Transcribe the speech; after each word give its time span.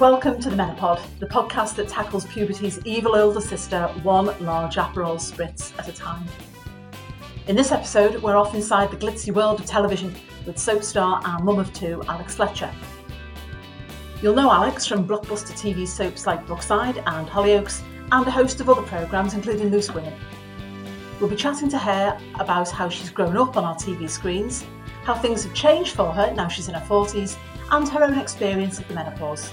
Welcome 0.00 0.40
to 0.40 0.48
the 0.48 0.56
Menopod, 0.56 0.98
the 1.18 1.26
podcast 1.26 1.74
that 1.74 1.86
tackles 1.86 2.24
puberty's 2.24 2.80
evil 2.86 3.14
older 3.14 3.38
sister 3.38 3.86
one 4.02 4.28
large 4.42 4.76
Aperol 4.76 5.16
spritz 5.18 5.78
at 5.78 5.88
a 5.88 5.92
time. 5.92 6.24
In 7.48 7.54
this 7.54 7.70
episode, 7.70 8.22
we're 8.22 8.34
off 8.34 8.54
inside 8.54 8.90
the 8.90 8.96
glitzy 8.96 9.30
world 9.30 9.60
of 9.60 9.66
television 9.66 10.14
with 10.46 10.58
soap 10.58 10.84
star 10.84 11.20
and 11.22 11.44
mum 11.44 11.58
of 11.58 11.70
two, 11.74 12.02
Alex 12.08 12.36
Fletcher. 12.36 12.72
You'll 14.22 14.34
know 14.34 14.50
Alex 14.50 14.86
from 14.86 15.06
blockbuster 15.06 15.52
TV 15.52 15.86
soaps 15.86 16.26
like 16.26 16.46
Brookside 16.46 16.96
and 16.96 17.28
Hollyoaks, 17.28 17.82
and 18.10 18.26
a 18.26 18.30
host 18.30 18.58
of 18.62 18.70
other 18.70 18.82
programmes, 18.82 19.34
including 19.34 19.68
Loose 19.68 19.92
Women. 19.92 20.14
We'll 21.20 21.28
be 21.28 21.36
chatting 21.36 21.68
to 21.68 21.78
her 21.78 22.18
about 22.36 22.70
how 22.70 22.88
she's 22.88 23.10
grown 23.10 23.36
up 23.36 23.58
on 23.58 23.64
our 23.64 23.74
TV 23.74 24.08
screens, 24.08 24.64
how 25.04 25.12
things 25.12 25.44
have 25.44 25.52
changed 25.52 25.94
for 25.94 26.10
her 26.10 26.32
now 26.34 26.48
she's 26.48 26.68
in 26.68 26.74
her 26.74 26.86
40s, 26.86 27.36
and 27.70 27.86
her 27.90 28.02
own 28.02 28.18
experience 28.18 28.78
of 28.78 28.88
the 28.88 28.94
menopause. 28.94 29.52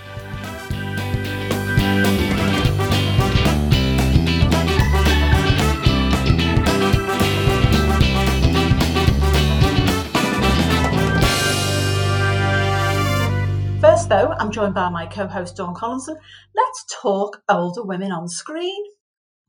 First, 13.79 14.09
though, 14.09 14.33
I'm 14.39 14.51
joined 14.51 14.73
by 14.73 14.89
my 14.89 15.05
co 15.07 15.27
host 15.27 15.55
Dawn 15.55 15.73
Collinson. 15.73 16.17
Let's 16.55 16.85
talk 17.01 17.41
older 17.49 17.83
women 17.83 18.11
on 18.11 18.27
screen. 18.27 18.83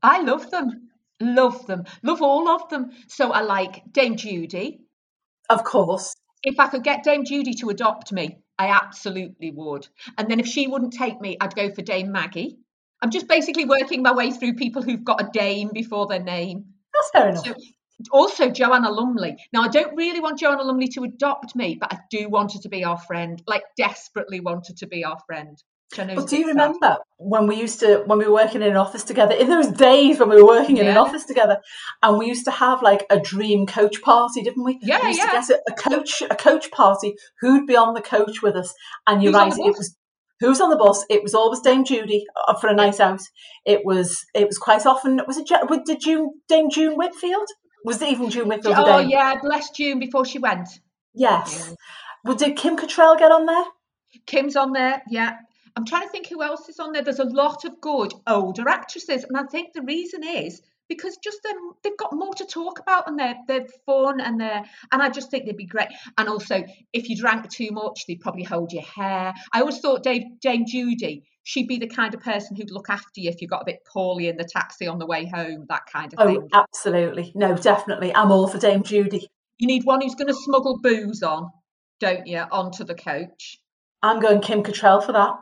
I 0.01 0.21
love 0.21 0.49
them. 0.49 0.89
Love 1.19 1.67
them. 1.67 1.83
Love 2.03 2.21
all 2.21 2.47
of 2.47 2.67
them. 2.69 2.91
So 3.07 3.31
I 3.31 3.41
like 3.41 3.83
Dame 3.91 4.15
Judy. 4.15 4.79
Of 5.49 5.63
course. 5.63 6.15
If 6.41 6.59
I 6.59 6.67
could 6.67 6.83
get 6.83 7.03
Dame 7.03 7.25
Judy 7.25 7.53
to 7.55 7.69
adopt 7.69 8.11
me, 8.11 8.39
I 8.59 8.67
absolutely 8.67 9.51
would. 9.51 9.87
And 10.17 10.29
then 10.29 10.41
if 10.41 10.45
she 10.45 10.67
wouldn't 10.67 10.93
take 10.93 11.19
me, 11.21 11.37
I'd 11.39 11.55
go 11.55 11.71
for 11.71 11.81
Dame 11.81 12.11
Maggie. 12.11 12.57
I'm 13.01 13.09
just 13.09 13.27
basically 13.27 13.63
working 13.63 14.03
my 14.03 14.13
way 14.13 14.31
through 14.31 14.55
people 14.55 14.81
who've 14.81 15.03
got 15.03 15.21
a 15.21 15.29
Dame 15.31 15.69
before 15.73 16.07
their 16.07 16.21
name. 16.21 16.65
That's 16.93 17.09
fair 17.11 17.29
enough. 17.29 17.45
So, 17.45 17.53
also, 18.11 18.49
Joanna 18.49 18.91
Lumley. 18.91 19.37
Now, 19.53 19.61
I 19.61 19.69
don't 19.69 19.95
really 19.95 20.19
want 20.19 20.39
Joanna 20.39 20.63
Lumley 20.63 20.89
to 20.89 21.03
adopt 21.03 21.55
me, 21.55 21.77
but 21.79 21.93
I 21.93 21.99
do 22.09 22.29
want 22.29 22.53
her 22.53 22.59
to 22.59 22.69
be 22.69 22.83
our 22.83 22.97
friend. 22.97 23.41
Like, 23.47 23.63
desperately 23.77 24.41
want 24.41 24.67
her 24.67 24.73
to 24.73 24.87
be 24.87 25.05
our 25.05 25.19
friend. 25.25 25.61
But 25.95 26.27
do 26.27 26.37
you 26.37 26.47
remember 26.47 26.97
when 27.17 27.47
we 27.47 27.55
used 27.55 27.79
to 27.79 28.03
when 28.05 28.19
we 28.19 28.25
were 28.25 28.33
working 28.33 28.61
in 28.61 28.69
an 28.69 28.77
office 28.77 29.03
together? 29.03 29.33
In 29.33 29.49
those 29.49 29.67
days 29.67 30.19
when 30.19 30.29
we 30.29 30.35
were 30.35 30.47
working 30.47 30.77
in 30.77 30.85
yeah. 30.85 30.91
an 30.91 30.97
office 30.97 31.25
together 31.25 31.59
and 32.03 32.19
we 32.19 32.27
used 32.27 32.45
to 32.45 32.51
have 32.51 32.83
like 32.83 33.05
a 33.09 33.19
dream 33.19 33.65
coach 33.65 34.01
party 34.01 34.43
didn't 34.43 34.63
we? 34.63 34.77
Yeah 34.81 35.01
we 35.01 35.09
used 35.09 35.19
yeah. 35.19 35.25
to 35.25 35.31
get 35.31 35.49
a, 35.49 35.61
a 35.71 35.75
coach 35.75 36.21
a 36.29 36.35
coach 36.35 36.69
party 36.71 37.15
who'd 37.41 37.65
be 37.65 37.75
on 37.75 37.95
the 37.95 38.01
coach 38.01 38.43
with 38.43 38.55
us. 38.55 38.73
And 39.07 39.23
you're 39.23 39.33
right 39.33 39.51
it 39.51 39.75
was 39.77 39.95
who's 40.39 40.61
on 40.61 40.69
the 40.69 40.77
bus? 40.77 41.05
It 41.09 41.23
was 41.23 41.33
always 41.33 41.59
Dame 41.61 41.83
Judy 41.83 42.25
uh, 42.47 42.53
for 42.53 42.67
a 42.67 42.75
night 42.75 42.99
out. 42.99 43.21
It 43.65 43.81
was 43.83 44.23
it 44.35 44.45
was 44.45 44.59
quite 44.59 44.85
often 44.85 45.21
was 45.25 45.37
it 45.37 45.49
did 45.85 46.01
June 46.01 46.29
Dame 46.47 46.69
June 46.69 46.97
Whitfield? 46.97 47.47
Was 47.83 47.99
it 48.01 48.09
even 48.09 48.29
June 48.29 48.47
Whitfield 48.47 48.75
oh 48.77 48.99
yeah 48.99 49.39
bless 49.41 49.71
June 49.71 49.97
before 49.97 50.25
she 50.25 50.37
went. 50.37 50.69
Yes. 51.15 51.69
Yeah. 51.69 51.75
well, 52.23 52.35
did 52.35 52.55
Kim 52.55 52.77
Cattrall 52.77 53.17
get 53.17 53.31
on 53.31 53.47
there? 53.47 53.65
Kim's 54.27 54.55
on 54.55 54.73
there 54.73 55.01
yeah 55.09 55.37
I'm 55.79 55.85
trying 55.85 56.03
to 56.03 56.09
think 56.09 56.27
who 56.27 56.43
else 56.43 56.67
is 56.67 56.77
on 56.77 56.91
there. 56.91 57.03
There's 57.03 57.19
a 57.19 57.23
lot 57.23 57.63
of 57.63 57.79
good 57.79 58.13
older 58.27 58.67
actresses, 58.67 59.23
and 59.23 59.37
I 59.37 59.43
think 59.43 59.71
the 59.71 59.81
reason 59.81 60.25
is 60.25 60.61
because 60.89 61.15
just 61.23 61.41
them 61.41 61.55
they've 61.83 61.95
got 61.95 62.11
more 62.11 62.33
to 62.33 62.45
talk 62.45 62.79
about 62.79 63.07
and 63.07 63.17
they're 63.17 63.37
they're 63.47 63.65
fun 63.85 64.19
and 64.19 64.41
they're 64.41 64.65
and 64.91 65.01
I 65.01 65.07
just 65.07 65.31
think 65.31 65.45
they'd 65.45 65.55
be 65.55 65.65
great. 65.65 65.87
And 66.17 66.27
also, 66.27 66.65
if 66.91 67.07
you 67.07 67.15
drank 67.15 67.49
too 67.49 67.69
much, 67.71 68.03
they'd 68.05 68.19
probably 68.19 68.43
hold 68.43 68.73
your 68.73 68.83
hair. 68.83 69.33
I 69.53 69.61
always 69.61 69.79
thought 69.79 70.03
Dave 70.03 70.23
Dame 70.41 70.65
Judy. 70.67 71.23
She'd 71.43 71.69
be 71.69 71.77
the 71.77 71.87
kind 71.87 72.13
of 72.13 72.19
person 72.19 72.57
who'd 72.57 72.71
look 72.71 72.89
after 72.89 73.21
you 73.21 73.29
if 73.29 73.41
you 73.41 73.47
got 73.47 73.61
a 73.61 73.65
bit 73.65 73.79
poorly 73.85 74.27
in 74.27 74.35
the 74.35 74.43
taxi 74.43 74.85
on 74.85 74.99
the 74.99 75.05
way 75.05 75.27
home, 75.33 75.65
that 75.69 75.85
kind 75.85 76.13
of 76.13 76.19
oh, 76.19 76.27
thing. 76.27 76.49
Oh, 76.51 76.65
absolutely. 76.65 77.31
No, 77.35 77.55
definitely. 77.55 78.13
I'm 78.13 78.33
all 78.33 78.49
for 78.49 78.59
Dame 78.59 78.83
Judy. 78.83 79.29
You 79.57 79.67
need 79.67 79.85
one 79.85 80.01
who's 80.01 80.15
going 80.15 80.27
to 80.27 80.33
smuggle 80.33 80.77
booze 80.83 81.23
on, 81.23 81.49
don't 82.01 82.27
you, 82.27 82.39
onto 82.51 82.83
the 82.83 82.93
coach? 82.93 83.59
I'm 84.03 84.19
going 84.19 84.41
Kim 84.41 84.61
Cattrall 84.61 85.03
for 85.03 85.13
that. 85.13 85.37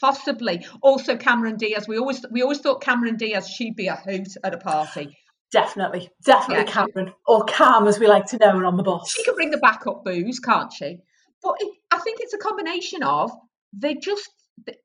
Possibly. 0.00 0.64
Also 0.80 1.16
Cameron 1.16 1.56
Diaz. 1.56 1.88
We 1.88 1.98
always 1.98 2.24
we 2.30 2.42
always 2.42 2.58
thought 2.58 2.80
Cameron 2.80 3.16
Diaz 3.16 3.48
she'd 3.48 3.76
be 3.76 3.88
a 3.88 3.96
hoot 3.96 4.36
at 4.44 4.54
a 4.54 4.58
party. 4.58 5.16
Definitely, 5.50 6.10
definitely 6.24 6.66
yeah. 6.66 6.70
Cameron 6.70 7.12
or 7.26 7.44
Cam, 7.44 7.86
as 7.86 7.98
we 7.98 8.06
like 8.06 8.26
to 8.26 8.38
know 8.38 8.58
her 8.58 8.66
on 8.66 8.76
the 8.76 8.82
bus. 8.82 9.10
She 9.10 9.24
can 9.24 9.34
bring 9.34 9.50
the 9.50 9.58
backup 9.58 10.04
booze, 10.04 10.40
can't 10.40 10.72
she? 10.72 10.98
But 11.42 11.56
it, 11.60 11.72
I 11.90 11.98
think 11.98 12.18
it's 12.20 12.34
a 12.34 12.38
combination 12.38 13.02
of 13.02 13.30
they 13.72 13.94
just 13.94 14.28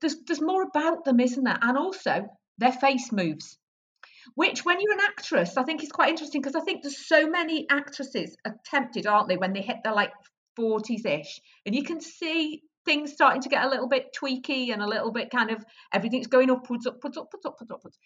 there's 0.01 0.15
there's 0.25 0.41
more 0.41 0.63
about 0.63 1.05
them, 1.05 1.19
isn't 1.19 1.43
there? 1.43 1.59
And 1.61 1.77
also 1.77 2.27
their 2.57 2.71
face 2.71 3.11
moves, 3.11 3.57
which 4.35 4.63
when 4.63 4.79
you're 4.79 4.93
an 4.93 4.99
actress, 5.05 5.57
I 5.57 5.63
think 5.63 5.83
is 5.83 5.91
quite 5.91 6.09
interesting 6.09 6.41
because 6.41 6.55
I 6.55 6.61
think 6.63 6.81
there's 6.81 7.05
so 7.05 7.27
many 7.27 7.67
actresses 7.69 8.35
attempted, 8.45 9.05
aren't 9.05 9.27
they, 9.27 9.37
when 9.37 9.53
they 9.53 9.61
hit 9.61 9.77
their 9.83 9.93
like 9.93 10.11
40s 10.57 11.05
ish, 11.05 11.41
and 11.65 11.75
you 11.75 11.83
can 11.83 11.99
see 11.99 12.61
things 12.85 13.11
starting 13.11 13.41
to 13.41 13.49
get 13.49 13.63
a 13.63 13.69
little 13.69 13.87
bit 13.87 14.15
tweaky 14.19 14.71
and 14.73 14.81
a 14.81 14.87
little 14.87 15.11
bit 15.11 15.29
kind 15.29 15.51
of 15.51 15.63
everything's 15.93 16.27
going 16.27 16.49
upwards, 16.49 16.85
upwards, 16.85 17.17
upwards, 17.17 17.45
upwards, 17.45 17.71
upwards. 17.71 17.97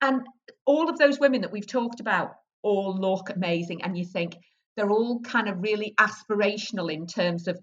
And 0.00 0.22
all 0.66 0.88
of 0.88 0.98
those 0.98 1.18
women 1.18 1.42
that 1.42 1.52
we've 1.52 1.66
talked 1.66 2.00
about 2.00 2.32
all 2.62 2.96
look 2.98 3.30
amazing. 3.30 3.82
And 3.82 3.96
you 3.96 4.04
think 4.04 4.36
they're 4.76 4.90
all 4.90 5.20
kind 5.20 5.48
of 5.48 5.62
really 5.62 5.94
aspirational 5.98 6.92
in 6.92 7.06
terms 7.06 7.46
of 7.48 7.58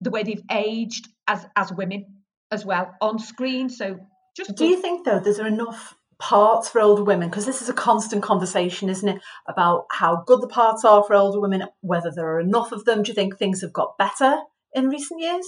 the 0.00 0.10
way 0.10 0.22
they've 0.22 0.42
aged 0.50 1.08
as 1.26 1.46
as 1.56 1.72
women 1.72 2.22
as 2.50 2.64
well 2.64 2.94
on 3.00 3.18
screen. 3.18 3.68
So 3.68 3.98
just 4.36 4.54
do 4.56 4.66
you 4.66 4.80
think 4.80 5.04
though 5.04 5.20
there's 5.20 5.38
enough 5.38 5.96
parts 6.18 6.68
for 6.68 6.80
older 6.80 7.02
women 7.02 7.28
because 7.28 7.44
this 7.44 7.60
is 7.60 7.68
a 7.68 7.74
constant 7.74 8.22
conversation 8.22 8.88
isn't 8.88 9.08
it 9.08 9.22
about 9.48 9.84
how 9.90 10.22
good 10.26 10.40
the 10.40 10.48
parts 10.48 10.84
are 10.84 11.02
for 11.02 11.14
older 11.14 11.40
women 11.40 11.64
whether 11.80 12.10
there 12.14 12.36
are 12.36 12.40
enough 12.40 12.70
of 12.70 12.84
them 12.84 13.02
do 13.02 13.10
you 13.10 13.14
think 13.14 13.36
things 13.36 13.60
have 13.60 13.72
got 13.72 13.98
better 13.98 14.38
in 14.72 14.88
recent 14.88 15.20
years 15.20 15.44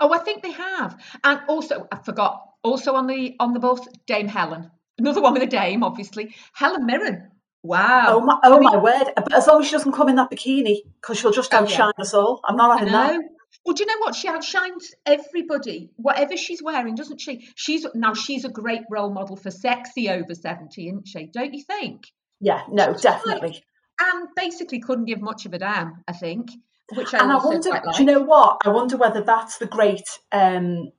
Oh, 0.00 0.12
I 0.12 0.18
think 0.18 0.42
they 0.42 0.52
have. 0.52 1.00
And 1.24 1.40
also, 1.48 1.86
I 1.90 1.98
forgot, 1.98 2.42
also 2.62 2.94
on 2.94 3.06
the 3.06 3.34
on 3.40 3.52
the 3.52 3.60
bus, 3.60 3.80
Dame 4.06 4.28
Helen. 4.28 4.70
Another 4.98 5.22
one 5.22 5.32
with 5.34 5.42
a 5.42 5.46
dame, 5.46 5.82
obviously. 5.82 6.34
Helen 6.52 6.86
Mirren. 6.86 7.30
Wow. 7.62 8.06
Oh 8.08 8.20
my, 8.20 8.38
oh 8.44 8.60
my 8.60 8.76
word. 8.76 9.12
But 9.16 9.32
as 9.32 9.46
long 9.46 9.60
as 9.60 9.66
she 9.66 9.72
doesn't 9.72 9.92
come 9.92 10.08
in 10.08 10.16
that 10.16 10.30
bikini, 10.30 10.78
because 11.00 11.18
she'll 11.18 11.32
just 11.32 11.52
outshine 11.54 11.88
oh, 11.88 11.92
yeah. 11.98 12.02
us 12.02 12.14
all. 12.14 12.40
I'm 12.44 12.56
not 12.56 12.78
having 12.78 12.92
that. 12.92 13.20
Well, 13.64 13.74
do 13.74 13.84
you 13.84 13.86
know 13.86 13.98
what? 13.98 14.14
She 14.14 14.28
outshines 14.28 14.92
everybody, 15.06 15.90
whatever 15.96 16.36
she's 16.36 16.62
wearing, 16.62 16.96
doesn't 16.96 17.20
she? 17.20 17.48
She's 17.54 17.86
now 17.94 18.14
she's 18.14 18.44
a 18.44 18.48
great 18.48 18.82
role 18.90 19.12
model 19.12 19.36
for 19.36 19.50
sexy 19.50 20.10
over 20.10 20.34
70, 20.34 20.88
isn't 20.88 21.06
she? 21.06 21.26
Don't 21.26 21.54
you 21.54 21.62
think? 21.62 22.02
Yeah, 22.40 22.62
no, 22.68 22.92
she's 22.92 23.02
definitely. 23.02 23.48
Like, 23.50 23.62
and 24.00 24.28
basically 24.34 24.80
couldn't 24.80 25.04
give 25.04 25.20
much 25.20 25.46
of 25.46 25.52
a 25.52 25.58
damn, 25.58 26.02
I 26.08 26.12
think. 26.12 26.50
Which 26.94 27.14
I 27.14 27.18
and 27.22 27.32
I 27.32 27.36
wonder, 27.36 27.70
like. 27.70 27.82
do 27.82 28.02
you 28.02 28.04
know 28.04 28.22
what? 28.22 28.58
I 28.64 28.70
wonder 28.70 28.96
whether 28.96 29.22
that's 29.22 29.58
the 29.58 29.66
great 29.66 30.04
um, 30.30 30.90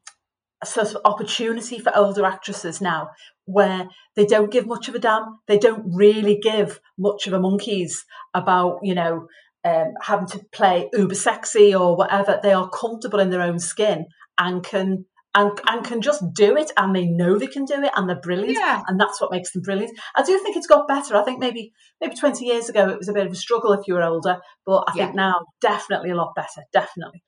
sort 0.63 0.89
of 0.93 0.97
opportunity 1.05 1.79
for 1.79 1.95
older 1.95 2.25
actresses 2.25 2.81
now, 2.81 3.09
where 3.45 3.87
they 4.15 4.25
don't 4.25 4.51
give 4.51 4.67
much 4.67 4.87
of 4.87 4.95
a 4.95 4.99
damn. 4.99 5.39
They 5.47 5.57
don't 5.57 5.83
really 5.93 6.39
give 6.39 6.79
much 6.97 7.27
of 7.27 7.33
a 7.33 7.39
monkeys 7.39 8.05
about, 8.33 8.79
you 8.83 8.95
know, 8.95 9.27
um, 9.65 9.93
having 10.01 10.27
to 10.27 10.41
play 10.51 10.89
uber 10.93 11.15
sexy 11.15 11.73
or 11.73 11.95
whatever. 11.95 12.39
They 12.41 12.53
are 12.53 12.69
comfortable 12.69 13.19
in 13.19 13.29
their 13.29 13.41
own 13.41 13.59
skin 13.59 14.05
and 14.37 14.63
can 14.63 15.05
and, 15.35 15.51
and 15.67 15.83
can 15.85 16.01
just 16.01 16.23
do 16.33 16.55
it 16.55 16.71
and 16.77 16.95
they 16.95 17.05
know 17.05 17.37
they 17.37 17.47
can 17.47 17.65
do 17.65 17.81
it 17.81 17.91
and 17.95 18.07
they're 18.07 18.19
brilliant 18.19 18.57
Yeah. 18.57 18.81
and 18.87 18.99
that's 18.99 19.19
what 19.19 19.31
makes 19.31 19.51
them 19.51 19.61
brilliant. 19.63 19.97
I 20.15 20.23
do 20.23 20.37
think 20.39 20.55
it's 20.55 20.67
got 20.67 20.87
better. 20.87 21.15
I 21.15 21.23
think 21.23 21.39
maybe 21.39 21.71
maybe 22.01 22.15
20 22.15 22.45
years 22.45 22.69
ago 22.69 22.89
it 22.89 22.97
was 22.97 23.09
a 23.09 23.13
bit 23.13 23.25
of 23.25 23.31
a 23.31 23.35
struggle 23.35 23.73
if 23.73 23.87
you 23.87 23.95
were 23.95 24.03
older, 24.03 24.39
but 24.65 24.85
I 24.87 24.93
think 24.93 25.15
now 25.15 25.45
definitely 25.61 26.11
a 26.11 26.15
lot 26.15 26.35
better, 26.35 26.63
definitely. 26.71 27.23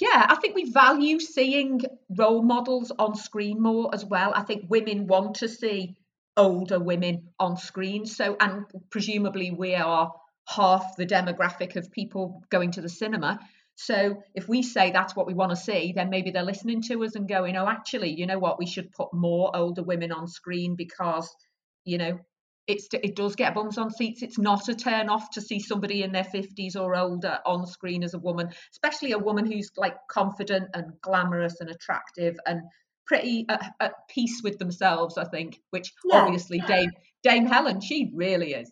Yeah, 0.00 0.26
I 0.30 0.36
think 0.36 0.54
we 0.54 0.72
value 0.72 1.20
seeing 1.20 1.82
role 2.16 2.42
models 2.42 2.90
on 2.98 3.14
screen 3.14 3.60
more 3.60 3.90
as 3.94 4.04
well. 4.04 4.32
I 4.34 4.42
think 4.42 4.64
women 4.70 5.06
want 5.06 5.36
to 5.36 5.48
see 5.48 5.96
older 6.38 6.78
women 6.80 7.28
on 7.38 7.58
screen. 7.58 8.06
So, 8.06 8.36
and 8.40 8.64
presumably 8.90 9.50
we 9.50 9.74
are 9.74 10.10
half 10.48 10.96
the 10.96 11.04
demographic 11.04 11.76
of 11.76 11.92
people 11.92 12.42
going 12.50 12.72
to 12.72 12.80
the 12.80 12.88
cinema. 12.88 13.38
So, 13.82 14.22
if 14.34 14.46
we 14.46 14.62
say 14.62 14.90
that's 14.90 15.16
what 15.16 15.26
we 15.26 15.32
want 15.32 15.50
to 15.50 15.56
see, 15.56 15.94
then 15.96 16.10
maybe 16.10 16.30
they're 16.30 16.42
listening 16.42 16.82
to 16.82 17.02
us 17.02 17.14
and 17.14 17.26
going, 17.26 17.56
oh, 17.56 17.66
actually, 17.66 18.10
you 18.10 18.26
know 18.26 18.38
what? 18.38 18.58
We 18.58 18.66
should 18.66 18.92
put 18.92 19.14
more 19.14 19.50
older 19.56 19.82
women 19.82 20.12
on 20.12 20.28
screen 20.28 20.76
because, 20.76 21.34
you 21.86 21.96
know, 21.96 22.18
it's 22.66 22.88
it 22.92 23.16
does 23.16 23.36
get 23.36 23.54
bums 23.54 23.78
on 23.78 23.90
seats. 23.90 24.22
It's 24.22 24.38
not 24.38 24.68
a 24.68 24.74
turn 24.74 25.08
off 25.08 25.30
to 25.30 25.40
see 25.40 25.58
somebody 25.60 26.02
in 26.02 26.12
their 26.12 26.24
50s 26.24 26.76
or 26.76 26.94
older 26.94 27.38
on 27.46 27.66
screen 27.66 28.04
as 28.04 28.12
a 28.12 28.18
woman, 28.18 28.50
especially 28.72 29.12
a 29.12 29.18
woman 29.18 29.50
who's 29.50 29.70
like 29.78 29.96
confident 30.10 30.68
and 30.74 30.92
glamorous 31.00 31.60
and 31.60 31.70
attractive 31.70 32.36
and 32.44 32.60
pretty 33.06 33.46
at, 33.48 33.72
at 33.80 33.94
peace 34.10 34.42
with 34.44 34.58
themselves. 34.58 35.16
I 35.16 35.24
think, 35.24 35.58
which 35.70 35.90
Yeah. 36.04 36.18
obviously 36.18 36.60
Dame 36.60 36.90
Dame 37.22 37.46
Helen, 37.46 37.80
she 37.80 38.12
really 38.14 38.52
is. 38.52 38.70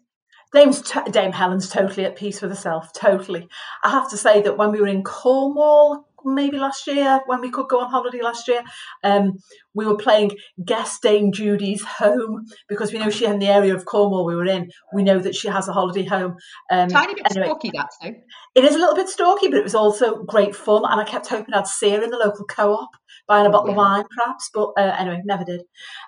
Dame's 0.53 0.83
t- 0.83 1.11
Dame 1.11 1.33
Helen's 1.33 1.69
totally 1.69 2.06
at 2.06 2.17
peace 2.17 2.41
with 2.41 2.50
herself, 2.50 2.93
totally. 2.93 3.49
I 3.85 3.91
have 3.91 4.11
to 4.11 4.17
say 4.17 4.43
that 4.43 4.56
when 4.56 4.73
we 4.73 4.81
were 4.81 4.87
in 4.87 5.03
Cornwall, 5.03 6.09
maybe 6.25 6.59
last 6.59 6.87
year, 6.87 7.21
when 7.27 7.41
we 7.41 7.50
could 7.50 7.69
go 7.69 7.81
on 7.81 7.91
holiday 7.91 8.21
last 8.23 8.49
year, 8.49 8.62
um, 9.05 9.39
we 9.75 9.87
were 9.87 9.97
playing 9.97 10.33
Guest 10.65 11.03
Dame 11.03 11.33
Judy's 11.33 11.85
home 11.85 12.47
because 12.69 12.93
we 12.93 12.99
know 12.99 13.11
she 13.11 13.27
in 13.27 13.39
the 13.39 13.47
area 13.47 13.75
of 13.75 13.85
Cornwall 13.85 14.27
we 14.27 14.35
were 14.35 14.47
in. 14.47 14.71
We 14.93 15.03
know 15.03 15.19
that 15.19 15.35
she 15.35 15.49
has 15.49 15.69
a 15.69 15.73
holiday 15.73 16.05
home. 16.05 16.37
Um, 16.71 16.89
Tiny 16.89 17.15
bit 17.15 17.27
anyway, 17.31 17.47
stalky, 17.47 17.71
that 17.75 17.89
so. 18.03 18.09
it 18.55 18.65
is 18.65 18.75
a 18.75 18.79
little 18.79 18.97
bit 18.97 19.09
stalky, 19.09 19.49
but 19.49 19.59
it 19.59 19.65
was 19.65 19.75
also 19.75 20.23
great 20.25 20.56
fun. 20.56 20.83
And 20.89 21.01
I 21.01 21.05
kept 21.05 21.29
hoping 21.29 21.55
I'd 21.55 21.67
see 21.67 21.91
her 21.91 22.03
in 22.03 22.11
the 22.11 22.17
local 22.17 22.44
co-op, 22.47 22.91
buying 23.26 23.46
a 23.46 23.50
bottle 23.50 23.70
of 23.70 23.76
wine, 23.76 24.05
perhaps. 24.16 24.50
But 24.52 24.70
uh, 24.76 24.96
anyway, 24.99 25.22
never 25.25 25.44
did. 25.44 25.62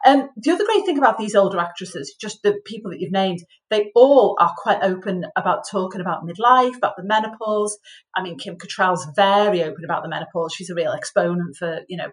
Um, 0.06 0.28
the 0.36 0.50
other 0.52 0.64
great 0.64 0.84
thing 0.84 0.98
about 0.98 1.18
these 1.18 1.34
older 1.34 1.58
actresses, 1.58 2.14
just 2.20 2.42
the 2.42 2.60
people 2.64 2.90
that 2.90 3.00
you've 3.00 3.12
named, 3.12 3.40
they 3.70 3.90
all 3.94 4.36
are 4.40 4.52
quite 4.56 4.82
open 4.82 5.24
about 5.36 5.68
talking 5.70 6.00
about 6.00 6.26
midlife, 6.26 6.76
about 6.76 6.96
the 6.96 7.04
menopause. 7.04 7.78
I 8.14 8.22
mean, 8.22 8.38
Kim 8.38 8.56
Cattrall's 8.56 9.06
very 9.16 9.62
open 9.62 9.84
about 9.84 10.02
the 10.02 10.08
menopause. 10.08 10.54
She's 10.54 10.70
a 10.70 10.74
real 10.74 10.92
exponent 10.92 11.56
for 11.56 11.80
you 11.88 11.96
know 11.96 12.10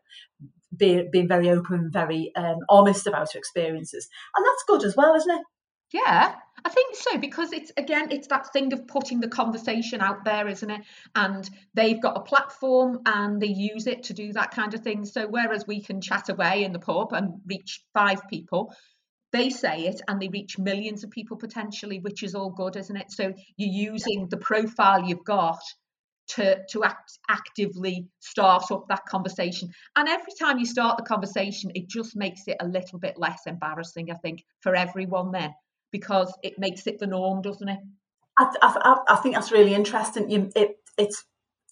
being 0.75 1.09
being 1.11 1.27
very 1.27 1.49
open, 1.49 1.89
very 1.91 2.31
um, 2.35 2.59
honest 2.69 3.07
about 3.07 3.31
her 3.33 3.39
experiences, 3.39 4.07
and 4.35 4.45
that's 4.45 4.63
good 4.67 4.83
as 4.83 4.95
well, 4.95 5.15
isn't 5.15 5.35
it? 5.35 5.41
Yeah, 5.93 6.35
I 6.65 6.69
think 6.69 6.95
so 6.95 7.17
because 7.17 7.53
it's 7.53 7.71
again 7.77 8.11
it's 8.11 8.27
that 8.27 8.51
thing 8.51 8.73
of 8.73 8.87
putting 8.87 9.19
the 9.21 9.27
conversation 9.29 10.01
out 10.01 10.25
there, 10.25 10.47
isn't 10.47 10.69
it? 10.69 10.81
And 11.15 11.49
they've 11.73 12.01
got 12.01 12.17
a 12.17 12.21
platform 12.21 12.99
and 13.05 13.41
they 13.41 13.47
use 13.47 13.87
it 13.87 14.03
to 14.03 14.13
do 14.13 14.33
that 14.33 14.51
kind 14.51 14.73
of 14.73 14.81
thing. 14.81 15.05
So 15.05 15.27
whereas 15.27 15.65
we 15.65 15.81
can 15.81 16.01
chat 16.01 16.29
away 16.29 16.63
in 16.63 16.73
the 16.73 16.79
pub 16.79 17.13
and 17.13 17.41
reach 17.45 17.83
five 17.93 18.21
people, 18.29 18.73
they 19.33 19.49
say 19.49 19.87
it 19.87 20.01
and 20.07 20.21
they 20.21 20.29
reach 20.29 20.57
millions 20.59 21.03
of 21.03 21.11
people 21.11 21.37
potentially, 21.37 21.99
which 21.99 22.23
is 22.23 22.35
all 22.35 22.49
good, 22.51 22.75
isn't 22.75 22.97
it? 22.97 23.11
So 23.11 23.33
you're 23.57 23.91
using 23.93 24.27
the 24.29 24.37
profile 24.37 25.03
you've 25.05 25.23
got 25.25 25.59
to 26.29 26.63
to 26.71 26.83
act 26.83 27.19
actively 27.29 28.07
start 28.19 28.71
up 28.71 28.85
that 28.89 29.05
conversation. 29.05 29.69
And 29.95 30.09
every 30.09 30.33
time 30.39 30.59
you 30.59 30.65
start 30.65 30.97
the 30.97 31.03
conversation, 31.03 31.71
it 31.75 31.87
just 31.87 32.15
makes 32.15 32.41
it 32.47 32.57
a 32.59 32.67
little 32.67 32.99
bit 32.99 33.17
less 33.17 33.41
embarrassing, 33.47 34.11
I 34.11 34.15
think, 34.15 34.43
for 34.61 34.75
everyone 34.75 35.31
then, 35.31 35.53
because 35.91 36.33
it 36.43 36.57
makes 36.57 36.87
it 36.87 36.99
the 36.99 37.07
norm, 37.07 37.41
doesn't 37.41 37.69
it? 37.69 37.79
I, 38.37 38.53
I, 38.61 38.97
I 39.09 39.15
think 39.17 39.35
that's 39.35 39.51
really 39.51 39.73
interesting. 39.73 40.29
You, 40.29 40.51
it, 40.55 40.75
it's 40.97 41.23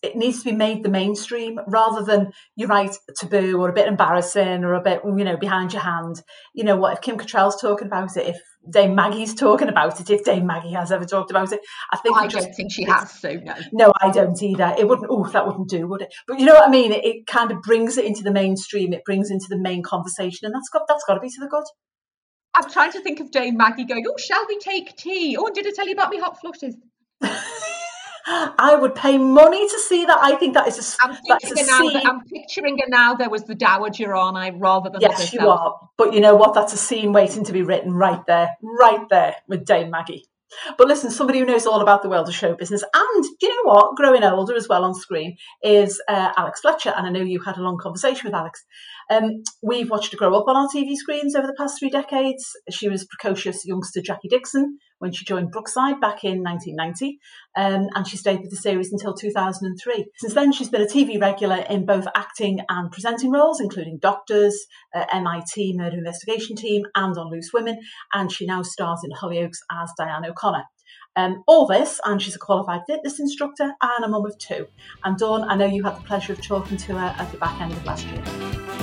it 0.04 0.16
needs 0.16 0.40
to 0.40 0.52
be 0.52 0.56
made 0.56 0.84
the 0.84 0.90
mainstream 0.90 1.60
rather 1.68 2.04
than 2.04 2.32
you 2.56 2.68
write 2.68 2.96
taboo 3.18 3.60
or 3.60 3.70
a 3.70 3.74
bit 3.74 3.88
embarrassing 3.88 4.64
or 4.64 4.74
a 4.74 4.82
bit 4.82 5.02
you 5.04 5.24
know 5.24 5.38
behind 5.38 5.74
your 5.74 5.82
hand. 5.82 6.22
You 6.54 6.64
know 6.64 6.76
what? 6.76 6.94
If 6.94 7.02
Kim 7.02 7.18
Cattrall's 7.18 7.60
talking 7.60 7.88
about 7.88 8.16
it, 8.18 8.28
if 8.28 8.38
Dame 8.70 8.96
Maggie's 8.96 9.34
talking 9.34 9.70
about 9.70 10.00
it, 10.00 10.10
if 10.10 10.24
Dame 10.24 10.46
Maggie 10.46 10.74
has 10.74 10.92
ever 10.92 11.06
talked 11.06 11.32
about 11.32 11.52
it, 11.52 11.60
I 11.92 11.98
think 11.98 12.18
oh, 12.18 12.22
I 12.22 12.28
just- 12.28 12.46
don't 12.46 12.56
think 12.56 12.72
she 12.72 12.84
has, 12.84 13.12
so 13.12 13.34
no. 13.34 13.56
No, 13.72 13.94
I 14.02 14.12
don't 14.12 14.42
either. 14.42 14.76
It 14.78 14.88
wouldn't. 14.88 15.08
Oh, 15.10 15.28
that 15.30 15.48
wouldn't 15.48 15.70
do, 15.70 15.88
would 15.88 16.02
it? 16.02 16.14
But 16.28 16.40
you 16.40 16.46
know 16.46 16.54
what 16.54 16.68
I 16.68 16.72
mean. 16.72 16.92
It, 16.92 17.06
it 17.06 17.28
kind 17.28 17.52
of 17.52 17.62
brings 17.62 17.98
it 17.98 18.06
into 18.06 18.24
the 18.24 18.32
mainstream. 18.32 18.94
It 18.94 19.06
brings 19.06 19.32
into 19.32 19.48
the 19.50 19.58
main 19.58 19.82
conversation, 19.82 20.46
and 20.46 20.54
that's 20.54 20.70
got 20.70 20.84
that's 20.88 21.04
got 21.08 21.16
to 21.16 21.20
be 21.20 21.30
to 21.30 21.40
the 21.40 21.48
good. 21.48 21.66
I'm 22.56 22.70
trying 22.70 22.92
to 22.94 23.02
think 23.02 23.20
of 23.20 23.32
Dame 23.32 23.58
Maggie 23.58 23.86
going, 23.86 24.06
oh, 24.08 24.18
shall 24.18 24.46
we 24.48 24.58
take 24.60 24.96
tea? 24.96 25.36
Oh, 25.38 25.46
and 25.46 25.56
did 25.56 25.68
I 25.68 25.72
tell 25.76 25.88
you 25.88 25.94
about 25.94 26.12
my 26.14 26.20
hot 26.20 26.40
flushes? 26.40 26.76
I 28.28 28.76
would 28.76 28.96
pay 28.96 29.20
money 29.20 29.68
to 29.68 29.80
see 29.80 30.06
that. 30.06 30.18
I 30.20 30.36
think 30.36 30.56
that 30.56 30.68
is 30.68 30.80
a 30.80 31.06
I'm 31.06 31.16
that 31.28 31.44
is 31.44 31.52
a 31.52 31.66
now, 31.68 31.80
scene. 31.80 32.02
I'm 32.08 32.22
picturing 32.22 32.80
her 32.80 32.88
now 32.88 33.14
there 33.14 33.30
was 33.30 33.44
the 33.44 33.54
dowager 33.54 34.16
on 34.16 34.36
I 34.36 34.50
rather 34.50 34.90
than 34.90 35.02
Yes, 35.02 35.32
you 35.32 35.48
are. 35.48 35.90
But 35.98 36.14
you 36.14 36.22
know 36.22 36.36
what? 36.36 36.56
That's 36.56 36.74
a 36.74 36.78
scene 36.78 37.14
waiting 37.14 37.44
to 37.46 37.54
be 37.54 37.62
written 37.62 37.94
right 37.94 38.26
there, 38.26 38.56
right 38.64 39.08
there 39.10 39.36
with 39.48 39.66
Dame 39.66 39.92
Maggie. 39.92 40.26
But 40.78 40.88
listen, 40.88 41.12
somebody 41.12 41.40
who 41.40 41.46
knows 41.46 41.66
all 41.66 41.82
about 41.82 42.02
the 42.02 42.10
world 42.10 42.28
of 42.28 42.34
show 42.34 42.56
business, 42.56 42.84
and 42.94 43.26
you 43.42 43.50
know 43.50 43.72
what, 43.72 43.96
growing 43.96 44.24
older 44.24 44.56
as 44.56 44.68
well 44.68 44.84
on 44.84 44.96
screen, 44.96 45.38
is 45.62 46.02
uh, 46.08 46.32
Alex 46.38 46.62
Fletcher. 46.62 46.94
And 46.96 47.06
I 47.06 47.10
know 47.10 47.22
you 47.22 47.42
had 47.42 47.58
a 47.58 47.62
long 47.62 47.78
conversation 47.78 48.26
with 48.26 48.34
Alex. 48.34 48.64
Um, 49.10 49.44
we've 49.62 49.90
watched 49.90 50.12
her 50.12 50.18
grow 50.18 50.36
up 50.36 50.48
on 50.48 50.56
our 50.56 50.68
TV 50.68 50.96
screens 50.96 51.36
over 51.36 51.48
the 51.48 51.56
past 51.58 51.80
three 51.80 51.90
decades. 51.90 52.52
She 52.70 52.90
was 52.90 53.06
precocious 53.06 53.66
youngster 53.66 54.02
Jackie 54.02 54.28
Dixon 54.28 54.80
when 55.00 55.12
she 55.12 55.26
joined 55.26 55.52
Brookside 55.52 56.00
back 56.00 56.24
in 56.24 56.42
1990, 56.42 57.20
um, 57.58 57.88
and 57.94 58.08
she 58.08 58.18
stayed 58.18 58.40
with 58.40 58.50
the 58.50 58.56
series 58.56 58.92
until 58.92 59.14
2003. 59.14 60.06
Since 60.18 60.34
then, 60.34 60.52
she's 60.52 60.70
been 60.70 60.82
a 60.82 60.86
TV 60.86 61.20
regular 61.20 61.58
in 61.70 61.86
both 61.86 62.08
acting 62.16 62.60
and 62.70 62.92
presenting 62.92 63.32
roles, 63.32 63.60
including 63.60 64.00
Doctors, 64.00 64.66
uh, 64.96 65.06
MIT 65.12 65.74
Murder 65.76 65.98
Investigation 65.98 66.56
Team, 66.56 66.84
and 66.96 67.18
on 67.18 67.30
Loose 67.30 67.52
Women, 67.54 67.80
and 68.14 68.32
she 68.32 68.46
now 68.46 68.62
stars 68.62 69.02
in 69.04 69.12
Hollyoaks 69.12 69.60
as 69.72 69.92
Diane 69.98 70.26
O'Connor. 70.26 70.64
Um, 71.18 71.44
all 71.48 71.66
this, 71.66 72.00
and 72.04 72.22
she's 72.22 72.36
a 72.36 72.40
qualified 72.40 72.82
fitness 72.88 73.20
instructor 73.20 73.74
and 73.82 74.06
a 74.06 74.08
mum 74.08 74.26
of 74.26 74.38
two. 74.38 74.68
And 75.04 75.18
Dawn, 75.18 75.50
I 75.50 75.56
know 75.56 75.66
you 75.66 75.84
had 75.84 75.96
the 75.96 76.02
pleasure 76.02 76.34
of 76.34 76.42
talking 76.42 76.78
to 76.78 76.98
her 76.98 77.16
at 77.18 77.32
the 77.32 77.38
back 77.38 77.60
end 77.62 77.72
of 77.72 77.86
last 77.86 78.06
year. 78.08 78.75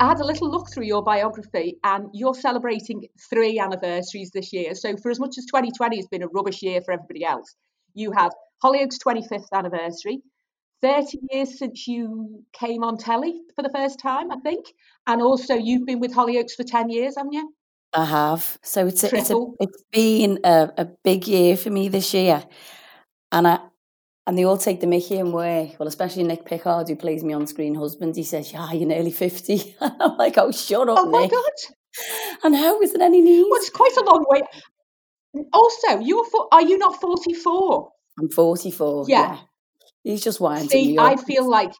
I 0.00 0.06
had 0.06 0.20
a 0.20 0.24
little 0.24 0.50
look 0.50 0.70
through 0.72 0.84
your 0.84 1.02
biography, 1.02 1.78
and 1.84 2.08
you're 2.12 2.34
celebrating 2.34 3.08
three 3.30 3.58
anniversaries 3.58 4.30
this 4.32 4.52
year. 4.52 4.74
So, 4.74 4.96
for 4.96 5.10
as 5.10 5.18
much 5.18 5.38
as 5.38 5.46
2020 5.46 5.96
has 5.96 6.06
been 6.06 6.22
a 6.22 6.28
rubbish 6.28 6.62
year 6.62 6.80
for 6.82 6.92
everybody 6.92 7.24
else, 7.24 7.54
you 7.94 8.12
had 8.12 8.30
Hollyoaks' 8.62 8.98
25th 9.04 9.48
anniversary, 9.52 10.22
30 10.82 11.18
years 11.30 11.58
since 11.58 11.86
you 11.86 12.44
came 12.52 12.84
on 12.84 12.98
telly 12.98 13.40
for 13.54 13.62
the 13.62 13.70
first 13.70 13.98
time, 13.98 14.30
I 14.30 14.36
think, 14.40 14.66
and 15.06 15.22
also 15.22 15.54
you've 15.54 15.86
been 15.86 16.00
with 16.00 16.14
Hollyoaks 16.14 16.52
for 16.52 16.64
10 16.64 16.90
years, 16.90 17.14
haven't 17.16 17.32
you? 17.32 17.52
I 17.92 18.04
have. 18.04 18.58
So 18.62 18.86
it's 18.86 19.04
a, 19.04 19.16
it's 19.16 19.30
a, 19.30 19.46
it's 19.60 19.84
been 19.90 20.40
a, 20.44 20.70
a 20.76 20.84
big 20.84 21.26
year 21.26 21.56
for 21.56 21.70
me 21.70 21.88
this 21.88 22.12
year, 22.12 22.44
and 23.32 23.48
I 23.48 23.60
and 24.26 24.36
they 24.36 24.44
all 24.44 24.58
take 24.58 24.80
the 24.80 24.86
Mickey 24.86 25.18
in 25.18 25.32
way. 25.32 25.76
Well, 25.78 25.88
especially 25.88 26.24
Nick 26.24 26.44
Pickard, 26.44 26.88
who 26.88 26.96
plays 26.96 27.22
me 27.22 27.32
on 27.32 27.46
screen 27.46 27.74
husband. 27.74 28.16
He 28.16 28.24
says, 28.24 28.52
"Yeah, 28.52 28.72
you're 28.72 28.88
nearly 28.88 29.12
50. 29.12 29.76
I'm 29.80 30.16
like, 30.16 30.36
"Oh, 30.36 30.50
shut 30.52 30.88
up, 30.88 30.98
Oh 30.98 31.06
my 31.10 31.22
Nick." 31.22 31.30
God! 31.30 31.42
And 32.44 32.54
how 32.54 32.80
is 32.82 32.92
it 32.94 33.00
any 33.00 33.20
news? 33.20 33.46
Well, 33.50 33.60
it's 33.60 33.70
quite 33.70 33.96
a 33.96 34.04
long 34.04 34.24
way. 34.28 34.42
Also, 35.52 36.00
you're 36.00 36.24
for, 36.30 36.48
are 36.52 36.62
you 36.62 36.76
not 36.78 37.00
44? 37.00 37.90
I'm 38.18 38.28
44. 38.30 39.06
Yeah. 39.08 39.18
Yeah. 39.18 39.38
He's 40.02 40.22
just 40.22 40.40
winding 40.40 40.68
See, 40.68 40.92
me 40.92 40.98
I 40.98 41.16
feel 41.16 41.48
like 41.48 41.72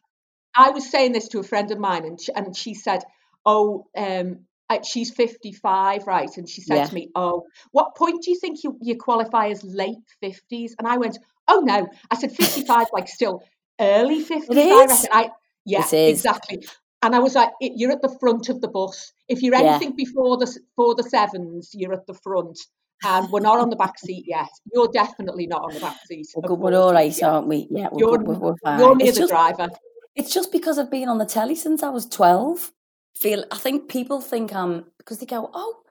I 0.55 0.71
was 0.71 0.91
saying 0.91 1.13
this 1.13 1.29
to 1.29 1.39
a 1.39 1.43
friend 1.43 1.71
of 1.71 1.79
mine, 1.79 2.05
and 2.05 2.21
she, 2.21 2.33
and 2.33 2.57
she 2.57 2.75
said, 2.75 3.03
"Oh, 3.45 3.87
um, 3.97 4.47
uh, 4.69 4.83
she's 4.83 5.11
55, 5.11 6.07
right?" 6.07 6.31
And 6.37 6.49
she 6.49 6.61
said 6.61 6.77
Yeah. 6.77 6.87
to 6.87 6.95
me, 6.95 7.11
"Oh, 7.15 7.45
what 7.73 7.95
point 7.97 8.23
do 8.23 8.31
you 8.31 8.39
think 8.39 8.65
you, 8.65 8.79
you 8.81 8.97
qualify 8.97 9.49
as 9.49 9.63
late 9.65 9.99
50s?" 10.23 10.73
And 10.79 10.89
I 10.89 10.97
went, 10.97 11.19
"Oh 11.49 11.61
no," 11.61 11.89
I 12.11 12.17
said 12.17 12.33
55, 12.33 12.87
like 12.93 13.09
still 13.09 13.43
early 13.81 14.25
50s. 14.25 14.45
I 14.51 14.85
is. 14.85 14.91
reckon. 14.91 15.09
I 15.13 15.31
yeah, 15.65 15.85
is. 15.85 15.93
exactly. 15.93 16.67
and 17.03 17.15
I 17.15 17.19
was 17.19 17.35
like, 17.35 17.51
"You're 17.61 17.93
at 17.93 18.03
the 18.03 18.17
front 18.21 18.49
of 18.49 18.61
the 18.61 18.69
bus. 18.69 19.13
If 19.29 19.43
you're 19.43 19.55
anything 19.55 19.91
yeah. 19.91 20.05
before 20.05 20.37
the 20.37 20.47
before 20.77 20.95
the 20.95 21.05
sevens, 21.05 21.71
you're 21.75 21.93
at 21.93 22.07
the 22.07 22.15
front." 22.15 22.59
and 23.05 23.31
we're 23.31 23.41
not 23.41 23.59
on 23.59 23.71
the 23.71 23.77
back 23.77 23.99
seat 23.99 24.25
yet. 24.27 24.49
You're 24.73 24.89
definitely 24.89 25.47
not 25.47 25.63
on 25.63 25.75
the 25.75 25.81
back 25.81 25.99
seat. 26.07 26.27
We're, 26.35 26.55
we're 26.55 26.75
all 26.75 26.93
right, 26.93 27.13
yet. 27.13 27.23
aren't 27.23 27.47
we? 27.47 27.69
Yeah, 27.71 27.89
we're, 27.93 28.01
you're, 28.01 28.19
we're, 28.19 28.35
we're 28.35 28.57
fine. 28.65 28.79
You're 28.79 28.97
near 28.97 29.09
it's 29.09 29.17
the 29.19 29.23
just, 29.23 29.33
driver. 29.33 29.69
It's 30.15 30.33
just 30.33 30.51
because 30.51 30.79
I've 30.79 30.91
been 30.91 31.09
on 31.09 31.19
the 31.19 31.27
telly 31.27 31.55
since 31.55 31.83
I 31.83 31.91
was 31.91 32.07
12. 32.07 32.73
Feel 33.15 33.45
I 33.51 33.57
think 33.57 33.89
people 33.89 34.21
think 34.21 34.55
I'm 34.55 34.87
because 34.99 35.19
they 35.19 35.27
go, 35.27 35.51
oh, 35.55 35.83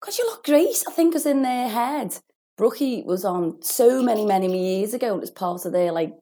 because 0.00 0.18
you 0.18 0.24
look 0.26 0.44
great. 0.44 0.82
I 0.88 0.92
think 0.92 1.14
it's 1.14 1.26
in 1.26 1.42
their 1.42 1.68
head. 1.68 2.18
Brookie 2.58 3.02
was 3.04 3.24
on 3.24 3.62
so 3.62 4.02
many, 4.02 4.26
many 4.26 4.78
years 4.78 4.92
ago. 4.92 5.14
It 5.14 5.20
was 5.20 5.30
part 5.30 5.64
of 5.64 5.72
their 5.72 5.92
like 5.92 6.12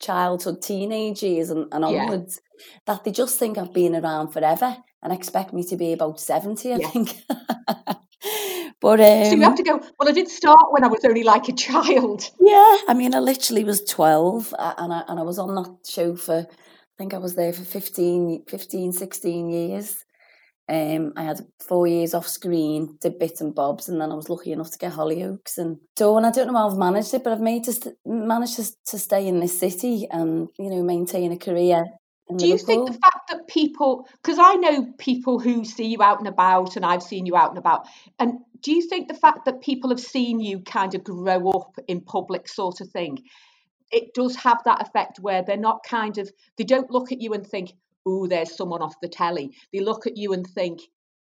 childhood, 0.00 0.60
teenage 0.60 1.22
years 1.22 1.48
and, 1.48 1.72
and 1.72 1.84
onwards 1.84 2.40
yeah. 2.58 2.66
that 2.86 3.04
they 3.04 3.12
just 3.12 3.38
think 3.38 3.56
I've 3.56 3.72
been 3.72 3.96
around 3.96 4.32
forever 4.32 4.76
and 5.02 5.12
expect 5.12 5.54
me 5.54 5.62
to 5.64 5.76
be 5.76 5.92
about 5.92 6.20
70, 6.20 6.72
I 6.72 6.76
yeah. 6.76 6.88
think. 6.90 7.14
But 8.80 9.00
um, 9.00 9.24
so 9.24 9.32
you 9.32 9.42
have 9.42 9.56
to 9.56 9.62
go. 9.64 9.80
Well, 9.98 10.08
I 10.08 10.12
did 10.12 10.28
start 10.28 10.70
when 10.70 10.84
I 10.84 10.86
was 10.86 11.04
only 11.04 11.24
like 11.24 11.48
a 11.48 11.52
child. 11.52 12.30
Yeah, 12.40 12.76
I 12.86 12.94
mean, 12.94 13.12
I 13.12 13.18
literally 13.18 13.64
was 13.64 13.82
twelve, 13.82 14.54
uh, 14.56 14.74
and 14.78 14.92
I 14.92 15.02
and 15.08 15.18
I 15.18 15.22
was 15.22 15.38
on 15.38 15.54
that 15.56 15.78
show 15.86 16.14
for. 16.14 16.46
I 16.46 16.96
think 16.96 17.14
I 17.14 17.18
was 17.18 17.36
there 17.36 17.52
for 17.52 17.62
15, 17.62 18.46
15 18.48 18.92
16 18.92 19.50
years. 19.50 20.04
Um, 20.68 21.14
I 21.16 21.22
had 21.22 21.40
four 21.60 21.86
years 21.86 22.12
off 22.12 22.28
screen, 22.28 22.98
did 23.00 23.18
bits 23.18 23.40
and 23.40 23.54
bobs, 23.54 23.88
and 23.88 24.00
then 24.00 24.12
I 24.12 24.14
was 24.14 24.28
lucky 24.28 24.52
enough 24.52 24.70
to 24.72 24.78
get 24.78 24.92
Hollyoaks. 24.92 25.56
And 25.56 25.78
and 25.98 26.26
I 26.26 26.30
don't 26.30 26.46
know 26.46 26.58
how 26.58 26.68
I've 26.68 26.76
managed 26.76 27.14
it, 27.14 27.24
but 27.24 27.32
I've 27.32 27.40
made 27.40 27.64
to 27.64 27.72
st- 27.72 27.96
managed 28.04 28.56
to, 28.56 28.72
to 28.86 28.98
stay 28.98 29.26
in 29.26 29.40
this 29.40 29.58
city 29.58 30.06
and 30.10 30.48
you 30.58 30.70
know 30.70 30.82
maintain 30.82 31.32
a 31.32 31.38
career 31.38 31.84
do 32.36 32.46
you 32.46 32.58
think 32.58 32.86
the 32.86 32.92
fact 32.92 33.30
that 33.30 33.48
people, 33.48 34.06
because 34.22 34.38
I 34.38 34.54
know 34.54 34.92
people 34.98 35.38
who 35.38 35.64
see 35.64 35.86
you 35.86 36.02
out 36.02 36.18
and 36.18 36.28
about, 36.28 36.76
and 36.76 36.84
I've 36.84 37.02
seen 37.02 37.24
you 37.24 37.36
out 37.36 37.50
and 37.50 37.58
about, 37.58 37.86
and 38.18 38.34
do 38.60 38.72
you 38.72 38.86
think 38.86 39.08
the 39.08 39.14
fact 39.14 39.46
that 39.46 39.62
people 39.62 39.90
have 39.90 40.00
seen 40.00 40.40
you 40.40 40.60
kind 40.60 40.94
of 40.94 41.04
grow 41.04 41.48
up 41.50 41.78
in 41.86 42.02
public, 42.02 42.48
sort 42.48 42.80
of 42.80 42.90
thing, 42.90 43.22
it 43.90 44.12
does 44.12 44.36
have 44.36 44.58
that 44.64 44.82
effect 44.82 45.20
where 45.20 45.42
they're 45.42 45.56
not 45.56 45.82
kind 45.84 46.18
of, 46.18 46.30
they 46.58 46.64
don't 46.64 46.90
look 46.90 47.12
at 47.12 47.20
you 47.20 47.32
and 47.32 47.46
think, 47.46 47.72
oh, 48.08 48.26
there's 48.26 48.56
someone 48.56 48.82
off 48.82 49.00
the 49.02 49.08
telly. 49.08 49.50
They 49.72 49.80
look 49.80 50.06
at 50.06 50.16
you 50.16 50.32
and 50.32 50.46
think, 50.46 50.80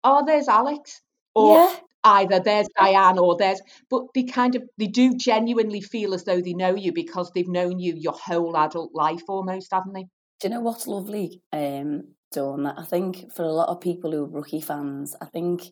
oh, 0.03 0.23
there's 0.25 0.47
Alex. 0.47 1.01
Or 1.33 1.55
yeah. 1.55 1.75
either 2.03 2.39
there's 2.41 2.67
Diane 2.77 3.17
or 3.17 3.37
there's, 3.37 3.61
but 3.89 4.03
they 4.13 4.23
kind 4.23 4.55
of, 4.55 4.63
they 4.77 4.87
do 4.87 5.15
genuinely 5.15 5.79
feel 5.79 6.13
as 6.13 6.25
though 6.25 6.41
they 6.41 6.53
know 6.53 6.75
you 6.75 6.91
because 6.91 7.31
they've 7.31 7.47
known 7.47 7.79
you 7.79 7.93
your 7.95 8.17
whole 8.27 8.57
adult 8.57 8.91
life 8.93 9.23
almost, 9.29 9.69
haven't 9.71 9.93
they? 9.93 10.07
Do 10.39 10.47
you 10.47 10.49
know 10.49 10.59
what's 10.59 10.87
lovely, 10.87 11.41
um, 11.53 12.15
Dawn? 12.33 12.65
I 12.65 12.83
think 12.83 13.31
for 13.31 13.43
a 13.43 13.53
lot 13.53 13.69
of 13.69 13.79
people 13.79 14.11
who 14.11 14.25
are 14.25 14.27
Brookie 14.27 14.59
fans, 14.59 15.15
I 15.21 15.25
think 15.25 15.71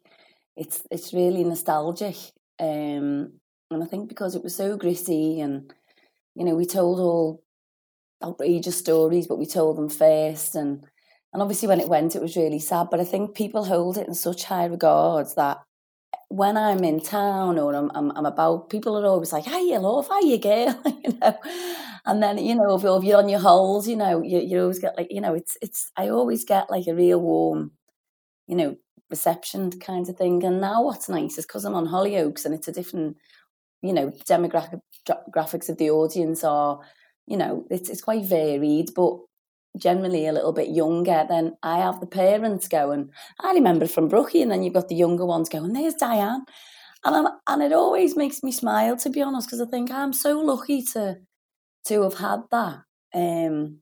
it's 0.56 0.82
it's 0.89 1.13
really 1.13 1.44
nostalgic. 1.44 2.16
Um, 2.58 3.34
and 3.70 3.84
I 3.84 3.86
think 3.86 4.08
because 4.08 4.36
it 4.36 4.44
was 4.44 4.56
so 4.56 4.78
gritty 4.78 5.42
and, 5.42 5.74
you 6.36 6.46
know, 6.46 6.56
we 6.56 6.66
told 6.66 7.00
all 7.00 7.44
outrageous 8.24 8.78
stories, 8.78 9.28
but 9.28 9.39
we 9.39 9.46
told 9.46 9.75
them 9.75 9.89
first. 9.89 10.56
And, 10.56 10.86
and 11.33 11.41
obviously 11.41 11.67
when 11.67 11.79
it 11.79 11.89
went, 11.89 12.15
it 12.15 12.21
was 12.21 12.36
really 12.36 12.59
sad. 12.59 12.88
But 12.91 13.00
I 13.00 13.05
think 13.05 13.36
people 13.36 13.65
hold 13.65 13.98
it 13.98 14.07
in 14.07 14.15
such 14.15 14.45
high 14.45 14.65
regards 14.65 15.36
that 15.36 15.59
when 16.29 16.57
I'm 16.57 16.83
in 16.83 17.00
town 17.01 17.59
or 17.59 17.74
I'm, 17.75 17.91
I'm, 17.95 18.12
I'm 18.15 18.25
about, 18.25 18.69
people 18.69 18.98
are 18.98 19.05
always 19.05 19.33
like, 19.33 19.45
"Hi, 19.45 19.59
you 19.59 19.79
love, 19.79 20.07
hi, 20.09 20.19
you 20.21 20.38
girl," 20.39 20.81
you 21.05 21.17
know. 21.21 21.38
And 22.05 22.24
then 22.24 22.38
you 22.39 22.55
know, 22.55 22.75
if, 22.75 22.83
if 22.83 23.03
you're 23.03 23.17
on 23.19 23.29
your 23.29 23.39
holes, 23.41 23.88
you 23.88 23.95
know, 23.95 24.21
you 24.24 24.39
you 24.39 24.62
always 24.62 24.79
get 24.79 24.98
like, 24.98 25.07
you 25.12 25.21
know, 25.21 25.33
it's 25.36 25.57
it's. 25.62 25.91
I 25.98 26.09
always 26.09 26.45
get 26.45 26.69
like 26.69 26.88
a 26.88 26.95
real 26.95 27.21
warm, 27.21 27.71
you 28.48 28.55
know, 28.55 28.77
reception 29.09 29.71
kind 29.79 30.07
of 30.09 30.17
thing. 30.17 30.43
And 30.43 30.62
now 30.62 30.83
what's 30.83 31.09
nice 31.09 31.38
is 31.38 31.45
because 31.45 31.65
I'm 31.65 31.75
on 31.75 31.88
Hollyoaks 31.88 32.45
and 32.45 32.53
it's 32.53 32.67
a 32.67 32.71
different, 32.71 33.17
you 33.81 33.93
know, 33.93 34.12
demographic 34.29 34.81
graphics 35.31 35.69
of 35.69 35.77
the 35.77 35.91
audience 35.91 36.43
are, 36.43 36.79
you 37.27 37.38
know, 37.38 37.65
it's 37.71 37.89
it's 37.89 38.01
quite 38.01 38.25
varied, 38.25 38.91
but 38.95 39.17
generally 39.78 40.26
a 40.28 40.34
little 40.34 40.54
bit 40.54 40.70
younger, 40.70 41.26
then 41.28 41.58
I 41.64 41.80
have 41.80 42.00
the 42.00 42.08
parents 42.08 42.68
going, 42.68 43.12
I 43.40 43.54
remember 43.54 43.88
from 43.88 44.08
Brookie, 44.08 44.42
and 44.42 44.52
then 44.52 44.64
you've 44.64 44.74
got 44.74 44.90
the 44.90 44.96
younger 44.96 45.26
ones 45.26 45.50
going, 45.50 45.74
there's 45.74 45.96
Diane. 45.96 46.44
And, 47.06 47.16
I'm, 47.16 47.28
and 47.48 47.64
it 47.64 47.74
always 47.74 48.18
makes 48.18 48.44
me 48.44 48.52
smile, 48.52 48.98
to 48.98 49.10
be 49.10 49.22
honest, 49.22 49.48
because 49.48 49.62
I 49.62 49.70
think 49.70 49.92
I'm 49.92 50.14
so 50.14 50.40
lucky 50.40 50.82
to 50.94 51.18
to 51.86 52.02
have 52.04 52.18
had 52.18 52.42
that. 52.52 52.80
Um, 53.14 53.80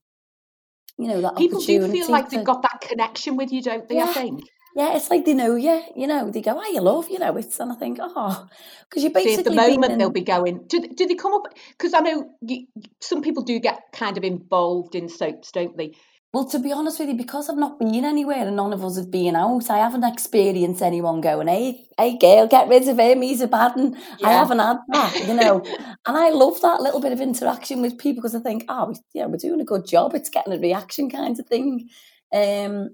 you 0.97 1.07
know, 1.07 1.21
that 1.21 1.35
People 1.35 1.59
do 1.59 1.91
feel 1.91 2.09
like 2.09 2.29
to, 2.29 2.37
they've 2.37 2.45
got 2.45 2.61
that 2.61 2.81
connection 2.81 3.35
with 3.35 3.51
you, 3.51 3.61
don't 3.61 3.87
they, 3.87 3.97
yeah, 3.97 4.05
I 4.05 4.13
think? 4.13 4.43
Yeah, 4.77 4.95
it's 4.95 5.09
like 5.09 5.25
they 5.25 5.33
know 5.33 5.55
you, 5.55 5.81
you 5.95 6.05
know, 6.05 6.29
they 6.29 6.39
go, 6.39 6.53
oh, 6.55 6.71
you 6.71 6.81
love, 6.81 7.09
you 7.09 7.17
know, 7.17 7.35
it's, 7.35 7.59
and 7.59 7.71
I 7.71 7.75
think, 7.75 7.97
oh, 7.99 8.47
because 8.87 9.03
you 9.03 9.09
basically. 9.09 9.33
See, 9.33 9.39
at 9.39 9.45
the 9.45 9.55
moment 9.55 9.93
in... 9.93 9.97
they'll 9.97 10.11
be 10.11 10.21
going, 10.21 10.65
do, 10.67 10.79
do 10.95 11.07
they 11.07 11.15
come 11.15 11.33
up? 11.33 11.47
Because 11.69 11.95
I 11.95 11.99
know 12.01 12.29
you, 12.41 12.67
some 13.01 13.23
people 13.23 13.41
do 13.41 13.59
get 13.59 13.79
kind 13.91 14.19
of 14.19 14.23
involved 14.23 14.93
in 14.93 15.09
soaps, 15.09 15.51
don't 15.51 15.75
they? 15.75 15.95
Well, 16.31 16.47
to 16.49 16.59
be 16.59 16.71
honest 16.71 16.99
with 16.99 17.09
you, 17.09 17.15
because 17.15 17.49
I've 17.49 17.57
not 17.57 17.79
been 17.79 18.05
anywhere 18.05 18.45
and 18.45 18.55
none 18.55 18.71
of 18.71 18.85
us 18.85 18.97
have 18.97 19.09
been 19.09 19.35
out, 19.35 19.67
I 19.71 19.77
haven't 19.79 20.03
experienced 20.03 20.83
anyone 20.83 21.21
going, 21.21 21.47
hey, 21.47 21.87
hey, 21.97 22.15
girl, 22.19 22.45
get 22.45 22.67
rid 22.67 22.87
of 22.87 22.99
him, 22.99 23.23
he's 23.23 23.41
a 23.41 23.47
bad 23.47 23.75
one. 23.75 23.97
Yeah. 24.19 24.27
I 24.27 24.31
haven't 24.33 24.59
had 24.59 24.77
that, 24.89 25.27
you 25.27 25.33
know. 25.33 25.63
and 26.05 26.17
I 26.17 26.29
love 26.29 26.61
that 26.61 26.81
little 26.81 27.01
bit 27.01 27.13
of 27.13 27.21
interaction 27.21 27.81
with 27.81 27.97
people 27.97 28.21
because 28.21 28.35
I 28.35 28.41
think, 28.41 28.65
oh, 28.69 28.93
yeah, 29.15 29.25
we're 29.25 29.37
doing 29.37 29.59
a 29.59 29.65
good 29.65 29.87
job. 29.87 30.13
It's 30.13 30.29
getting 30.29 30.53
a 30.53 30.59
reaction 30.59 31.09
kind 31.09 31.39
of 31.39 31.47
thing. 31.47 31.89
Um, 32.31 32.89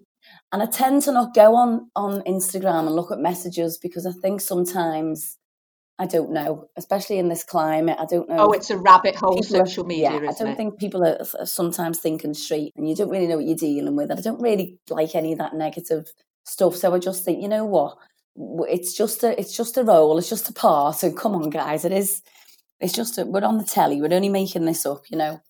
and 0.53 0.61
I 0.61 0.67
tend 0.67 1.01
to 1.03 1.11
not 1.11 1.33
go 1.33 1.55
on 1.55 1.89
on 1.95 2.21
Instagram 2.21 2.85
and 2.85 2.95
look 2.95 3.11
at 3.11 3.19
messages 3.19 3.79
because 3.79 4.05
I 4.05 4.11
think 4.11 4.39
sometimes 4.39 5.37
I 5.99 6.05
don't 6.05 6.31
know, 6.31 6.69
especially 6.75 7.17
in 7.17 7.27
this 7.27 7.43
climate. 7.43 7.97
I 7.99 8.05
don't 8.05 8.29
know. 8.29 8.37
Oh, 8.37 8.51
it's 8.51 8.69
a 8.69 8.77
rabbit 8.77 9.15
hole, 9.15 9.41
social 9.43 9.83
media. 9.83 10.11
Yeah, 10.11 10.29
I 10.29 10.33
don't 10.33 10.49
it? 10.49 10.57
think 10.57 10.79
people 10.79 11.03
are, 11.05 11.17
are, 11.39 11.45
sometimes 11.45 11.99
thinking 11.99 12.33
straight, 12.33 12.73
and 12.75 12.87
you 12.87 12.95
don't 12.95 13.09
really 13.09 13.27
know 13.27 13.37
what 13.37 13.45
you're 13.45 13.55
dealing 13.55 13.95
with. 13.95 14.11
And 14.11 14.19
I 14.19 14.21
don't 14.21 14.41
really 14.41 14.79
like 14.89 15.15
any 15.15 15.33
of 15.33 15.39
that 15.39 15.55
negative 15.55 16.11
stuff. 16.45 16.75
So 16.75 16.93
I 16.93 16.99
just 16.99 17.25
think, 17.25 17.41
you 17.41 17.47
know 17.47 17.65
what? 17.65 17.97
It's 18.69 18.95
just 18.95 19.23
a, 19.23 19.39
it's 19.39 19.55
just 19.55 19.77
a 19.77 19.83
role. 19.83 20.17
It's 20.17 20.29
just 20.29 20.49
a 20.49 20.53
part. 20.53 20.95
So 20.95 21.11
come 21.11 21.35
on, 21.35 21.49
guys, 21.49 21.83
it 21.85 21.91
is. 21.91 22.21
It's 22.79 22.93
just 22.93 23.17
a, 23.17 23.25
we're 23.25 23.43
on 23.43 23.57
the 23.57 23.63
telly. 23.63 24.01
We're 24.01 24.13
only 24.13 24.29
making 24.29 24.65
this 24.65 24.85
up, 24.85 25.03
you 25.09 25.17
know. 25.17 25.41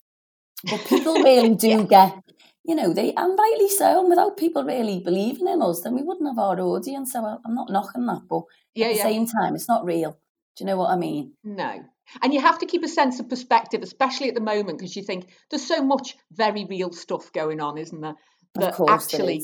But 0.70 0.84
people 0.86 1.14
really 1.14 1.54
do 1.54 1.68
yeah. 1.68 1.82
get 1.82 2.23
you 2.64 2.74
know, 2.74 2.92
they 2.92 3.12
and 3.14 3.38
rightly 3.38 3.68
so. 3.68 4.00
And 4.00 4.08
without 4.08 4.36
people 4.36 4.64
really 4.64 5.00
believing 5.00 5.48
in 5.48 5.62
us, 5.62 5.82
then 5.82 5.94
we 5.94 6.02
wouldn't 6.02 6.28
have 6.28 6.38
our 6.38 6.58
audience. 6.60 7.12
So 7.12 7.24
I'm 7.24 7.54
not 7.54 7.70
knocking 7.70 8.06
that, 8.06 8.22
but 8.28 8.42
yeah, 8.74 8.86
at 8.86 8.92
the 8.92 8.96
yeah. 8.98 9.02
same 9.02 9.26
time, 9.26 9.54
it's 9.54 9.68
not 9.68 9.84
real. 9.84 10.12
Do 10.56 10.64
you 10.64 10.66
know 10.66 10.76
what 10.76 10.90
I 10.90 10.96
mean? 10.96 11.32
No. 11.42 11.84
And 12.22 12.32
you 12.32 12.40
have 12.40 12.58
to 12.60 12.66
keep 12.66 12.84
a 12.84 12.88
sense 12.88 13.18
of 13.18 13.28
perspective, 13.28 13.82
especially 13.82 14.28
at 14.28 14.34
the 14.34 14.40
moment, 14.40 14.78
because 14.78 14.94
you 14.94 15.02
think 15.02 15.26
there's 15.50 15.66
so 15.66 15.82
much 15.82 16.16
very 16.32 16.64
real 16.64 16.92
stuff 16.92 17.32
going 17.32 17.60
on, 17.60 17.78
isn't 17.78 18.00
there? 18.00 18.14
That 18.54 18.74
course 18.74 18.90
actually 18.90 19.42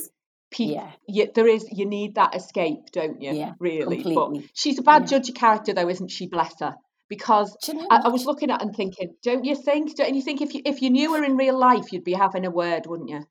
people, 0.51 0.75
yeah. 0.75 0.91
You, 1.07 1.31
there 1.33 1.47
is 1.47 1.67
you 1.71 1.85
need 1.85 2.15
that 2.15 2.35
escape, 2.35 2.91
don't 2.91 3.21
you? 3.21 3.33
Yeah, 3.33 3.53
really. 3.59 4.01
Completely. 4.01 4.39
But 4.39 4.49
she's 4.53 4.79
a 4.79 4.83
bad 4.83 5.03
yeah. 5.03 5.07
judge 5.07 5.29
of 5.29 5.35
character, 5.35 5.73
though, 5.73 5.89
isn't 5.89 6.09
she? 6.09 6.27
Bless 6.27 6.59
her 6.59 6.75
because 7.11 7.57
you 7.67 7.73
know 7.73 7.85
I, 7.91 8.03
I, 8.05 8.07
was 8.07 8.25
looking 8.25 8.49
at 8.51 8.61
and 8.61 8.73
thinking, 8.73 9.13
don't 9.21 9.43
you 9.43 9.53
think? 9.53 9.97
Don't 9.97 10.15
you 10.15 10.21
think 10.21 10.39
if 10.41 10.53
you 10.53 10.61
if 10.63 10.81
you 10.81 10.89
knew 10.89 11.13
her 11.13 11.23
in 11.25 11.35
real 11.35 11.59
life, 11.59 11.91
you'd 11.91 12.05
be 12.05 12.13
having 12.13 12.45
a 12.45 12.49
word, 12.49 12.87
wouldn't 12.87 13.09
you? 13.09 13.27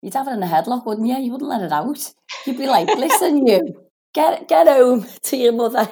You'd 0.00 0.14
have 0.14 0.28
it 0.28 0.34
in 0.34 0.42
a 0.44 0.46
headlock, 0.46 0.86
wouldn't 0.86 1.08
you? 1.08 1.18
You 1.18 1.32
wouldn't 1.32 1.50
let 1.50 1.62
it 1.62 1.72
out. 1.72 2.14
You'd 2.46 2.58
be 2.58 2.68
like, 2.68 2.86
listen, 2.86 3.44
you. 3.44 3.82
Get 4.14 4.46
get 4.48 4.68
home 4.68 5.04
to 5.24 5.36
your 5.36 5.52
mother. 5.52 5.90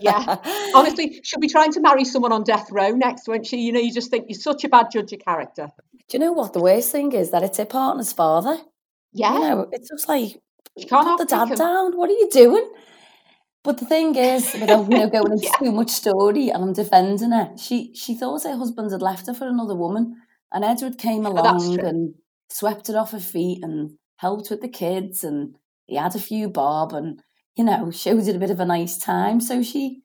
yeah, 0.00 0.36
honestly, 0.74 1.20
she'll 1.24 1.40
be 1.40 1.48
trying 1.48 1.72
to 1.72 1.80
marry 1.80 2.04
someone 2.04 2.32
on 2.32 2.44
death 2.44 2.68
row 2.70 2.90
next, 2.90 3.26
won't 3.26 3.46
she? 3.46 3.56
You 3.56 3.72
know, 3.72 3.80
you 3.80 3.92
just 3.92 4.10
think 4.10 4.26
you're 4.28 4.38
such 4.38 4.62
a 4.64 4.68
bad 4.68 4.86
judge 4.92 5.14
of 5.14 5.20
character. 5.20 5.68
Do 6.08 6.18
you 6.18 6.18
know 6.18 6.32
what 6.32 6.52
the 6.52 6.60
worst 6.60 6.92
thing 6.92 7.12
is? 7.12 7.30
That 7.30 7.42
it's 7.42 7.58
her 7.58 7.64
partner's 7.64 8.12
father. 8.12 8.58
Yeah, 9.12 9.32
you 9.32 9.40
know, 9.40 9.68
it's 9.72 9.88
just 9.88 10.08
like 10.08 10.40
you 10.76 10.86
can't 10.86 11.08
put 11.08 11.18
the 11.18 11.24
dad 11.24 11.56
down. 11.56 11.96
What 11.96 12.10
are 12.10 12.20
you 12.22 12.28
doing? 12.30 12.70
But 13.62 13.78
the 13.78 13.84
thing 13.84 14.14
is, 14.16 14.54
without 14.54 14.90
you 14.90 14.98
know 14.98 15.10
going 15.10 15.32
into 15.32 15.44
yeah. 15.44 15.56
too 15.58 15.72
much 15.72 15.90
story, 15.90 16.48
and 16.48 16.62
I'm 16.64 16.72
defending 16.72 17.32
her, 17.32 17.50
she 17.58 17.92
she 17.94 18.14
thought 18.14 18.44
her 18.44 18.56
husband 18.56 18.90
had 18.90 19.02
left 19.02 19.26
her 19.26 19.34
for 19.34 19.46
another 19.46 19.76
woman, 19.76 20.16
and 20.52 20.64
Edward 20.64 20.98
came 20.98 21.26
oh, 21.26 21.32
along 21.32 21.80
oh, 21.80 21.86
and 21.86 22.14
swept 22.48 22.88
her 22.88 22.98
off 22.98 23.12
her 23.12 23.20
feet 23.20 23.62
and 23.62 23.98
helped 24.16 24.50
with 24.50 24.62
the 24.62 24.68
kids, 24.68 25.22
and 25.24 25.56
he 25.86 25.96
had 25.96 26.14
a 26.14 26.20
few 26.20 26.48
bob, 26.48 26.94
and 26.94 27.20
you 27.54 27.64
know 27.64 27.90
showed 27.90 28.26
it 28.26 28.36
a 28.36 28.40
bit 28.40 28.50
of 28.50 28.60
a 28.60 28.64
nice 28.64 28.96
time. 28.96 29.40
So 29.40 29.62
she, 29.62 30.02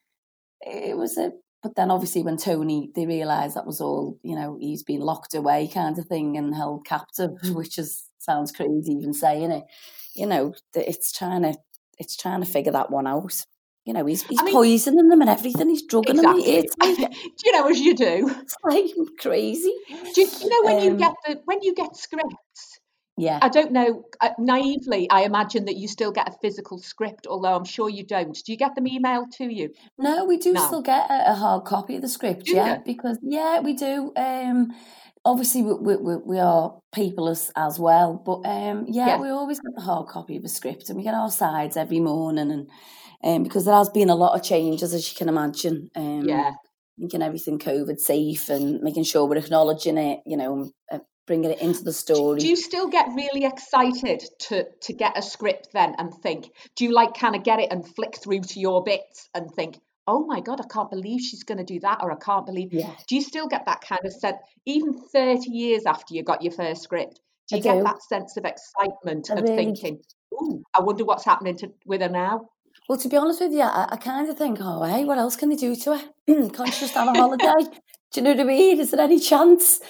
it 0.62 0.98
was 0.98 1.18
a. 1.18 1.32
But 1.64 1.76
then 1.76 1.90
obviously 1.90 2.22
when 2.22 2.38
Tony 2.38 2.92
they 2.94 3.08
realised 3.08 3.56
that 3.56 3.66
was 3.66 3.82
all 3.82 4.20
you 4.22 4.36
know 4.36 4.56
he's 4.60 4.84
been 4.84 5.00
locked 5.00 5.34
away 5.34 5.68
kind 5.68 5.98
of 5.98 6.06
thing 6.06 6.38
and 6.38 6.54
held 6.54 6.86
captive, 6.86 7.32
which 7.56 7.80
is 7.80 8.04
sounds 8.20 8.52
crazy 8.52 8.92
even 8.92 9.14
saying 9.14 9.52
it. 9.52 9.64
You 10.14 10.28
know 10.28 10.54
it's 10.76 11.12
trying 11.12 11.42
to 11.42 11.56
it's 11.98 12.16
trying 12.16 12.42
to 12.42 12.46
figure 12.46 12.72
that 12.74 12.92
one 12.92 13.08
out. 13.08 13.46
You 13.86 13.94
know, 13.94 14.06
he's 14.06 14.24
he's 14.24 14.40
I 14.42 14.46
mean, 14.46 14.54
poisoning 14.54 15.10
them 15.10 15.22
and 15.22 15.30
everything. 15.30 15.70
He's 15.70 15.84
drugging 15.84 16.16
exactly. 16.18 16.44
them. 16.44 16.64
It's 16.66 16.76
like, 17.00 17.12
do 17.12 17.44
you 17.46 17.52
know 17.52 17.68
as 17.70 17.80
you 17.80 17.96
do? 17.96 18.36
It's 18.42 18.56
like 18.64 18.86
crazy. 19.20 19.74
Do 19.90 20.22
you, 20.22 20.28
you 20.42 20.50
know 20.50 20.62
when 20.64 20.78
um, 20.78 20.84
you 20.84 20.98
get 20.98 21.14
the 21.28 21.42
when 21.46 21.60
you 21.62 21.76
get 21.76 21.96
scripts, 21.96 22.80
Yeah. 23.18 23.38
I 23.42 23.50
don't 23.50 23.72
know. 23.72 24.04
Uh, 24.20 24.30
naively, 24.40 25.08
I 25.12 25.22
imagine 25.22 25.66
that 25.66 25.76
you 25.76 25.88
still 25.88 26.12
get 26.12 26.28
a 26.28 26.36
physical 26.42 26.80
script, 26.80 27.28
although 27.28 27.56
I'm 27.56 27.64
sure 27.66 27.88
you 27.90 28.04
don't. 28.06 28.34
Do 28.34 28.52
you 28.52 28.58
get 28.58 28.74
them 28.76 28.86
emailed 28.86 29.30
to 29.38 29.46
you? 29.46 29.70
No, 30.00 30.26
we 30.26 30.38
do 30.38 30.54
No. 30.54 30.66
still 30.66 30.82
get 30.82 31.10
a, 31.12 31.32
a 31.32 31.36
hard 31.36 31.66
copy 31.66 31.96
of 31.98 32.02
the 32.02 32.10
script, 32.10 32.46
Do 32.46 32.56
yeah, 32.56 32.78
you? 32.78 32.82
because 32.86 33.20
yeah, 33.22 33.60
we 33.60 33.74
do. 33.74 34.12
Um, 34.18 34.74
obviously, 35.26 35.64
we, 35.64 35.96
we, 35.98 36.16
we, 36.18 36.40
are 36.40 36.78
people 36.94 37.28
as, 37.28 37.52
as 37.56 37.78
well, 37.80 38.22
but 38.26 38.48
um, 38.48 38.86
yeah, 38.88 39.08
Yeah. 39.08 39.22
we 39.22 39.30
always 39.30 39.60
get 39.60 39.74
the 39.76 39.82
hard 39.82 40.08
copy 40.08 40.38
of 40.38 40.44
the 40.44 40.50
script, 40.50 40.90
and 40.90 40.98
we 40.98 41.04
get 41.04 41.14
our 41.16 41.32
sides 41.32 41.76
every 41.76 42.00
morning, 42.00 42.52
and 42.52 42.70
um, 43.24 43.44
because 43.44 43.66
there 43.66 43.76
has 43.76 43.90
been 43.90 44.10
a 44.10 44.16
lot 44.16 44.36
of 44.36 44.44
changes, 44.44 44.94
as 44.94 45.10
you 45.10 45.16
can 45.18 45.28
imagine. 45.30 45.90
Um, 45.96 46.28
Yeah. 46.28 46.52
making 46.98 47.22
everything 47.22 47.60
COVID 47.60 48.00
safe 48.00 48.48
and 48.48 48.80
making 48.82 49.04
sure 49.04 49.26
we're 49.28 49.36
acknowledging 49.36 49.98
it, 49.98 50.20
you 50.26 50.38
know, 50.38 50.72
uh, 50.90 51.00
bringing 51.28 51.52
it 51.52 51.60
into 51.60 51.84
the 51.84 51.92
story. 51.92 52.40
Do 52.40 52.48
you 52.48 52.56
still 52.56 52.88
get 52.88 53.08
really 53.14 53.44
excited 53.44 54.24
to 54.48 54.66
to 54.84 54.94
get 54.94 55.18
a 55.18 55.22
script 55.22 55.70
then 55.74 55.96
and 55.98 56.14
think? 56.24 56.52
Do 56.78 56.86
you 56.86 56.94
like 56.94 57.14
kind 57.14 57.36
of 57.36 57.44
get 57.44 57.60
it 57.60 57.70
and 57.72 57.86
flick 57.86 58.16
through 58.24 58.42
to 58.42 58.60
your 58.62 58.82
bits 58.84 59.28
and 59.34 59.50
think, 59.52 59.78
oh 60.08 60.26
my 60.26 60.40
god, 60.40 60.62
I 60.62 60.68
can't 60.72 60.90
believe 60.90 61.22
she's 61.22 61.44
going 61.44 61.58
to 61.58 61.64
do 61.64 61.80
that, 61.82 62.00
or 62.02 62.12
I 62.12 62.16
can't 62.16 62.46
believe. 62.46 62.72
Do 62.72 63.16
you 63.16 63.22
still 63.22 63.48
get 63.48 63.66
that 63.66 63.82
kind 63.82 64.02
of 64.04 64.14
sense, 64.14 64.38
even 64.66 64.94
thirty 65.14 65.52
years 65.52 65.86
after 65.86 66.14
you 66.14 66.24
got 66.24 66.42
your 66.42 66.52
first 66.52 66.84
script? 66.84 67.20
Do 67.50 67.56
I 67.56 67.58
you 67.58 67.64
get 67.64 67.78
do. 67.78 67.84
that 67.84 68.02
sense 68.04 68.38
of 68.38 68.46
excitement 68.46 69.30
I 69.30 69.36
of 69.36 69.44
really 69.44 69.56
thinking, 69.56 70.00
ooh, 70.34 70.64
I 70.76 70.82
wonder 70.82 71.06
what's 71.06 71.26
happening 71.26 71.58
to 71.58 71.72
with 71.86 72.02
her 72.02 72.10
now? 72.10 72.50
Well, 72.88 73.00
to 73.00 73.10
be 73.10 73.18
honest 73.18 73.42
with 73.42 73.52
you, 73.52 73.62
I, 73.62 73.88
I 73.92 73.98
kind 73.98 74.30
of 74.30 74.38
think, 74.38 74.60
oh, 74.62 74.84
hey, 74.84 75.06
what 75.06 75.18
else 75.18 75.36
can 75.36 75.50
they 75.50 75.56
do 75.56 75.76
to 75.76 75.98
her? 75.98 76.04
Can't 76.50 76.74
she 76.74 76.82
just 76.82 76.94
have 76.94 77.08
a 77.08 77.14
holiday? 77.20 77.80
Do 78.16 78.22
you 78.22 78.24
know 78.26 78.32
what 78.32 78.40
I 78.40 78.44
mean? 78.46 78.80
Is 78.80 78.92
there 78.92 79.02
any 79.02 79.20
chance? 79.20 79.82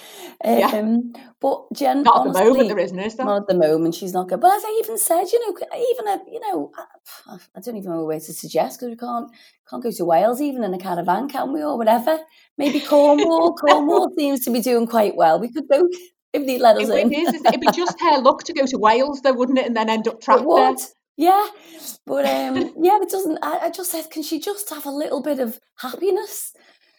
Um, 0.44 0.58
Yeah. 0.58 1.00
But 1.40 1.66
Jen, 1.74 2.02
Not 2.02 2.16
at 2.16 2.20
honestly, 2.20 2.42
the 2.44 2.50
moment, 2.50 2.68
there 2.68 2.78
isn't, 2.80 2.98
is 2.98 3.14
there? 3.14 3.26
Not 3.26 3.42
at 3.42 3.46
the 3.48 3.54
moment, 3.54 3.94
she's 3.94 4.12
not 4.12 4.28
good. 4.28 4.40
But 4.40 4.56
as 4.56 4.64
I 4.64 4.80
even 4.82 4.98
said, 4.98 5.26
you 5.32 5.38
know, 5.40 5.56
even 5.92 6.08
a, 6.08 6.20
you 6.30 6.40
know, 6.40 6.72
I, 7.28 7.36
I 7.54 7.60
don't 7.60 7.76
even 7.76 7.92
know 7.92 8.04
where 8.04 8.18
to 8.18 8.32
suggest 8.32 8.80
because 8.80 8.90
we 8.90 8.96
can't 8.96 9.28
can't 9.70 9.82
go 9.82 9.90
to 9.92 10.04
Wales 10.04 10.40
even 10.40 10.64
in 10.64 10.74
a 10.74 10.78
caravan, 10.78 11.28
can 11.28 11.52
we, 11.52 11.62
or 11.62 11.78
whatever? 11.78 12.18
Maybe 12.58 12.80
Cornwall. 12.80 13.54
Cornwall 13.60 14.10
seems 14.18 14.44
to 14.44 14.50
be 14.50 14.60
doing 14.60 14.86
quite 14.88 15.14
well. 15.14 15.38
We 15.38 15.52
could 15.52 15.68
go 15.68 15.88
if 16.32 16.46
they 16.46 16.58
let 16.58 16.76
us 16.78 16.88
It, 16.88 16.98
in. 17.06 17.12
it 17.12 17.16
is. 17.18 17.28
isn't 17.28 17.46
it? 17.46 17.48
It'd 17.50 17.60
be 17.60 17.70
just 17.72 18.00
her 18.00 18.18
luck 18.20 18.42
to 18.44 18.52
go 18.52 18.66
to 18.66 18.78
Wales, 18.78 19.20
though, 19.22 19.34
wouldn't 19.34 19.58
it? 19.58 19.66
And 19.66 19.76
then 19.76 19.88
end 19.88 20.08
up 20.08 20.20
trapped 20.20 20.44
there. 20.48 20.74
Yeah. 21.16 21.46
But 22.06 22.26
um 22.26 22.56
yeah, 22.82 22.98
it 23.00 23.08
doesn't 23.08 23.38
I, 23.42 23.58
I 23.66 23.70
just 23.70 23.90
said, 23.92 24.10
can 24.10 24.22
she 24.22 24.38
just 24.40 24.68
have 24.70 24.84
a 24.86 24.90
little 24.90 25.22
bit 25.22 25.38
of 25.38 25.60
happiness? 25.76 26.52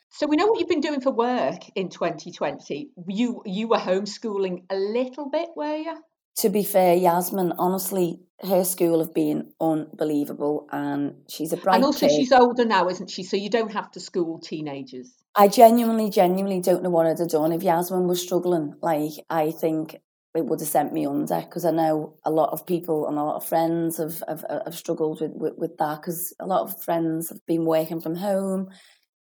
So 0.10 0.28
we 0.28 0.36
know 0.36 0.48
what 0.48 0.60
you've 0.60 0.70
been 0.70 0.82
doing 0.82 1.02
for 1.02 1.12
work 1.12 1.62
in 1.76 1.90
2020. 1.90 2.92
You 3.08 3.42
you 3.46 3.68
were 3.68 3.78
homeschooling 3.78 4.64
a 4.70 4.76
little 4.76 5.30
bit, 5.30 5.50
were 5.56 5.76
you? 5.76 5.98
To 6.38 6.50
be 6.50 6.64
fair, 6.64 6.96
Yasmin, 6.96 7.54
honestly, 7.58 8.20
her 8.42 8.64
school 8.64 9.00
have 9.00 9.14
been 9.14 9.52
unbelievable 9.60 10.68
and 10.72 11.16
she's 11.28 11.52
a 11.52 11.58
bright 11.58 11.76
and 11.76 11.84
also, 11.84 12.08
kid. 12.08 12.16
she's 12.16 12.32
older 12.32 12.64
now, 12.64 12.88
isn't 12.90 13.10
she? 13.10 13.24
So 13.24 13.36
you 13.36 13.50
don't 13.50 13.74
have 13.74 13.90
to 13.92 14.00
school 14.00 14.40
teenagers. 14.40 15.12
I 15.36 15.48
genuinely, 15.48 16.12
genuinely 16.12 16.62
don't 16.62 16.84
know 16.84 16.92
what 16.92 17.08
I'd 17.08 17.20
have 17.20 17.30
done 17.30 17.52
if 17.52 17.64
Yasmin 17.64 18.08
was 18.08 18.22
struggling. 18.22 18.76
Like, 18.82 19.14
I 19.30 19.50
think 19.52 19.98
it 20.36 20.46
would 20.46 20.60
have 20.60 20.70
sent 20.70 20.94
me 20.94 21.08
under 21.08 21.42
because 21.42 21.66
I 21.66 21.72
know 21.72 22.16
a 22.24 22.30
lot 22.30 22.52
of 22.52 22.68
people 22.68 23.08
and 23.08 23.18
a 23.18 23.24
lot 23.24 23.38
of 23.38 23.46
friends 23.46 23.98
have 23.98 24.24
have, 24.28 24.46
have 24.66 24.76
struggled 24.76 25.22
with, 25.22 25.32
with, 25.34 25.54
with 25.58 25.78
that 25.78 26.02
because 26.02 26.34
a 26.40 26.46
lot 26.46 26.62
of 26.62 26.82
friends 26.84 27.30
have 27.30 27.44
been 27.48 27.66
working 27.66 28.00
from 28.00 28.16
home, 28.16 28.70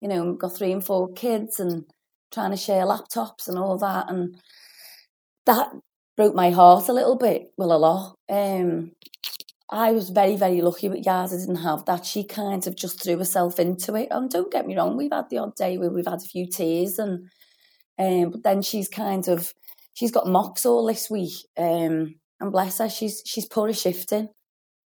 you 0.00 0.08
know, 0.08 0.34
got 0.34 0.56
three 0.56 0.72
and 0.72 0.84
four 0.84 1.12
kids 1.12 1.60
and 1.60 1.84
trying 2.32 2.50
to 2.50 2.56
share 2.56 2.84
laptops 2.84 3.48
and 3.48 3.58
all 3.58 3.78
that. 3.78 4.10
And 4.10 4.36
that 5.46 5.70
broke 6.16 6.34
my 6.34 6.50
heart 6.50 6.88
a 6.88 6.92
little 6.92 7.16
bit, 7.16 7.52
well, 7.56 7.72
a 7.72 7.78
lot. 7.78 8.16
Um, 8.28 8.92
I 9.68 9.92
was 9.92 10.10
very, 10.10 10.36
very 10.36 10.60
lucky 10.60 10.88
with 10.88 11.04
Yaz. 11.04 11.34
I 11.34 11.38
didn't 11.38 11.56
have 11.62 11.84
that. 11.86 12.06
She 12.06 12.24
kind 12.24 12.66
of 12.66 12.76
just 12.76 13.02
threw 13.02 13.18
herself 13.18 13.58
into 13.58 13.94
it. 13.96 14.08
And 14.10 14.30
don't 14.30 14.52
get 14.52 14.66
me 14.66 14.76
wrong, 14.76 14.96
we've 14.96 15.12
had 15.12 15.28
the 15.28 15.38
odd 15.38 15.56
day 15.56 15.76
where 15.76 15.90
we've 15.90 16.06
had 16.06 16.20
a 16.20 16.28
few 16.28 16.46
tears, 16.46 16.98
and 16.98 17.28
um, 17.98 18.30
but 18.30 18.42
then 18.44 18.62
she's 18.62 18.88
kind 18.88 19.26
of 19.28 19.52
she's 19.94 20.12
got 20.12 20.28
mocks 20.28 20.64
all 20.66 20.86
this 20.86 21.10
week. 21.10 21.34
Um, 21.58 22.14
and 22.38 22.52
bless 22.52 22.78
her, 22.78 22.88
she's 22.88 23.22
she's 23.26 23.46
put 23.46 23.70
a 23.70 23.72
shift 23.72 24.12
in. 24.12 24.28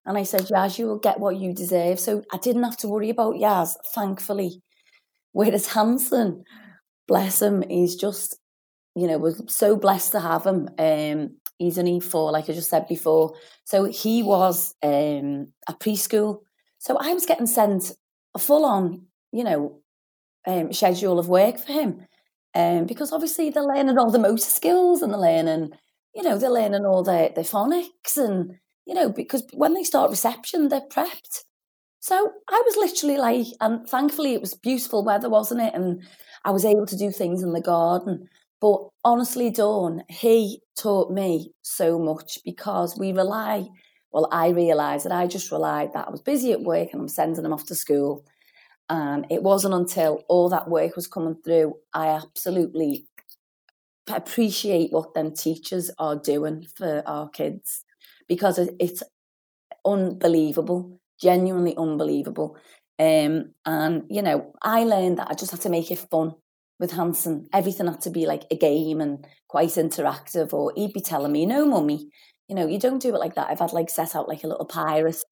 And 0.06 0.16
I 0.16 0.22
said, 0.22 0.42
Yaz, 0.42 0.78
you 0.78 0.86
will 0.86 0.98
get 0.98 1.20
what 1.20 1.36
you 1.36 1.52
deserve. 1.52 2.00
So 2.00 2.22
I 2.32 2.38
didn't 2.38 2.62
have 2.62 2.78
to 2.78 2.88
worry 2.88 3.10
about 3.10 3.34
Yaz, 3.34 3.74
thankfully. 3.94 4.62
Whereas 5.32 5.68
Hanson, 5.68 6.44
bless 7.06 7.42
him, 7.42 7.62
he's 7.68 7.96
just, 7.96 8.38
you 8.94 9.06
know, 9.06 9.18
was 9.18 9.42
so 9.48 9.76
blessed 9.76 10.12
to 10.12 10.20
have 10.20 10.44
him. 10.46 10.68
Um, 10.78 11.36
he's 11.58 11.78
E 11.78 12.00
four, 12.00 12.32
like 12.32 12.48
I 12.48 12.52
just 12.52 12.70
said 12.70 12.88
before. 12.88 13.34
So 13.64 13.84
he 13.84 14.22
was 14.22 14.74
um, 14.82 15.52
a 15.68 15.74
preschool. 15.74 16.38
So 16.78 16.96
I 16.98 17.12
was 17.12 17.26
getting 17.26 17.46
sent 17.46 17.92
a 18.34 18.38
full 18.38 18.64
on, 18.64 19.06
you 19.32 19.44
know, 19.44 19.82
um, 20.46 20.72
schedule 20.72 21.18
of 21.18 21.28
work 21.28 21.58
for 21.58 21.72
him. 21.72 22.06
Um, 22.54 22.86
because 22.86 23.12
obviously 23.12 23.50
they're 23.50 23.62
learning 23.62 23.98
all 23.98 24.10
the 24.10 24.18
motor 24.18 24.38
skills 24.38 25.02
and 25.02 25.12
they're 25.12 25.20
learning, 25.20 25.70
you 26.14 26.22
know, 26.22 26.36
they're 26.36 26.50
learning 26.50 26.84
all 26.84 27.04
their, 27.04 27.28
their 27.28 27.44
phonics 27.44 28.16
and, 28.16 28.56
you 28.86 28.94
know, 28.94 29.08
because 29.08 29.44
when 29.52 29.74
they 29.74 29.84
start 29.84 30.10
reception, 30.10 30.68
they're 30.68 30.80
prepped. 30.80 31.44
So 32.00 32.32
I 32.48 32.62
was 32.66 32.76
literally 32.76 33.18
like, 33.18 33.46
and 33.60 33.88
thankfully 33.88 34.32
it 34.34 34.40
was 34.40 34.54
beautiful 34.54 35.04
weather, 35.04 35.28
wasn't 35.28 35.60
it? 35.60 35.74
And 35.74 36.02
I 36.44 36.50
was 36.50 36.64
able 36.64 36.86
to 36.86 36.96
do 36.96 37.10
things 37.10 37.42
in 37.42 37.52
the 37.52 37.60
garden. 37.60 38.28
But 38.60 38.88
honestly, 39.04 39.50
Dawn, 39.50 40.02
he 40.08 40.60
taught 40.78 41.12
me 41.12 41.52
so 41.62 41.98
much 41.98 42.38
because 42.44 42.98
we 42.98 43.12
rely, 43.12 43.68
well, 44.12 44.28
I 44.32 44.48
realised 44.48 45.04
that 45.04 45.12
I 45.12 45.26
just 45.26 45.52
relied 45.52 45.92
that 45.92 46.08
I 46.08 46.10
was 46.10 46.22
busy 46.22 46.52
at 46.52 46.62
work 46.62 46.88
and 46.92 47.02
I'm 47.02 47.08
sending 47.08 47.42
them 47.42 47.52
off 47.52 47.66
to 47.66 47.74
school. 47.74 48.24
And 48.88 49.26
it 49.30 49.42
wasn't 49.42 49.74
until 49.74 50.24
all 50.28 50.48
that 50.48 50.68
work 50.68 50.96
was 50.96 51.06
coming 51.06 51.36
through, 51.44 51.74
I 51.94 52.08
absolutely 52.08 53.06
appreciate 54.08 54.90
what 54.90 55.14
them 55.14 55.32
teachers 55.34 55.90
are 55.98 56.16
doing 56.16 56.66
for 56.76 57.02
our 57.06 57.28
kids 57.28 57.84
because 58.26 58.58
it's 58.58 59.02
unbelievable, 59.84 61.00
genuinely 61.20 61.76
unbelievable. 61.76 62.56
Um, 62.98 63.54
and 63.64 64.04
you 64.10 64.22
know, 64.22 64.52
I 64.62 64.84
learned 64.84 65.18
that 65.18 65.28
I 65.30 65.34
just 65.34 65.50
had 65.50 65.60
to 65.62 65.68
make 65.70 65.90
it 65.90 66.06
fun 66.10 66.34
with 66.78 66.92
Hanson. 66.92 67.48
Everything 67.52 67.86
had 67.86 68.00
to 68.02 68.10
be 68.10 68.26
like 68.26 68.44
a 68.50 68.56
game 68.56 69.00
and 69.00 69.26
quite 69.48 69.70
interactive. 69.70 70.52
Or 70.52 70.72
he'd 70.76 70.92
be 70.92 71.00
telling 71.00 71.32
me, 71.32 71.46
"No, 71.46 71.64
mummy, 71.66 72.10
you 72.48 72.54
know, 72.54 72.66
you 72.66 72.78
don't 72.78 73.02
do 73.02 73.14
it 73.14 73.18
like 73.18 73.34
that." 73.36 73.48
I've 73.50 73.60
had 73.60 73.72
like 73.72 73.90
set 73.90 74.14
out 74.16 74.28
like 74.28 74.44
a 74.44 74.48
little 74.48 74.66
pirate, 74.66 75.22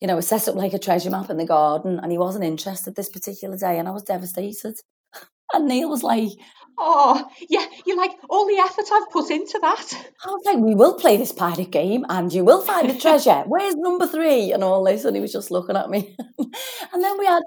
you 0.00 0.08
know, 0.08 0.20
set 0.20 0.48
up 0.48 0.54
like 0.56 0.74
a 0.74 0.78
treasure 0.78 1.10
map 1.10 1.30
in 1.30 1.38
the 1.38 1.46
garden, 1.46 1.98
and 2.02 2.12
he 2.12 2.18
wasn't 2.18 2.44
interested 2.44 2.94
this 2.94 3.08
particular 3.08 3.56
day, 3.56 3.78
and 3.78 3.88
I 3.88 3.92
was 3.92 4.02
devastated. 4.04 4.74
And 5.52 5.68
Neil 5.68 5.88
was 5.88 6.02
like, 6.02 6.30
Oh, 6.78 7.28
yeah, 7.48 7.64
you're 7.86 7.96
like, 7.96 8.12
all 8.28 8.46
the 8.46 8.58
effort 8.58 8.86
I've 8.92 9.10
put 9.10 9.30
into 9.30 9.58
that. 9.60 10.06
I 10.24 10.28
was 10.28 10.42
like, 10.44 10.58
we 10.58 10.74
will 10.74 10.94
play 10.94 11.16
this 11.16 11.32
pirate 11.32 11.70
game 11.70 12.04
and 12.08 12.32
you 12.32 12.44
will 12.44 12.62
find 12.62 12.90
the 12.90 12.98
treasure. 12.98 13.44
Where's 13.46 13.76
number 13.76 14.06
three? 14.06 14.52
And 14.52 14.64
all 14.64 14.84
this. 14.84 15.04
And 15.04 15.16
he 15.16 15.22
was 15.22 15.32
just 15.32 15.50
looking 15.50 15.76
at 15.76 15.90
me. 15.90 16.16
and 16.38 17.04
then 17.04 17.18
we 17.18 17.26
had 17.26 17.42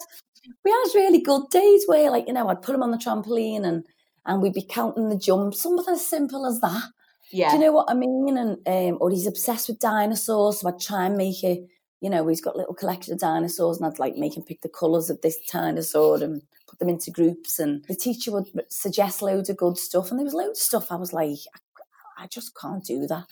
we 0.64 0.72
had 0.72 0.96
really 0.96 1.22
good 1.22 1.44
days 1.52 1.84
where 1.88 2.10
like, 2.10 2.28
you 2.28 2.34
know, 2.34 2.48
I'd 2.48 2.62
put 2.62 2.76
him 2.76 2.84
on 2.84 2.92
the 2.92 2.98
trampoline 2.98 3.66
and 3.66 3.84
and 4.26 4.42
we'd 4.42 4.54
be 4.54 4.66
counting 4.68 5.10
the 5.10 5.18
jumps, 5.18 5.62
something 5.62 5.94
as 5.94 6.06
simple 6.06 6.46
as 6.46 6.60
that. 6.60 6.90
Yeah. 7.32 7.50
Do 7.50 7.58
you 7.58 7.64
know 7.64 7.72
what 7.72 7.90
I 7.90 7.94
mean? 7.94 8.38
And 8.38 8.58
um, 8.68 8.98
or 9.02 9.10
he's 9.10 9.28
obsessed 9.28 9.70
with 9.70 9.80
dinosaurs, 9.80 10.62
so 10.62 10.70
I'd 10.70 10.80
try 10.80 11.06
and 11.06 11.18
make 11.18 11.44
it, 11.44 11.60
you 12.02 12.10
know, 12.10 12.28
he's 12.28 12.42
got 12.42 12.56
a 12.56 12.58
little 12.58 12.74
collection 12.74 13.14
of 13.14 13.20
dinosaurs 13.20 13.78
and 13.78 13.88
I'd 13.88 14.00
like 14.00 14.16
make 14.16 14.38
him 14.38 14.44
pick 14.44 14.62
the 14.62 14.70
colours 14.70 15.10
of 15.10 15.22
this 15.22 15.38
dinosaur 15.52 16.24
and 16.24 16.42
put 16.68 16.80
them 16.80 16.90
into 16.90 17.12
groups 17.12 17.60
and 17.60 17.84
the 17.88 17.96
teacher 17.96 18.32
would 18.32 18.48
suggest 18.70 19.22
loads 19.22 19.50
of 19.50 19.58
good 19.58 19.78
stuff 19.78 20.10
and 20.12 20.20
there 20.20 20.26
was 20.26 20.34
loads 20.34 20.60
of 20.60 20.64
stuff 20.64 20.92
I 20.92 20.96
was 20.96 21.14
like, 21.14 21.38
I, 22.20 22.24
I 22.24 22.28
just 22.28 22.52
can't 22.60 22.84
do 22.84 23.08
that. 23.08 23.26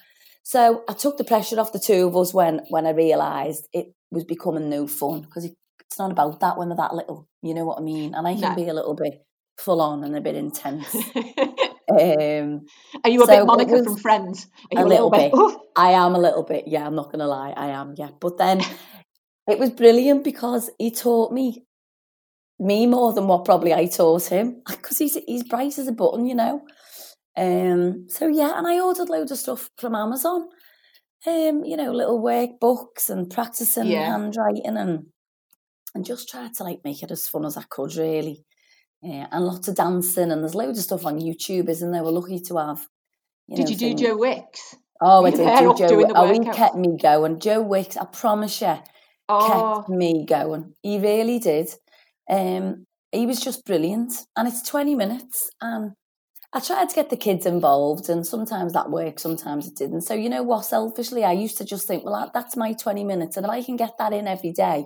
So 0.43 0.83
I 0.87 0.93
took 0.93 1.17
the 1.17 1.23
pressure 1.23 1.59
off 1.59 1.73
the 1.73 1.79
two 1.79 2.07
of 2.07 2.15
us 2.17 2.33
when 2.33 2.61
when 2.69 2.85
I 2.85 2.91
realised 2.91 3.67
it 3.73 3.87
was 4.11 4.23
becoming 4.23 4.69
no 4.69 4.87
fun 4.87 5.21
because 5.21 5.45
it, 5.45 5.55
it's 5.81 5.99
not 5.99 6.11
about 6.11 6.39
that 6.41 6.57
when 6.57 6.69
they're 6.69 6.77
that 6.77 6.93
little, 6.95 7.27
you 7.41 7.53
know 7.53 7.65
what 7.65 7.79
I 7.79 7.81
mean? 7.81 8.13
And 8.13 8.27
I 8.27 8.35
can 8.35 8.41
No. 8.41 8.55
be 8.55 8.67
a 8.69 8.73
little 8.73 8.95
bit 8.95 9.23
full 9.57 9.81
on 9.81 10.03
and 10.03 10.15
a 10.15 10.21
bit 10.21 10.35
intense. 10.35 10.93
um, 11.89 12.65
Are 13.03 13.09
you 13.09 13.23
a 13.23 13.25
So 13.27 13.39
bit 13.39 13.45
Monica 13.45 13.83
from 13.83 13.97
Friends? 13.97 14.47
Are 14.71 14.77
a 14.77 14.81
you 14.81 14.85
little 14.87 15.09
bit. 15.11 15.31
"Oh, 15.33 15.61
I 15.75 15.91
am 15.91 16.15
a 16.15 16.19
little 16.19 16.43
bit, 16.43 16.67
yeah, 16.67 16.85
I'm 16.85 16.95
not 16.95 17.07
going 17.07 17.19
to 17.19 17.27
lie, 17.27 17.51
I 17.51 17.67
am, 17.67 17.95
yeah. 17.97 18.09
But 18.19 18.37
then 18.37 18.61
it 19.47 19.59
was 19.59 19.71
brilliant 19.71 20.23
because 20.23 20.69
he 20.79 20.91
taught 20.91 21.31
me 21.33 21.64
me 22.59 22.85
more 22.87 23.13
than 23.13 23.27
what 23.27 23.45
probably 23.45 23.73
I 23.73 23.85
taught 23.87 24.25
him 24.27 24.61
because 24.69 24.97
he's 24.97 25.17
he's 25.27 25.43
bright 25.43 25.77
as 25.77 25.87
a 25.87 25.91
button, 25.91 26.25
you 26.25 26.35
know. 26.35 26.61
Um, 27.37 28.05
so 28.09 28.27
yeah, 28.27 28.57
and 28.57 28.67
I 28.67 28.79
ordered 28.79 29.09
loads 29.09 29.31
of 29.31 29.37
stuff 29.37 29.69
from 29.77 29.95
Amazon. 29.95 30.47
Um, 31.27 31.63
you 31.65 31.75
know, 31.75 31.91
little 31.91 32.21
workbooks 32.21 33.09
and 33.09 33.29
practicing 33.29 33.87
Yeah. 33.87 34.11
handwriting 34.11 34.77
and 34.77 35.07
and 35.95 36.05
just 36.05 36.29
tried 36.29 36.53
to 36.55 36.63
like 36.63 36.79
make 36.83 37.01
it 37.03 37.11
as 37.11 37.27
fun 37.27 37.45
as 37.45 37.57
I 37.57 37.63
could, 37.69 37.95
really. 37.95 38.45
Yeah, 39.01 39.27
and 39.31 39.45
lots 39.45 39.67
of 39.67 39.75
dancing 39.75 40.31
and 40.31 40.41
there's 40.41 40.55
loads 40.55 40.77
of 40.79 40.85
stuff 40.85 41.05
on 41.05 41.19
YouTube, 41.19 41.69
isn't 41.69 41.91
there? 41.91 42.03
We're 42.03 42.11
lucky 42.11 42.39
to 42.39 42.57
have. 42.57 42.87
You 43.47 43.57
Did 43.57 43.65
know, 43.65 43.71
you 43.71 43.77
do 43.77 43.85
things- 43.89 44.01
Joe 44.01 44.17
Wicks? 44.17 44.75
Oh, 45.01 45.25
I 45.25 45.29
You're 45.29 45.37
did. 45.37 45.47
there 45.47 45.59
Joe, 45.59 45.69
off 45.71 45.77
doing 45.77 46.07
the 46.07 46.13
oh, 46.17 46.31
he 46.33 46.39
kept 46.39 46.75
me 46.75 46.97
going. 47.01 47.39
Joe 47.39 47.61
Wicks, 47.61 47.97
I 47.97 48.05
promise 48.05 48.61
you, 48.61 48.75
Oh, 49.27 49.77
kept 49.81 49.89
me 49.89 50.25
going. 50.25 50.73
He 50.81 50.99
really 50.99 51.39
did. 51.39 51.69
Um, 52.29 52.85
he 53.11 53.25
was 53.25 53.39
just 53.39 53.65
brilliant. 53.65 54.13
And 54.35 54.47
it's 54.47 54.67
20 54.67 54.95
minutes. 54.95 55.49
And 55.61 55.93
I 56.53 56.59
tried 56.59 56.89
to 56.89 56.95
get 56.95 57.09
the 57.09 57.17
kids 57.17 57.45
involved, 57.45 58.07
and 58.09 58.25
sometimes 58.25 58.73
that 58.73 58.89
worked, 58.89 59.19
sometimes 59.19 59.67
it 59.67 59.75
didn't. 59.75 60.01
So, 60.01 60.13
you 60.13 60.29
know 60.29 60.43
what? 60.43 60.63
Selfishly, 60.65 61.23
I 61.25 61.33
used 61.33 61.57
to 61.57 61.65
just 61.65 61.87
think, 61.87 62.05
well, 62.05 62.31
that's 62.33 62.55
my 62.55 62.73
20 62.73 63.03
minutes. 63.03 63.35
And 63.37 63.45
if 63.45 63.49
I 63.51 63.61
can 63.61 63.75
get 63.75 63.97
that 63.99 64.13
in 64.13 64.27
every 64.27 64.51
day, 64.53 64.85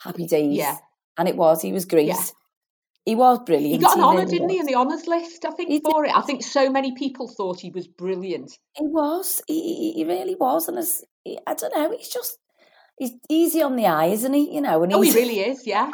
happy 0.00 0.26
days. 0.26 0.56
Yeah. 0.56 0.76
And 1.16 1.28
it 1.28 1.36
was. 1.36 1.60
He 1.60 1.72
was 1.72 1.84
great. 1.86 2.06
Yeah. 2.06 2.22
He 3.04 3.14
was 3.14 3.38
brilliant. 3.44 3.72
he 3.72 3.78
got 3.78 3.96
an 3.96 4.04
honour, 4.04 4.26
didn't 4.26 4.50
he, 4.50 4.58
in 4.58 4.66
the 4.66 4.74
honours 4.74 5.06
list? 5.06 5.44
I 5.46 5.50
think 5.52 5.70
He 5.70 5.80
for 5.80 6.04
it. 6.04 6.14
I 6.14 6.20
think 6.20 6.42
so 6.44 6.70
many 6.70 6.94
people 6.94 7.26
thought 7.26 7.58
he 7.58 7.70
was 7.70 7.88
brilliant. 7.88 8.52
He 8.76 8.84
was. 8.86 9.40
He, 9.48 9.94
he- 9.94 10.04
really 10.04 10.34
was. 10.36 10.68
And 10.68 10.78
he, 11.24 11.38
I 11.46 11.54
don't 11.54 11.74
know, 11.74 11.96
he's 11.96 12.10
just, 12.10 12.36
he's 12.98 13.12
easy 13.30 13.62
on 13.62 13.76
the 13.76 13.86
eye, 13.86 14.06
isn't 14.06 14.34
he? 14.34 14.54
You 14.54 14.60
know, 14.60 14.82
and 14.82 14.92
Oh, 14.92 15.00
he 15.00 15.12
really 15.12 15.40
is. 15.40 15.66
Yeah. 15.66 15.90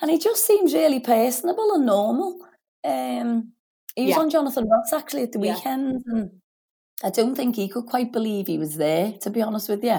And 0.00 0.10
he 0.10 0.18
just 0.18 0.44
seems 0.46 0.74
really 0.74 1.00
personable 1.00 1.74
and 1.74 1.86
normal. 1.86 2.38
Um, 2.84 3.52
he 3.96 4.06
was 4.06 4.10
Yeah. 4.16 4.20
on 4.20 4.30
Jonathan 4.30 4.68
Ross 4.68 4.92
actually 4.92 5.22
at 5.22 5.32
the 5.32 5.40
Yeah. 5.40 5.54
weekend, 5.54 6.02
and 6.06 6.40
I 7.02 7.10
don't 7.10 7.34
think 7.34 7.56
he 7.56 7.68
could 7.68 7.86
quite 7.86 8.12
believe 8.12 8.46
he 8.46 8.58
was 8.58 8.76
there. 8.76 9.12
To 9.22 9.30
be 9.30 9.42
honest 9.42 9.68
with 9.68 9.84
you, 9.84 9.98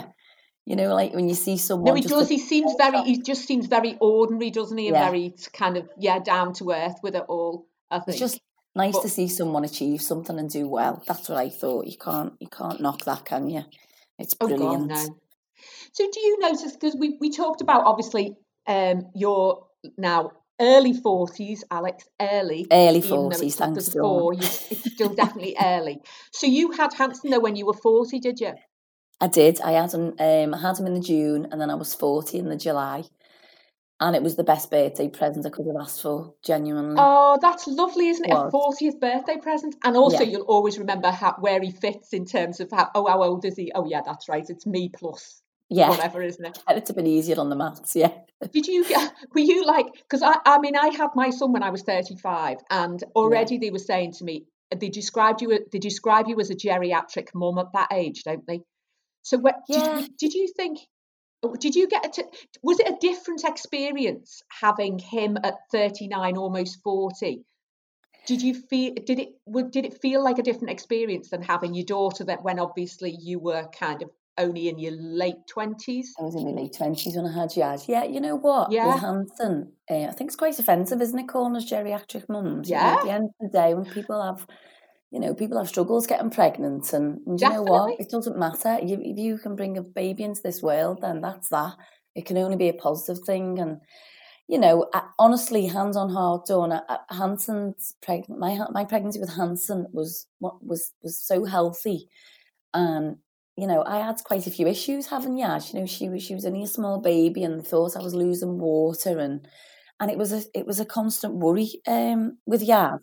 you 0.65 0.75
know, 0.75 0.93
like 0.93 1.13
when 1.13 1.29
you 1.29 1.35
see 1.35 1.57
someone. 1.57 1.85
No, 1.85 1.93
he 1.95 2.01
just 2.01 2.13
does. 2.13 2.29
He 2.29 2.37
seems 2.39 2.73
very. 2.77 3.01
He 3.03 3.21
just 3.21 3.45
seems 3.47 3.67
very 3.67 3.97
ordinary, 4.01 4.51
doesn't 4.51 4.77
he? 4.77 4.87
And 4.87 4.95
Yeah. 4.95 5.05
very 5.09 5.33
kind 5.53 5.77
of 5.77 5.89
yeah, 5.97 6.19
down 6.19 6.53
to 6.55 6.71
earth 6.71 6.97
with 7.03 7.15
it 7.15 7.23
all. 7.29 7.65
I 7.91 7.99
think. 7.99 8.09
It's 8.09 8.19
just 8.19 8.41
nice 8.75 8.93
But- 8.93 9.03
to 9.03 9.09
see 9.09 9.27
someone 9.27 9.63
achieve 9.63 10.01
something 10.01 10.37
and 10.37 10.49
do 10.49 10.67
well. 10.67 11.01
That's 11.07 11.29
what 11.29 11.37
I 11.37 11.49
thought. 11.49 11.85
You 11.87 11.97
can't, 11.97 12.33
you 12.39 12.47
can't 12.47 12.81
knock 12.81 13.05
that, 13.05 13.23
can 13.25 13.49
you? 13.49 13.63
It's 14.19 14.35
Oh 14.41 14.47
brilliant. 14.47 14.89
God, 14.89 15.07
no. 15.07 15.15
So 15.93 16.09
do 16.11 16.19
you 16.19 16.39
notice 16.39 16.73
because 16.73 16.95
we 16.97 17.17
we 17.21 17.29
talked 17.29 17.61
about 17.61 17.85
obviously 17.85 18.35
um 18.67 19.07
your 19.15 19.67
now 19.97 20.31
early 20.59 20.93
forties, 20.93 21.63
Alex, 21.69 22.05
early. 22.21 22.67
Early 22.71 22.99
even 22.99 23.09
though 23.09 23.29
forties, 23.29 23.41
it's 23.41 23.55
thanks, 23.55 23.87
as 23.87 23.93
four, 23.93 24.33
you, 24.33 24.41
it's 24.41 24.91
still 24.93 25.13
definitely 25.13 25.55
early. 25.61 25.99
So 26.31 26.47
you 26.47 26.71
had 26.71 26.93
Hanson 26.93 27.29
though 27.29 27.39
when 27.39 27.55
you 27.55 27.65
were 27.65 27.73
forty, 27.73 28.19
did 28.19 28.39
you? 28.39 28.53
I 29.21 29.27
did. 29.27 29.61
I 29.61 29.71
had 29.71 29.93
him. 29.93 30.13
Um, 30.19 30.53
I 30.53 30.61
had 30.61 30.77
him 30.77 30.87
in 30.87 30.93
the 30.93 30.99
June, 30.99 31.47
and 31.51 31.59
then 31.59 31.69
I 31.69 31.75
was 31.75 31.93
forty 31.93 32.37
in 32.37 32.49
the 32.49 32.57
July, 32.57 33.03
and 33.99 34.15
it 34.15 34.23
was 34.23 34.35
the 34.35 34.43
best 34.43 34.69
birthday 34.69 35.07
present 35.07 35.45
I 35.45 35.49
could 35.49 35.67
have 35.67 35.81
asked 35.81 36.01
for. 36.01 36.33
Genuinely, 36.43 36.95
Oh, 36.97 37.37
that's 37.41 37.67
lovely, 37.67 38.09
isn't 38.09 38.25
it? 38.25 38.33
A 38.33 38.51
fortieth 38.51 38.99
birthday 38.99 39.37
present, 39.37 39.75
and 39.83 39.95
also 39.95 40.23
Yeah. 40.23 40.29
you'll 40.31 40.41
always 40.43 40.79
remember 40.79 41.11
how, 41.11 41.35
where 41.39 41.61
he 41.61 41.71
fits 41.71 42.13
in 42.13 42.25
terms 42.25 42.59
of 42.59 42.69
how. 42.71 42.89
Oh, 42.95 43.07
how 43.07 43.23
old 43.23 43.45
is 43.45 43.55
he? 43.55 43.71
Oh, 43.73 43.85
yeah, 43.85 44.01
that's 44.05 44.27
right. 44.29 44.45
It's 44.49 44.65
me 44.65 44.89
plus 44.89 45.41
yeah, 45.69 45.89
whatever, 45.89 46.21
isn't 46.21 46.45
it? 46.45 46.57
it's 46.69 46.89
a 46.89 46.93
bit 46.93 47.07
easier 47.07 47.39
on 47.39 47.49
the 47.49 47.55
maths. 47.55 47.95
Yeah, 47.95 48.11
Did 48.51 48.67
you 48.67 48.87
get? 48.87 49.11
Were 49.33 49.41
you 49.41 49.65
like? 49.65 49.87
Because 49.93 50.21
I, 50.21 50.35
I 50.45 50.59
mean, 50.59 50.75
I 50.75 50.87
had 50.89 51.09
my 51.15 51.29
son 51.31 51.51
when 51.53 51.63
I 51.63 51.69
was 51.71 51.81
thirty-five, 51.83 52.57
and 52.69 53.03
already 53.15 53.57
they 53.57 53.71
were 53.71 53.79
saying 53.79 54.13
to 54.13 54.23
me, 54.23 54.45
they 54.75 54.89
described 54.89 55.41
you. 55.41 55.59
They 55.71 55.79
describe 55.79 56.27
you 56.27 56.39
as 56.39 56.49
a 56.49 56.55
geriatric 56.55 57.29
mum 57.33 57.57
at 57.57 57.73
that 57.73 57.89
age, 57.91 58.23
don't 58.23 58.45
they? 58.47 58.61
So, 59.23 59.37
what 59.37 59.55
did, 59.67 59.77
Yeah. 59.77 59.99
you, 59.99 60.07
did 60.19 60.33
you 60.33 60.47
think? 60.55 60.79
Oh, 61.43 61.55
did 61.55 61.75
you 61.75 61.87
get 61.87 62.13
to? 62.13 62.25
Was 62.61 62.79
it 62.79 62.87
a 62.87 62.97
different 63.01 63.43
experience 63.43 64.41
having 64.61 64.99
him 64.99 65.37
at 65.43 65.55
thirty-nine, 65.71 66.37
almost 66.37 66.81
forty? 66.83 67.43
Did 68.27 68.41
you 68.41 68.53
feel? 68.53 68.93
Did 68.93 69.19
it? 69.19 69.29
would- 69.45 69.71
Did 69.71 69.85
it 69.85 70.01
feel 70.01 70.23
like 70.23 70.37
a 70.39 70.43
different 70.43 70.71
experience 70.71 71.29
than 71.29 71.41
having 71.41 71.73
your 71.73 71.85
daughter? 71.85 72.23
That 72.23 72.43
when 72.43 72.59
obviously 72.59 73.11
you 73.19 73.39
were 73.39 73.67
kind 73.79 74.01
of 74.03 74.09
only 74.37 74.67
in 74.69 74.79
your 74.79 74.93
late 74.93 75.47
twenties. 75.47 76.13
I 76.19 76.23
was 76.23 76.35
in 76.35 76.43
my 76.45 76.51
late 76.61 76.73
twenties 76.75 77.15
when 77.15 77.25
I 77.25 77.33
had 77.33 77.51
Jazz. 77.53 77.87
Yeah, 77.87 78.03
you 78.03 78.19
know 78.19 78.35
what? 78.35 78.71
Yeah. 78.71 78.93
With 78.93 79.01
Hanson, 79.01 79.71
uh, 79.89 80.03
I 80.05 80.11
think 80.11 80.29
it's 80.29 80.35
quite 80.35 80.59
offensive, 80.59 81.01
isn't 81.01 81.19
it? 81.19 81.27
Calling 81.27 81.55
us 81.55 81.69
geriatric 81.69 82.27
mums. 82.29 82.69
You 82.69 82.75
know, 82.75 82.81
Yeah. 82.81 82.95
at 82.95 83.03
the 83.03 83.11
end 83.11 83.29
of 83.41 83.51
the 83.51 83.57
day, 83.57 83.73
when 83.73 83.85
people 83.85 84.21
have, 84.21 84.45
you 85.11 85.19
know, 85.19 85.33
people 85.33 85.57
have 85.57 85.69
struggles 85.69 86.07
getting 86.07 86.29
pregnant, 86.29 86.91
and, 86.93 87.19
and 87.25 87.39
you 87.39 87.49
know 87.49 87.63
what? 87.63 87.99
It 87.99 88.09
doesn't 88.09 88.37
matter. 88.37 88.79
You, 88.81 88.99
if 89.01 89.17
you 89.17 89.37
can 89.37 89.55
bring 89.55 89.77
a 89.77 89.81
baby 89.81 90.23
into 90.23 90.41
this 90.41 90.61
world, 90.61 90.99
then 91.01 91.21
that's 91.21 91.49
that. 91.49 91.75
It 92.15 92.25
can 92.25 92.37
only 92.37 92.57
be 92.57 92.69
a 92.69 92.73
positive 92.73 93.23
thing, 93.25 93.59
and 93.59 93.79
you 94.47 94.59
know, 94.59 94.87
I, 94.93 95.03
honestly, 95.17 95.65
hands 95.67 95.97
on 95.97 96.09
heart, 96.11 96.45
Donna, 96.47 96.83
Hanson's 97.09 97.95
pregnant. 98.01 98.39
My 98.39 98.59
my 98.71 98.85
pregnancy 98.85 99.19
with 99.19 99.33
Hanson 99.33 99.87
was 99.91 100.27
what 100.39 100.63
was 100.65 100.91
was 101.01 101.17
so 101.17 101.45
healthy, 101.45 102.09
and 102.73 103.17
you 103.57 103.67
know, 103.67 103.83
I 103.85 103.99
had 103.99 104.23
quite 104.23 104.47
a 104.47 104.51
few 104.51 104.67
issues 104.67 105.07
having 105.07 105.37
Yaz. 105.37 105.73
You 105.73 105.79
know, 105.79 105.85
she 105.85 106.09
was 106.09 106.23
she 106.23 106.35
was 106.35 106.45
only 106.45 106.63
a 106.63 106.67
small 106.67 106.99
baby, 106.99 107.43
and 107.43 107.65
thought 107.65 107.95
I 107.95 108.01
was 108.01 108.13
losing 108.13 108.59
water, 108.59 109.19
and 109.19 109.47
and 109.99 110.11
it 110.11 110.17
was 110.17 110.33
a 110.33 110.43
it 110.53 110.65
was 110.65 110.79
a 110.79 110.85
constant 110.85 111.35
worry 111.35 111.81
um, 111.87 112.37
with 112.45 112.67
Yaz. 112.67 112.99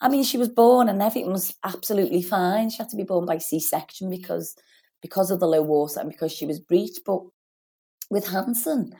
I 0.00 0.08
mean, 0.08 0.24
she 0.24 0.38
was 0.38 0.48
born 0.48 0.88
and 0.88 1.00
everything 1.00 1.32
was 1.32 1.54
absolutely 1.64 2.22
fine. 2.22 2.68
She 2.70 2.78
had 2.78 2.90
to 2.90 2.96
be 2.96 3.04
born 3.04 3.24
by 3.26 3.38
C 3.38 3.60
section 3.60 4.10
because 4.10 4.56
because 5.00 5.30
of 5.30 5.40
the 5.40 5.46
low 5.46 5.62
water 5.62 6.00
and 6.00 6.10
because 6.10 6.32
she 6.32 6.46
was 6.46 6.60
breech. 6.60 6.98
But 7.06 7.20
with 8.10 8.28
Hanson, 8.28 8.92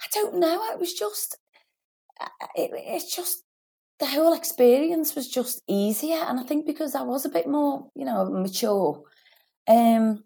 I 0.00 0.06
don't 0.12 0.38
know. 0.38 0.70
It 0.72 0.78
was 0.78 0.94
just 0.94 1.36
it, 2.54 2.70
it's 2.74 3.14
just 3.14 3.42
the 3.98 4.06
whole 4.06 4.32
experience 4.32 5.14
was 5.14 5.28
just 5.28 5.62
easier, 5.68 6.18
and 6.18 6.38
I 6.38 6.44
think 6.44 6.66
because 6.66 6.94
I 6.94 7.02
was 7.02 7.24
a 7.24 7.30
bit 7.30 7.48
more, 7.48 7.90
you 7.94 8.04
know, 8.04 8.24
mature. 8.30 9.02
Um, 9.66 10.24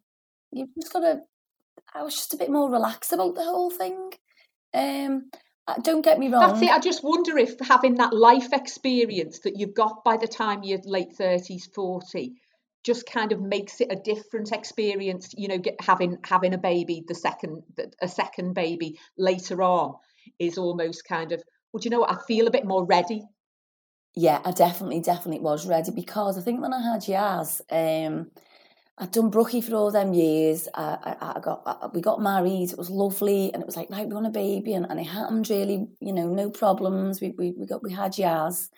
you've 0.53 0.75
just 0.81 0.93
got 0.93 1.01
to. 1.01 1.21
I 1.95 2.03
was 2.03 2.15
just 2.15 2.35
a 2.35 2.39
bit 2.39 2.51
more 2.51 2.71
relaxed 2.71 3.13
about 3.13 3.35
the 3.35 3.45
whole 3.45 3.71
thing. 3.71 4.13
Um, 4.75 5.31
uh, 5.67 5.75
don't 5.83 6.05
get 6.05 6.19
me 6.19 6.29
wrong. 6.29 6.49
That's 6.49 6.63
it. 6.63 6.71
I 6.71 6.79
just 6.81 7.05
wonder 7.05 7.39
if 7.39 7.55
having 7.61 7.95
that 7.97 8.13
life 8.13 8.53
experience 8.53 9.41
that 9.41 9.57
you've 9.57 9.75
got 9.75 10.05
by 10.05 10.17
the 10.17 10.27
time 10.27 10.63
you're 10.63 10.81
late 10.85 11.15
thirties, 11.17 11.69
forty, 11.75 12.35
just 12.85 13.07
kind 13.07 13.33
of 13.33 13.41
makes 13.41 13.81
it 13.81 13.89
a 13.91 13.97
different 13.97 14.53
experience. 14.53 15.35
You 15.37 15.49
know, 15.49 15.59
get, 15.59 15.77
having 15.81 16.19
having 16.25 16.55
a 16.55 16.59
baby, 16.59 17.05
the 17.07 17.15
second 17.15 17.63
a 18.01 18.09
second 18.09 18.55
baby 18.55 18.99
later 19.17 19.63
on 19.63 19.95
is 20.39 20.59
almost 20.59 21.07
kind 21.07 21.33
of. 21.33 21.43
Well, 21.73 21.81
do 21.81 21.87
you 21.87 21.91
know 21.91 22.01
what? 22.01 22.13
I 22.13 22.19
feel 22.27 22.47
a 22.47 22.51
bit 22.51 22.67
more 22.67 22.85
ready. 22.85 23.23
Yeah, 24.15 24.41
I 24.45 24.51
definitely, 24.51 25.01
definitely 25.01 25.41
was 25.41 25.67
ready 25.67 25.91
because 25.91 26.37
I 26.37 26.43
think 26.43 26.61
when 26.61 26.75
I 26.75 26.83
had 26.83 27.01
Yaz, 27.01 27.63
um, 27.71 28.31
I'd 28.99 29.11
done 29.11 29.31
Brookie 29.31 29.63
for 29.63 29.75
all 29.75 29.91
them 29.91 30.13
years. 30.13 30.69
I, 30.75 31.17
I, 31.21 31.33
I 31.37 31.41
got, 31.41 31.63
I, 31.67 31.89
we 31.95 32.01
got 32.01 32.21
married. 32.21 32.71
It 32.71 32.79
was 32.79 32.91
lovely, 32.91 33.53
and 33.53 33.63
it 33.63 33.67
was 33.67 33.77
like, 33.77 33.91
right, 33.91 34.07
we 34.07 34.15
want 34.15 34.27
a 34.27 34.31
baby, 34.31 34.75
and, 34.75 34.87
and 34.89 35.01
it 35.01 35.05
happened 35.05 35.49
really, 35.49 35.89
you 36.01 36.13
know, 36.13 36.29
no 36.29 36.51
problems. 36.51 37.21
We, 37.21 37.35
we, 37.39 37.53
we 37.57 37.67
got, 37.67 37.83
we 37.83 37.93
had 37.93 38.13
Yaz, 38.13 38.69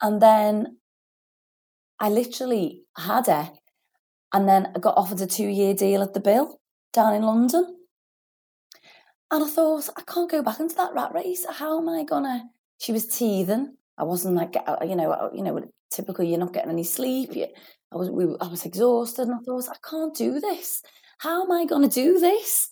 and 0.00 0.20
then 0.20 0.76
I 1.98 2.10
literally 2.10 2.82
had 2.96 3.26
her, 3.26 3.50
and 4.32 4.48
then 4.48 4.70
I 4.76 4.78
got 4.78 4.96
offered 4.98 5.20
a 5.20 5.26
two-year 5.26 5.74
deal 5.74 6.02
at 6.02 6.12
the 6.12 6.20
Bill 6.20 6.60
down 6.92 7.14
in 7.14 7.22
London, 7.22 7.78
and 9.30 9.44
I 9.44 9.48
thought, 9.48 9.88
I 9.96 10.02
can't 10.02 10.30
go 10.30 10.42
back 10.42 10.60
into 10.60 10.74
that 10.74 10.92
rat 10.94 11.14
race. 11.14 11.46
How 11.48 11.78
am 11.78 11.88
I 11.88 12.04
gonna? 12.04 12.50
She 12.78 12.92
was 12.92 13.06
teething. 13.06 13.76
I 13.96 14.04
wasn't 14.04 14.34
like, 14.34 14.56
uh, 14.66 14.76
you 14.84 14.94
know, 14.94 15.10
uh, 15.10 15.30
you 15.32 15.42
know, 15.42 15.64
typically 15.90 16.28
you're 16.28 16.38
not 16.38 16.52
getting 16.52 16.70
any 16.70 16.84
sleep. 16.84 17.34
You, 17.34 17.46
I 17.92 17.96
was, 17.96 18.10
we, 18.10 18.24
I 18.40 18.48
was 18.48 18.64
exhausted, 18.64 19.28
and 19.28 19.34
I 19.34 19.38
thought, 19.44 19.68
I 19.68 19.88
can't 19.88 20.14
do 20.14 20.40
this. 20.40 20.82
How 21.18 21.44
am 21.44 21.52
I 21.52 21.64
going 21.64 21.88
to 21.88 21.94
do 21.94 22.18
this? 22.18 22.68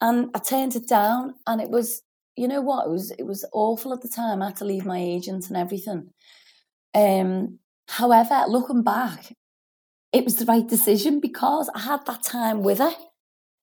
And 0.00 0.30
I 0.34 0.38
turned 0.38 0.76
it 0.76 0.88
down, 0.88 1.34
and 1.46 1.60
it 1.60 1.70
was, 1.70 2.02
you 2.36 2.48
know 2.48 2.60
what, 2.60 2.86
it 2.86 2.90
was, 2.90 3.10
it 3.12 3.26
was 3.26 3.44
awful 3.52 3.92
at 3.92 4.00
the 4.00 4.08
time. 4.08 4.42
I 4.42 4.46
had 4.46 4.56
to 4.56 4.64
leave 4.64 4.86
my 4.86 4.98
agent 4.98 5.48
and 5.48 5.56
everything. 5.56 6.10
Um, 6.94 7.58
however, 7.88 8.44
looking 8.48 8.82
back, 8.82 9.32
it 10.12 10.24
was 10.24 10.36
the 10.36 10.46
right 10.46 10.66
decision 10.66 11.20
because 11.20 11.70
I 11.74 11.80
had 11.80 12.06
that 12.06 12.22
time 12.22 12.62
with 12.62 12.78
her. 12.78 12.94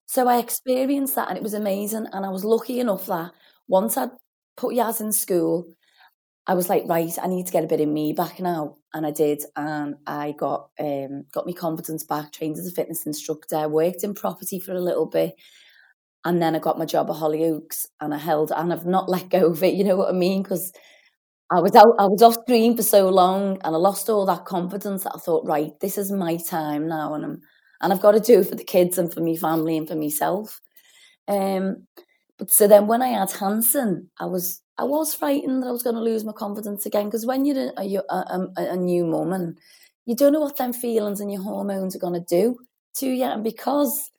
So 0.08 0.28
I 0.28 0.38
experienced 0.38 1.16
that, 1.16 1.30
and 1.30 1.38
it 1.38 1.44
was 1.44 1.54
amazing. 1.54 2.08
And 2.14 2.26
I 2.26 2.30
was 2.30 2.46
lucky 2.46 2.80
enough 2.80 3.08
that 3.08 3.32
once 3.68 3.98
I'd 3.98 4.12
put 4.56 4.76
Yaz 4.76 5.02
in 5.02 5.12
school, 5.12 5.66
I 6.48 6.54
was 6.54 6.70
like, 6.70 6.84
right, 6.86 7.12
I 7.22 7.28
need 7.28 7.48
to 7.48 7.52
get 7.52 7.64
a 7.64 7.68
bit 7.68 7.82
of 7.82 7.90
me 7.90 8.14
back 8.14 8.40
now, 8.40 8.78
and 8.94 9.06
I 9.06 9.12
did, 9.12 9.44
and 9.56 9.96
I 10.06 10.34
got 10.34 10.70
um, 10.80 11.26
got 11.32 11.48
my 11.48 11.54
confidence 11.54 12.04
back. 12.04 12.32
Trained 12.32 12.58
as 12.58 12.68
a 12.68 12.72
fitness 12.72 13.06
instructor, 13.06 13.68
worked 13.68 14.04
in 14.04 14.14
property 14.14 14.60
for 14.60 14.74
a 14.74 14.80
little 14.82 15.08
bit, 15.08 15.34
and 16.24 16.42
then 16.42 16.56
I 16.56 16.60
got 16.60 16.80
my 16.80 16.86
job 16.86 17.10
at 17.10 17.16
Hollyoaks, 17.18 17.88
and 18.02 18.14
I 18.14 18.18
held, 18.18 18.52
and 18.56 18.72
I've 18.74 18.86
not 18.86 19.10
let 19.10 19.30
go 19.30 19.48
of 19.48 19.64
it. 19.64 19.74
You 19.76 19.84
know 19.84 19.96
what 19.98 20.10
I 20.10 20.14
mean? 20.14 20.44
Because 20.44 20.72
I 21.52 21.62
was 21.62 21.76
out, 21.76 21.96
I 22.00 22.08
was 22.08 22.22
off 22.24 22.36
screen 22.44 22.76
for 22.78 22.84
so 22.84 23.10
long, 23.10 23.60
and 23.64 23.76
I 23.76 23.78
lost 23.80 24.10
all 24.10 24.26
that 24.28 24.46
confidence. 24.46 25.04
That 25.04 25.14
I 25.16 25.20
thought, 25.20 25.48
right, 25.48 25.72
this 25.82 25.98
is 25.98 26.12
my 26.12 26.38
time 26.38 26.88
now, 26.88 27.14
and 27.16 27.26
I'm 27.26 27.42
and 27.82 27.94
I've 27.94 28.02
got 28.02 28.14
to 28.14 28.20
do 28.20 28.44
for 28.44 28.56
the 28.56 28.64
kids 28.64 28.98
and 28.98 29.14
for 29.14 29.22
my 29.22 29.36
family 29.36 29.78
and 29.78 29.88
for 29.88 29.96
myself. 29.96 30.62
Um, 31.28 31.88
but 32.38 32.52
so 32.52 32.68
then 32.68 32.88
when 32.88 33.02
I 33.02 33.10
had 33.10 33.32
Hanson, 33.32 34.10
I 34.20 34.26
was 34.28 34.62
I 34.78 34.84
was 34.84 35.14
frightened 35.14 35.64
that 35.64 35.68
I 35.68 35.72
was 35.72 35.84
going 35.84 35.96
to 35.96 36.02
lose 36.02 36.26
my 36.26 36.34
confidence 36.34 36.86
again 36.86 37.06
because 37.06 37.26
when 37.26 37.46
you're 37.46 37.72
a, 37.78 38.02
a, 38.10 38.26
um, 38.30 38.52
a, 38.58 38.72
a 38.72 38.76
new 38.76 39.06
mum 39.06 39.32
and 39.32 39.58
you 40.06 40.16
don't 40.16 40.34
know 40.34 40.42
what 40.42 40.58
them 40.58 40.74
feelings 40.74 41.20
and 41.20 41.32
your 41.32 41.42
hormones 41.42 41.96
are 41.96 42.00
going 42.00 42.14
to 42.14 42.20
do 42.28 42.58
to 42.96 43.08
you. 43.08 43.24
And 43.24 43.44
because 43.44 44.12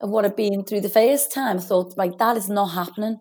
of 0.00 0.10
what 0.10 0.24
I've 0.24 0.36
been 0.36 0.64
through 0.64 0.82
the 0.82 0.88
first 0.88 1.32
time, 1.32 1.56
I 1.58 1.60
thought, 1.60 1.96
like, 1.96 2.18
that 2.18 2.36
is 2.36 2.48
not 2.48 2.66
happening. 2.66 3.18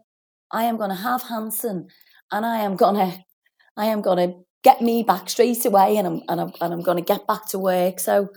I 0.52 0.66
am 0.66 0.78
going 0.78 0.90
to 0.90 0.96
have 0.96 1.24
Hanson 1.24 1.88
and 2.32 2.46
I 2.46 2.60
am 2.60 2.76
going 2.76 2.96
to, 2.96 3.18
I 3.78 3.86
am 3.86 4.02
going 4.02 4.18
to 4.18 4.38
get 4.64 4.82
me 4.82 5.02
back 5.04 5.30
straight 5.30 5.66
away 5.66 5.98
and 5.98 6.08
I'm, 6.08 6.22
and 6.28 6.42
I'm, 6.42 6.52
and 6.60 6.74
I'm 6.74 6.82
going 6.82 6.98
to 6.98 7.04
get 7.04 7.26
back 7.26 7.48
to 7.50 7.60
work. 7.60 8.00
So 8.00 8.30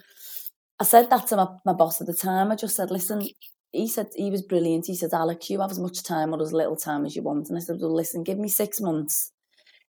I 0.81 0.85
said 0.85 1.11
that 1.11 1.27
to 1.29 1.37
my, 1.37 1.47
my 1.67 1.73
boss 1.73 2.01
at 2.01 2.07
the 2.07 2.15
time. 2.15 2.53
I 2.53 2.57
just 2.57 2.77
said, 2.77 2.91
listen, 2.91 3.27
he 3.75 3.89
said, 3.89 4.09
he 4.15 4.31
was 4.31 4.43
brilliant. 4.43 4.87
He 4.87 4.95
said, 4.95 5.13
Alex, 5.13 5.51
you 5.51 5.61
have 5.61 5.71
as 5.71 5.79
much 5.81 6.03
time 6.03 6.33
or 6.33 6.41
as 6.41 6.53
little 6.53 6.77
time 6.77 7.05
as 7.05 7.17
you 7.17 7.23
want. 7.23 7.49
And 7.49 7.59
I 7.59 7.61
said, 7.61 7.79
well, 7.81 7.95
listen, 7.95 8.23
give 8.23 8.39
me 8.39 8.49
six 8.49 8.81
months 8.81 9.33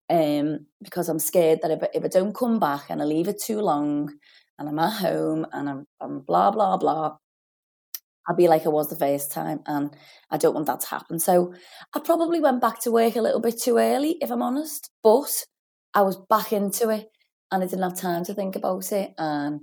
um, 0.09 0.67
because 0.83 1.09
I'm 1.09 1.19
scared 1.19 1.61
that 1.63 1.71
if, 1.71 1.83
if 1.93 2.05
I 2.05 2.09
don't 2.09 2.35
come 2.35 2.61
back 2.61 2.85
and 2.89 3.03
I 3.03 3.05
leave 3.05 3.29
it 3.29 3.43
too 3.43 3.61
long 3.61 4.15
and 4.59 4.69
I'm 4.69 4.79
at 4.79 4.93
home 4.93 5.47
and 5.53 5.69
I'm, 5.69 5.87
I'm 6.01 6.21
blah, 6.21 6.53
blah, 6.53 6.77
blah, 6.77 7.17
I'll 8.29 8.37
be 8.37 8.47
like 8.47 8.67
I 8.67 8.69
was 8.69 8.89
the 8.89 8.97
first 8.97 9.33
time 9.33 9.61
and 9.67 9.91
I 10.31 10.37
don't 10.37 10.55
want 10.55 10.67
that 10.67 10.81
to 10.81 10.87
happen. 10.87 11.19
So 11.19 11.55
I 11.95 12.01
probably 12.01 12.41
went 12.41 12.61
back 12.61 12.81
to 12.83 12.93
work 12.93 13.17
a 13.17 13.23
little 13.23 13.41
bit 13.41 13.61
too 13.61 13.79
early, 13.79 14.17
if 14.21 14.31
I'm 14.31 14.43
honest, 14.43 14.91
but 15.03 15.45
I 15.93 16.03
was 16.03 16.17
back 16.29 16.53
into 16.53 16.89
it 16.91 17.09
and 17.51 17.63
I 17.63 17.67
didn't 17.67 17.83
have 17.83 17.99
time 17.99 18.25
to 18.27 18.35
think 18.35 18.55
about 18.55 18.93
it. 18.93 19.13
And 19.19 19.61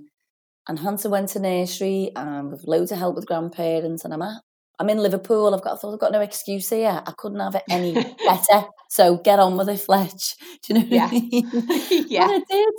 and 0.70 0.78
Hunter 0.78 1.10
went 1.10 1.30
to 1.30 1.40
nursery 1.40 2.12
and 2.14 2.52
with 2.52 2.62
loads 2.62 2.92
of 2.92 2.98
help 2.98 3.16
with 3.16 3.26
grandparents 3.26 4.04
and 4.04 4.14
I'm 4.14 4.22
at 4.22 4.40
I'm 4.78 4.88
in 4.88 4.98
Liverpool. 4.98 5.52
I've 5.52 5.62
got 5.62 5.74
I 5.74 5.76
thought 5.76 5.94
I've 5.94 6.00
got 6.00 6.12
no 6.12 6.20
excuse 6.20 6.70
here. 6.70 7.02
I 7.04 7.12
couldn't 7.18 7.40
have 7.40 7.56
it 7.56 7.64
any 7.68 7.92
better. 8.24 8.66
So 8.88 9.16
get 9.16 9.40
on 9.40 9.56
with 9.58 9.68
it, 9.68 9.80
Fletch. 9.80 10.36
Do 10.62 10.72
you 10.72 10.80
know 10.80 10.86
yeah. 10.88 11.06
I 11.06 11.10
mean? 11.10 11.50
yeah. 12.08 12.22
And 12.22 12.32
I 12.32 12.42
did. 12.48 12.74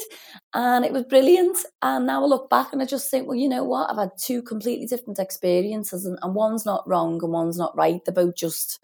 And 0.53 0.85
it 0.85 0.93
was 0.93 1.03
brilliant. 1.03 1.57
And 1.81 2.07
now 2.07 2.23
I 2.23 2.27
look 2.27 2.49
back 2.49 2.71
and 2.71 2.81
I 2.81 2.85
just 2.85 3.11
think, 3.11 3.27
well, 3.27 3.35
you 3.35 3.49
know 3.49 3.65
what? 3.65 3.91
I've 3.91 3.97
had 3.97 4.11
two 4.17 4.41
completely 4.41 4.87
different 4.87 5.19
experiences 5.19 6.05
and, 6.05 6.17
and 6.21 6.33
one's 6.33 6.65
not 6.65 6.87
wrong 6.87 7.21
and 7.21 7.33
one's 7.33 7.57
not 7.57 7.75
right. 7.75 7.99
They're 8.05 8.15
both 8.15 8.35
just 8.35 8.79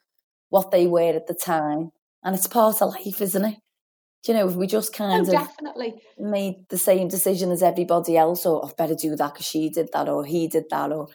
what 0.49 0.71
they 0.71 0.85
were 0.85 1.15
at 1.15 1.27
the 1.27 1.33
time. 1.33 1.91
And 2.23 2.35
it's 2.35 2.45
part 2.45 2.81
of 2.81 2.89
life, 2.89 3.21
isn't 3.21 3.45
it? 3.45 3.55
Do 4.23 4.31
you 4.31 4.37
know, 4.37 4.49
if 4.49 4.55
we 4.55 4.67
just 4.67 4.93
kind 4.93 5.19
oh, 5.19 5.21
of 5.21 5.29
definitely 5.29 5.93
made 6.17 6.65
the 6.69 6.77
same 6.77 7.07
decision 7.07 7.51
as 7.51 7.63
everybody 7.63 8.17
else, 8.17 8.45
or 8.45 8.65
I've 8.65 8.75
better 8.75 8.95
do 8.95 9.15
that 9.15 9.33
because 9.33 9.45
she 9.45 9.69
did 9.69 9.89
that 9.93 10.09
or 10.09 10.25
he 10.25 10.47
did 10.47 10.65
that, 10.69 10.91
or 10.91 11.07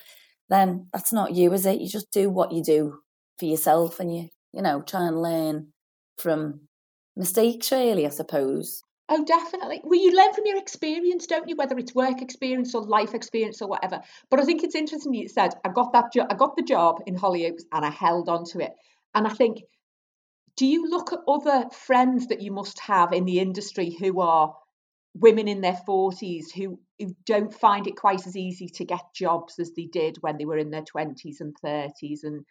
then 0.48 0.88
that's 0.92 1.12
not 1.12 1.34
you, 1.34 1.52
is 1.52 1.66
it? 1.66 1.80
You 1.80 1.88
just 1.88 2.10
do 2.10 2.30
what 2.30 2.52
you 2.52 2.62
do 2.62 2.98
for 3.38 3.44
yourself 3.44 4.00
and 4.00 4.14
you, 4.14 4.28
you 4.52 4.62
know, 4.62 4.82
try 4.82 5.06
and 5.06 5.20
learn 5.20 5.68
from 6.18 6.60
mistakes, 7.16 7.72
really, 7.72 8.06
I 8.06 8.10
suppose. 8.10 8.82
Oh, 9.08 9.24
definitely. 9.24 9.80
Well, 9.84 10.00
you 10.00 10.16
learn 10.16 10.32
from 10.32 10.46
your 10.46 10.56
experience, 10.56 11.26
don't 11.26 11.48
you? 11.48 11.56
Whether 11.56 11.76
it's 11.76 11.94
work 11.94 12.22
experience 12.22 12.74
or 12.74 12.82
life 12.82 13.14
experience 13.14 13.60
or 13.60 13.68
whatever. 13.68 14.00
But 14.30 14.40
I 14.40 14.44
think 14.44 14.62
it's 14.62 14.74
interesting 14.74 15.12
you 15.12 15.28
said 15.28 15.52
I 15.64 15.68
got 15.68 15.92
that 15.92 16.12
job. 16.14 16.28
I 16.30 16.34
got 16.34 16.56
the 16.56 16.62
job 16.62 17.00
in 17.06 17.16
Hollyoaks 17.16 17.62
and 17.72 17.84
I 17.84 17.90
held 17.90 18.28
on 18.28 18.44
to 18.52 18.60
it. 18.60 18.72
And 19.14 19.26
I 19.26 19.30
think, 19.30 19.58
do 20.62 20.68
you 20.68 20.88
look 20.88 21.12
at 21.12 21.18
other 21.26 21.68
friends 21.72 22.28
that 22.28 22.40
you 22.40 22.52
must 22.52 22.78
have 22.78 23.12
in 23.12 23.24
the 23.24 23.40
industry 23.40 23.96
who 23.98 24.20
are 24.20 24.54
women 25.12 25.48
in 25.48 25.60
their 25.60 25.76
40s 25.88 26.52
who, 26.54 26.78
who 27.00 27.16
don't 27.26 27.52
find 27.52 27.88
it 27.88 27.96
quite 27.96 28.28
as 28.28 28.36
easy 28.36 28.68
to 28.68 28.84
get 28.84 29.12
jobs 29.12 29.58
as 29.58 29.72
they 29.72 29.86
did 29.86 30.18
when 30.20 30.38
they 30.38 30.44
were 30.44 30.56
in 30.56 30.70
their 30.70 30.84
20s 30.84 31.40
and 31.40 31.56
30s 31.64 32.20
and 32.22 32.44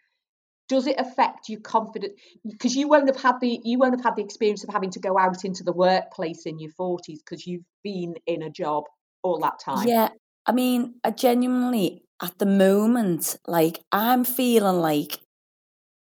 does 0.68 0.86
it 0.86 1.00
affect 1.00 1.48
your 1.48 1.60
confidence 1.60 2.12
because 2.44 2.76
you 2.76 2.86
won't 2.86 3.08
have 3.08 3.20
had 3.20 3.40
the 3.40 3.58
you 3.64 3.78
won't 3.78 3.94
have 3.94 4.04
had 4.04 4.16
the 4.16 4.22
experience 4.22 4.62
of 4.62 4.68
having 4.68 4.90
to 4.90 5.00
go 5.00 5.18
out 5.18 5.46
into 5.46 5.64
the 5.64 5.72
workplace 5.72 6.44
in 6.44 6.58
your 6.58 6.72
40s 6.78 7.20
because 7.24 7.46
you've 7.46 7.64
been 7.82 8.16
in 8.26 8.42
a 8.42 8.50
job 8.50 8.84
all 9.22 9.40
that 9.40 9.58
time? 9.58 9.88
Yeah 9.88 10.10
i 10.44 10.52
mean 10.52 10.96
i 11.02 11.10
genuinely 11.10 12.04
at 12.22 12.38
the 12.38 12.44
moment 12.44 13.38
like 13.46 13.78
i'm 13.90 14.22
feeling 14.22 14.80
like 14.82 15.18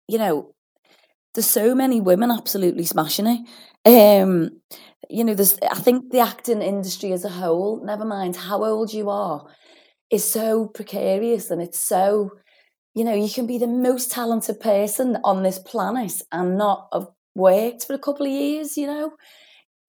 you 0.08 0.20
know 0.20 0.54
there's 1.38 1.50
so 1.50 1.74
many 1.74 2.02
women 2.02 2.32
absolutely 2.32 2.84
smashing 2.84 3.28
it 3.28 3.40
um 4.22 4.50
you 5.10 5.24
know, 5.24 5.34
there's 5.34 5.58
I 5.70 5.76
think 5.76 6.12
the 6.12 6.20
acting 6.20 6.62
industry 6.62 7.12
as 7.12 7.24
a 7.24 7.30
whole, 7.30 7.84
never 7.84 8.06
mind 8.06 8.36
how 8.36 8.64
old 8.64 8.94
you 8.94 9.10
are, 9.10 9.46
is 10.12 10.30
so 10.30 10.68
precarious 10.68 11.50
and 11.52 11.62
it's 11.62 11.80
so, 11.80 12.32
you 12.94 13.04
know, 13.04 13.14
you 13.14 13.30
can 13.30 13.48
be 13.48 13.58
the 13.58 13.68
most 13.68 14.12
talented 14.12 14.60
person 14.60 15.18
on 15.24 15.44
this 15.44 15.60
planet 15.60 16.14
and 16.32 16.58
not 16.58 16.88
have 16.94 17.08
worked 17.36 17.86
for 17.86 17.94
a 17.94 18.00
couple 18.00 18.26
of 18.26 18.32
years, 18.32 18.78
you 18.78 18.88
know. 18.88 19.14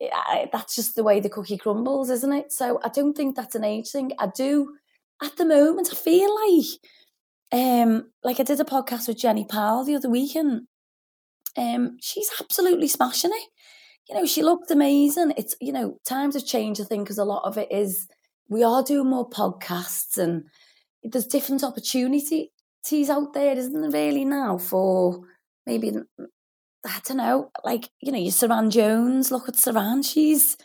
I, 0.00 0.48
that's 0.52 0.76
just 0.76 0.94
the 0.94 1.02
way 1.02 1.18
the 1.18 1.28
cookie 1.28 1.58
crumbles, 1.58 2.11
isn't 2.11 2.32
it? 2.32 2.52
So 2.52 2.78
I 2.84 2.88
don't 2.88 3.16
think 3.16 3.34
that's 3.34 3.56
an 3.56 3.64
age 3.64 3.90
thing. 3.90 4.12
I 4.20 4.28
do, 4.28 4.76
at 5.20 5.37
the 5.37 5.44
moment, 5.44 5.88
I 5.90 5.96
feel 5.96 6.32
like, 6.46 7.61
um, 7.61 8.12
like 8.22 8.38
I 8.38 8.44
did 8.44 8.61
a 8.61 8.64
podcast 8.64 9.08
with 9.08 9.18
Jenny 9.18 9.44
Powell 9.44 9.84
the 9.84 9.96
other 9.96 10.11
week, 10.11 10.37
and 10.37 10.68
um, 11.56 11.96
she's 12.00 12.30
absolutely 12.40 12.88
smashing 12.88 13.32
it 13.32 13.48
you 14.08 14.16
know, 14.16 14.26
she 14.26 14.42
looked 14.42 14.70
amazing. 14.70 15.34
It's, 15.37 15.54
you 15.61 15.72
know, 15.72 15.98
times 16.04 16.34
have 16.34 16.46
changed, 16.46 16.80
I 16.80 16.84
think, 16.84 17.04
because 17.04 17.18
a 17.18 17.24
lot 17.24 17.44
of 17.44 17.58
it 17.58 17.70
is 17.70 18.08
we 18.48 18.62
are 18.62 18.82
doing 18.82 19.11
more 19.11 19.28
podcasts 19.28 20.16
and 20.16 20.44
there's 21.02 21.26
different 21.26 21.62
opportunities 21.62 22.48
out 23.11 23.34
there, 23.34 23.56
isn't 23.56 23.80
there, 23.80 23.90
really, 23.90 24.24
now 24.24 24.56
for 24.56 25.20
maybe, 25.66 25.92
I 26.87 27.00
don't 27.06 27.18
know, 27.18 27.50
like, 27.64 27.90
you 28.00 28.11
know, 28.11 28.18
you 28.18 28.30
Suranne 28.30 28.70
Jones, 28.70 29.30
look 29.30 29.48
at 29.48 29.56
Suranne, 29.56 30.02
she's, 30.02 30.56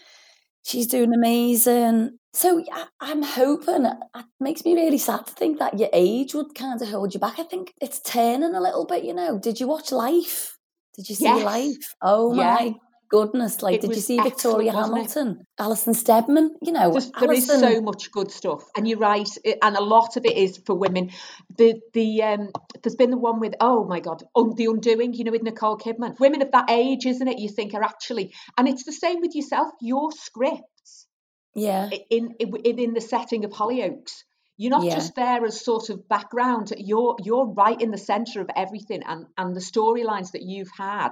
she's 0.63 0.88
doing 0.88 1.13
amazing. 1.13 2.17
So 2.32 2.63
I'm 3.02 3.24
hoping 3.24 3.86
it 3.86 3.98
makes 4.39 4.63
me 4.63 4.74
really 4.74 4.98
sad 4.98 5.28
to 5.28 5.34
think 5.34 5.60
that 5.60 5.78
your 5.78 5.89
age 5.91 6.34
would 6.34 6.56
kind 6.56 6.82
of 6.82 6.88
hold 6.88 7.13
you 7.13 7.19
back. 7.19 7.39
I 7.39 7.43
think 7.43 7.74
it's 7.82 8.00
turning 8.00 8.56
a 8.56 8.62
little 8.62 8.86
bit, 8.86 9.04
you 9.04 9.13
know. 9.13 9.38
Did 9.38 9.60
you 9.60 9.67
watch 9.67 9.91
Life? 9.91 10.58
Did 10.95 11.10
you 11.10 11.15
see 11.15 11.25
yes. 11.25 11.43
Life? 11.43 11.95
Oh 12.01 12.36
yeah. 12.36 12.56
my 12.56 12.75
goodness, 13.13 13.62
like, 13.62 13.75
It 13.75 13.82
did 13.82 13.95
you 13.95 14.01
see 14.01 14.17
Victoria 14.17 14.69
excellent, 14.69 14.91
wasn't 14.91 14.97
it? 14.97 15.19
Hamilton, 15.19 15.47
Alison 15.60 15.93
Steadman? 15.93 16.56
You 16.63 16.71
know, 16.71 16.91
There's, 16.91 17.12
there 17.12 17.32
is 17.32 17.45
so 17.45 17.79
much 17.79 18.12
good 18.12 18.32
stuff, 18.32 18.63
and 18.75 18.88
you're 18.88 18.97
right, 18.97 19.29
and 19.62 19.75
a 19.75 19.84
lot 19.84 20.17
of 20.17 20.25
it 20.25 20.36
is 20.36 20.58
for 20.65 20.75
women. 20.75 21.12
The 21.56 21.79
the 21.93 22.23
um, 22.23 22.49
there's 22.82 22.95
been 22.95 23.12
the 23.12 23.17
one 23.17 23.39
with 23.39 23.53
oh 23.60 23.86
my 23.86 23.99
god, 23.99 24.23
Un- 24.36 24.56
the 24.56 24.65
Undoing, 24.65 25.13
you 25.13 25.25
know, 25.25 25.32
with 25.32 25.43
Nicole 25.43 25.77
Kidman. 25.77 26.19
Women 26.19 26.41
of 26.41 26.51
that 26.51 26.71
age, 26.71 27.06
isn't 27.06 27.27
it? 27.27 27.38
You 27.38 27.49
think 27.49 27.75
are 27.75 27.84
actually, 27.84 28.34
and 28.58 28.67
it's 28.67 28.84
the 28.84 28.91
same 28.91 29.21
with 29.21 29.36
yourself. 29.36 29.69
Your 29.79 30.12
scripts 30.12 31.08
yeah, 31.53 31.89
in 32.10 32.34
in, 32.39 32.56
in 32.65 32.93
the 32.93 33.01
setting 33.01 33.45
of 33.45 33.51
Hollyoaks. 33.51 34.23
You're 34.58 34.70
not 34.70 34.86
Yeah. 34.86 34.96
just 34.96 35.16
there 35.16 35.44
as 35.46 35.63
sort 35.63 35.89
of 35.89 36.08
background. 36.08 36.72
You're 36.78 37.16
you're 37.24 37.48
right 37.48 37.80
in 37.82 37.92
the 37.92 37.98
centre 37.98 38.42
of 38.42 38.50
everything, 38.56 39.04
and 39.04 39.26
and 39.38 39.56
the 39.56 39.60
storylines 39.60 40.32
that 40.32 40.44
you've 40.44 40.72
had 40.78 41.12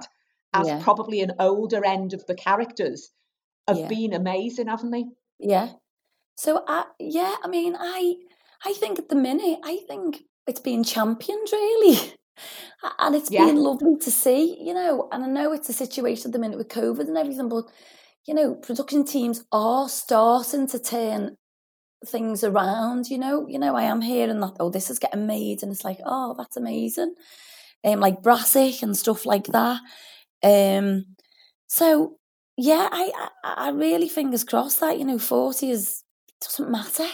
as 0.54 0.68
Yeah. 0.68 0.80
probably 0.80 1.20
an 1.22 1.32
older 1.38 1.84
end 1.84 2.12
of 2.14 2.24
the 2.26 2.34
characters 2.34 3.10
have 3.66 3.78
Yeah. 3.78 3.88
been 3.88 4.12
amazing, 4.12 4.68
haven't 4.68 4.90
they? 4.90 5.04
yeah. 5.38 5.72
So, 6.36 6.64
I, 6.66 6.86
yeah, 6.98 7.36
I 7.44 7.48
mean, 7.48 7.76
I, 7.78 8.14
I 8.64 8.72
think 8.72 8.98
at 8.98 9.08
the 9.08 9.14
minute, 9.16 9.58
I 9.64 9.78
think 9.86 10.22
it's 10.46 10.60
being 10.60 10.82
championed 10.84 11.48
really, 11.52 12.14
and 12.98 13.14
it's 13.14 13.30
Yeah. 13.30 13.46
been 13.46 13.56
lovely 13.56 13.96
to 14.00 14.10
see, 14.10 14.56
you 14.60 14.74
know. 14.74 15.08
And 15.12 15.24
I 15.24 15.28
know 15.28 15.52
it's 15.52 15.68
a 15.68 15.72
situation 15.74 16.28
at 16.28 16.32
the 16.32 16.38
minute 16.38 16.58
with 16.58 16.68
COVID 16.68 17.06
and 17.06 17.18
everything, 17.18 17.48
but 17.48 17.64
you 18.26 18.34
know, 18.34 18.54
production 18.54 19.04
teams 19.04 19.44
are 19.52 19.88
starting 19.88 20.66
to 20.68 20.78
turn 20.78 21.36
things 22.06 22.44
around. 22.44 23.08
You 23.08 23.18
know, 23.18 23.46
you 23.48 23.58
know, 23.58 23.76
I 23.76 23.84
am 23.84 24.00
here 24.00 24.28
and 24.28 24.42
that 24.42 24.56
oh, 24.60 24.70
this 24.70 24.90
is 24.90 24.98
getting 24.98 25.26
made, 25.26 25.62
and 25.62 25.72
it's 25.72 25.84
like, 25.84 25.98
oh, 26.04 26.34
that's 26.36 26.56
amazing. 26.56 27.14
Um, 27.84 28.00
like 28.00 28.22
Brassic 28.22 28.82
and 28.82 28.96
stuff 28.96 29.26
like 29.26 29.46
that. 29.46 29.80
Um, 30.42 31.06
so 31.66 32.16
yeah, 32.56 32.88
I, 32.90 33.10
I, 33.44 33.54
I 33.68 33.70
really 33.70 34.08
fingers 34.08 34.44
crossed 34.44 34.80
that 34.80 34.98
you 34.98 35.04
know 35.04 35.18
forty 35.18 35.70
is 35.70 36.04
doesn't 36.40 36.70
matter. 36.70 37.06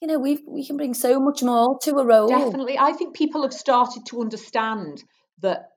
You 0.00 0.08
know, 0.08 0.18
we 0.18 0.42
we 0.46 0.66
can 0.66 0.76
bring 0.76 0.94
so 0.94 1.20
much 1.20 1.42
more 1.42 1.78
to 1.82 1.96
a 1.96 2.04
role. 2.04 2.28
Definitely. 2.28 2.78
I 2.78 2.92
think 2.92 3.14
people 3.14 3.42
have 3.42 3.52
started 3.52 4.04
to 4.06 4.20
understand 4.20 5.02
that 5.40 5.68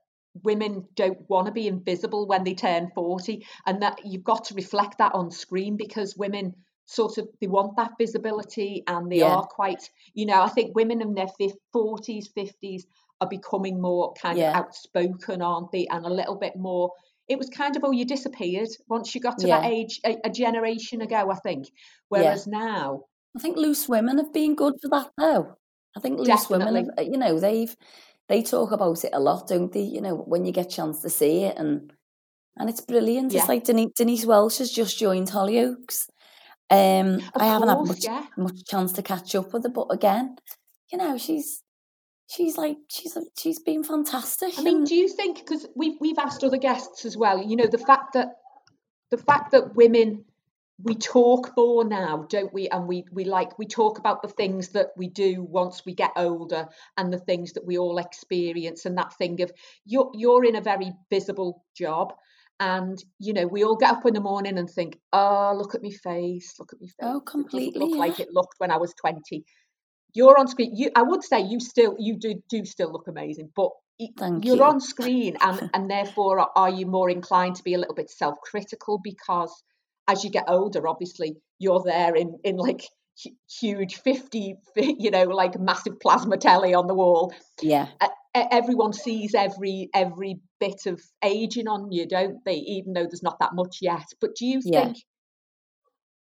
women 0.43 0.85
don't 0.95 1.17
want 1.29 1.47
to 1.47 1.51
be 1.51 1.67
invisible 1.67 2.27
when 2.27 2.43
they 2.43 2.53
turn 2.53 2.91
40 2.93 3.45
and 3.65 3.81
that 3.81 3.99
you've 4.03 4.23
got 4.23 4.45
to 4.45 4.53
reflect 4.53 4.97
that 4.97 5.13
on 5.13 5.31
screen 5.31 5.77
because 5.77 6.17
women 6.17 6.55
sort 6.85 7.17
of 7.17 7.27
they 7.41 7.47
want 7.47 7.75
that 7.77 7.91
visibility 7.99 8.83
and 8.87 9.11
they 9.11 9.19
Yeah. 9.19 9.27
are 9.35 9.45
quite 9.45 9.89
you 10.13 10.25
know 10.25 10.41
I 10.41 10.49
think 10.49 10.75
women 10.75 11.01
in 11.01 11.13
their 11.15 11.27
fif- 11.27 11.53
40s 11.73 12.27
50s 12.33 12.85
are 13.21 13.27
becoming 13.29 13.81
more 13.81 14.13
kind 14.13 14.37
Yeah. 14.37 14.51
of 14.51 14.55
outspoken 14.57 15.41
aren't 15.41 15.71
they 15.71 15.87
and 15.87 16.05
a 16.05 16.09
little 16.13 16.35
bit 16.35 16.55
more 16.55 16.91
it 17.27 17.37
was 17.39 17.49
kind 17.49 17.75
of 17.75 17.83
oh 17.83 17.91
you 17.91 18.05
disappeared 18.05 18.69
once 18.87 19.15
you 19.15 19.21
got 19.21 19.37
to 19.39 19.47
Yeah. 19.47 19.61
that 19.61 19.69
age 19.71 19.99
a, 20.05 20.17
a 20.25 20.29
generation 20.29 21.01
ago 21.01 21.31
I 21.31 21.35
think 21.35 21.67
whereas 22.09 22.45
now 22.47 23.05
I 23.35 23.39
think 23.39 23.57
loose 23.57 23.89
women 23.89 24.17
have 24.17 24.31
been 24.31 24.55
good 24.55 24.75
for 24.81 24.89
that 24.89 25.11
though. 25.17 25.55
I 25.97 25.99
think 26.01 26.19
loose 26.19 26.49
women, 26.49 26.75
have, 26.75 26.89
uh, 26.97 27.01
you 27.01 27.17
know, 27.17 27.39
they've 27.39 27.75
they 28.27 28.41
talk 28.43 28.71
about 28.71 29.03
it 29.03 29.11
a 29.13 29.19
lot, 29.19 29.47
don't 29.47 29.71
they? 29.71 29.81
You 29.81 30.01
know, 30.01 30.15
when 30.15 30.45
you 30.45 30.51
get 30.51 30.65
a 30.67 30.69
chance 30.69 31.01
to 31.01 31.09
see 31.09 31.43
it, 31.43 31.57
and 31.57 31.93
and 32.57 32.69
it's 32.69 32.81
brilliant. 32.81 33.33
It's 33.33 33.47
like 33.49 33.63
Denise, 33.65 33.91
Denise 33.95 34.25
Welch 34.25 34.57
has 34.59 34.71
just 34.71 34.97
joined 34.97 35.29
Hollyoaks, 35.29 36.09
Um, 36.69 37.15
Of 37.15 37.41
I 37.41 37.45
haven't 37.45 37.69
had 37.69 37.77
much 37.79 38.03
yeah. 38.03 38.25
much 38.37 38.65
chance 38.65 38.93
to 38.93 39.03
catch 39.03 39.35
up 39.35 39.53
with 39.53 39.63
her, 39.63 39.69
but 39.69 39.87
again, 39.91 40.37
you 40.91 40.97
know, 40.97 41.17
she's 41.17 41.61
she's 42.27 42.57
like 42.57 42.77
she's 42.89 43.17
she's 43.37 43.59
been 43.59 43.83
fantastic. 43.83 44.57
I 44.57 44.63
mean, 44.63 44.83
do 44.83 44.95
you 44.95 45.07
think 45.07 45.37
because 45.39 45.67
we've 45.75 45.97
we've 45.99 46.17
asked 46.17 46.43
other 46.43 46.57
guests 46.57 47.05
as 47.05 47.15
well? 47.15 47.41
You 47.41 47.55
know, 47.55 47.67
the 47.67 47.77
fact 47.77 48.13
that 48.13 48.37
the 49.11 49.17
fact 49.17 49.51
that 49.51 49.75
women 49.75 50.25
we 50.83 50.95
talk 50.95 51.53
more 51.55 51.85
now, 51.85 52.25
don't 52.29 52.53
we? 52.53 52.67
And 52.67 52.87
we 52.87 53.05
we 53.11 53.23
like 53.23 53.57
we 53.57 53.65
talk 53.65 53.97
about 53.97 54.21
the 54.21 54.27
things 54.27 54.69
that 54.69 54.89
we 54.97 55.07
do 55.07 55.41
once 55.43 55.85
we 55.85 55.93
get 55.93 56.11
older 56.17 56.67
and 56.97 57.13
the 57.13 57.19
things 57.19 57.53
that 57.53 57.65
we 57.65 57.77
all 57.77 57.97
experience 57.97 58.85
and 58.85 58.97
that 58.97 59.13
thing 59.13 59.41
of 59.41 59.51
you're 59.85 60.11
you're 60.13 60.43
in 60.43 60.55
a 60.55 60.61
very 60.61 60.91
visible 61.09 61.63
job. 61.75 62.13
And 62.59 62.97
you 63.19 63.33
know, 63.33 63.47
we 63.47 63.63
all 63.63 63.75
get 63.75 63.91
up 63.91 64.05
in 64.05 64.13
the 64.13 64.21
morning 64.21 64.57
and 64.57 64.69
think, 64.69 64.97
"Oh, 65.11 65.53
look 65.57 65.75
at 65.75 65.81
me 65.81 65.91
face! 65.91 66.55
Look 66.59 66.71
at 66.73 66.79
me 66.79 66.87
face! 66.87 66.95
Oh, 67.01 67.19
completely, 67.19 67.79
look 67.79 67.97
like 67.97 68.19
it 68.19 68.29
looked 68.31 68.55
when 68.59 68.71
I 68.71 68.77
was 68.77 68.93
20." 68.93 69.43
You're 70.13 70.39
on 70.39 70.47
screen. 70.47 70.71
You, 70.73 70.91
I 70.95 71.01
would 71.01 71.23
say, 71.23 71.41
you 71.41 71.59
still, 71.59 71.95
you 71.99 72.17
do 72.17 72.41
do 72.49 72.63
still 72.63 72.91
look 72.91 73.07
amazing, 73.07 73.51
but 73.55 73.71
Thank 74.17 74.45
you're 74.45 74.57
you. 74.57 74.63
on 74.63 74.79
screen, 74.79 75.35
and 75.41 75.69
and 75.73 75.89
therefore, 75.89 76.39
are- 76.57 76.69
you 76.69 76.85
more 76.85 77.09
inclined 77.09 77.55
to 77.57 77.63
be 77.63 77.73
a 77.73 77.77
little 77.77 77.95
bit 77.95 78.09
self-critical 78.09 78.99
because 79.03 79.63
as 80.07 80.23
you 80.23 80.29
get 80.29 80.45
older, 80.47 80.87
obviously, 80.87 81.35
you're 81.59 81.83
there 81.83 82.15
in 82.15 82.39
in 82.43 82.55
like 82.55 82.87
huge 83.59 83.95
50 83.95 84.55
fi- 84.73 84.95
you 84.99 85.11
know 85.11 85.23
like 85.23 85.59
massive 85.59 85.99
plasma 85.99 86.37
telly 86.37 86.73
on 86.73 86.87
the 86.87 86.93
wall 86.93 87.33
yeah, 87.61 87.87
e- 88.03 88.07
everyone 88.51 88.93
sees 88.93 89.33
every 89.33 89.89
every 89.93 90.39
bit 90.59 90.85
of 90.85 91.01
aging 91.23 91.67
on 91.67 91.91
you 91.91 92.07
don't 92.07 92.43
they 92.45 92.55
even 92.55 92.93
though 92.93 93.03
there's 93.03 93.23
not 93.23 93.39
that 93.39 93.53
much 93.53 93.77
yet 93.81 94.05
but 94.19 94.35
do 94.35 94.45
you 94.45 94.61
Yeah. 94.61 94.85
think 94.85 94.97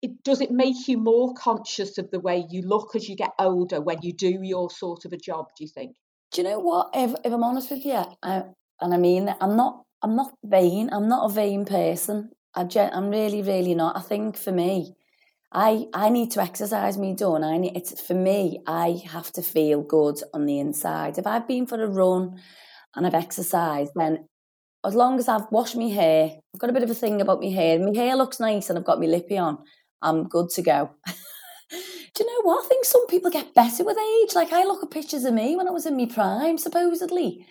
it 0.01 0.23
does 0.23 0.41
it 0.41 0.51
make 0.51 0.87
you 0.87 0.97
more 0.97 1.33
conscious 1.35 1.97
of 1.97 2.09
the 2.11 2.19
way 2.19 2.45
you 2.49 2.61
look 2.63 2.95
as 2.95 3.07
you 3.07 3.15
get 3.15 3.31
older 3.39 3.79
when 3.79 3.97
you 4.01 4.13
do 4.13 4.39
your 4.41 4.69
sort 4.69 5.05
of 5.05 5.13
a 5.13 5.17
job 5.17 5.45
do 5.57 5.63
you 5.63 5.69
think 5.69 5.95
Do 6.31 6.41
you 6.41 6.47
know 6.47 6.59
what? 6.59 6.89
If 6.93 7.11
if 7.25 7.33
I'm 7.33 7.43
honest 7.43 7.71
with 7.71 7.85
you, 7.85 8.03
I, 8.23 8.43
and 8.79 8.93
I 8.93 8.97
mean, 8.97 9.33
I'm 9.39 9.55
not. 9.55 9.83
I'm 10.01 10.15
not 10.15 10.33
vain. 10.43 10.89
I'm 10.91 11.07
not 11.07 11.29
a 11.29 11.33
vain 11.33 11.65
person. 11.65 12.31
I 12.55 12.63
I'm 12.93 13.09
really, 13.09 13.41
really 13.43 13.75
not. 13.75 13.95
I 13.95 14.01
think 14.01 14.35
for 14.35 14.51
me, 14.51 14.95
I 15.51 15.87
I 15.93 16.09
need 16.09 16.31
to 16.31 16.41
exercise 16.41 16.97
me 16.97 17.13
done. 17.13 17.43
I 17.43 17.57
need 17.57 17.75
it's 17.75 17.99
for 17.99 18.13
me. 18.13 18.61
I 18.67 19.01
have 19.11 19.31
to 19.33 19.41
feel 19.41 19.81
good 19.81 20.21
on 20.33 20.45
the 20.45 20.59
inside. 20.59 21.17
If 21.17 21.27
I've 21.27 21.47
been 21.47 21.65
for 21.65 21.81
a 21.81 21.87
run 21.87 22.39
and 22.95 23.05
I've 23.05 23.13
exercised, 23.13 23.91
then 23.95 24.27
as 24.85 24.95
long 24.95 25.19
as 25.19 25.27
I've 25.27 25.51
washed 25.51 25.75
my 25.75 25.89
hair, 25.89 26.31
I've 26.53 26.59
got 26.59 26.69
a 26.69 26.73
bit 26.73 26.83
of 26.83 26.89
a 26.89 26.95
thing 26.95 27.21
about 27.21 27.41
my 27.41 27.49
hair. 27.49 27.79
My 27.79 27.95
hair 27.95 28.15
looks 28.15 28.39
nice 28.39 28.69
and 28.69 28.79
I've 28.79 28.85
got 28.85 28.99
my 28.99 29.05
lippy 29.05 29.37
on. 29.37 29.59
I'm 30.01 30.27
good 30.27 30.49
to 30.51 30.61
go. 30.61 30.91
Do 32.13 32.23
you 32.23 32.25
know 32.25 32.41
what? 32.43 32.65
I 32.65 32.67
think 32.67 32.85
some 32.85 33.07
people 33.07 33.31
get 33.31 33.53
better 33.53 33.83
with 33.83 33.97
age. 33.97 34.35
Like 34.35 34.51
I 34.51 34.63
look 34.63 34.83
at 34.83 34.91
pictures 34.91 35.23
of 35.23 35.33
me 35.33 35.55
when 35.55 35.67
I 35.67 35.71
was 35.71 35.85
in 35.85 35.97
my 35.97 36.05
prime, 36.05 36.57
supposedly, 36.57 37.45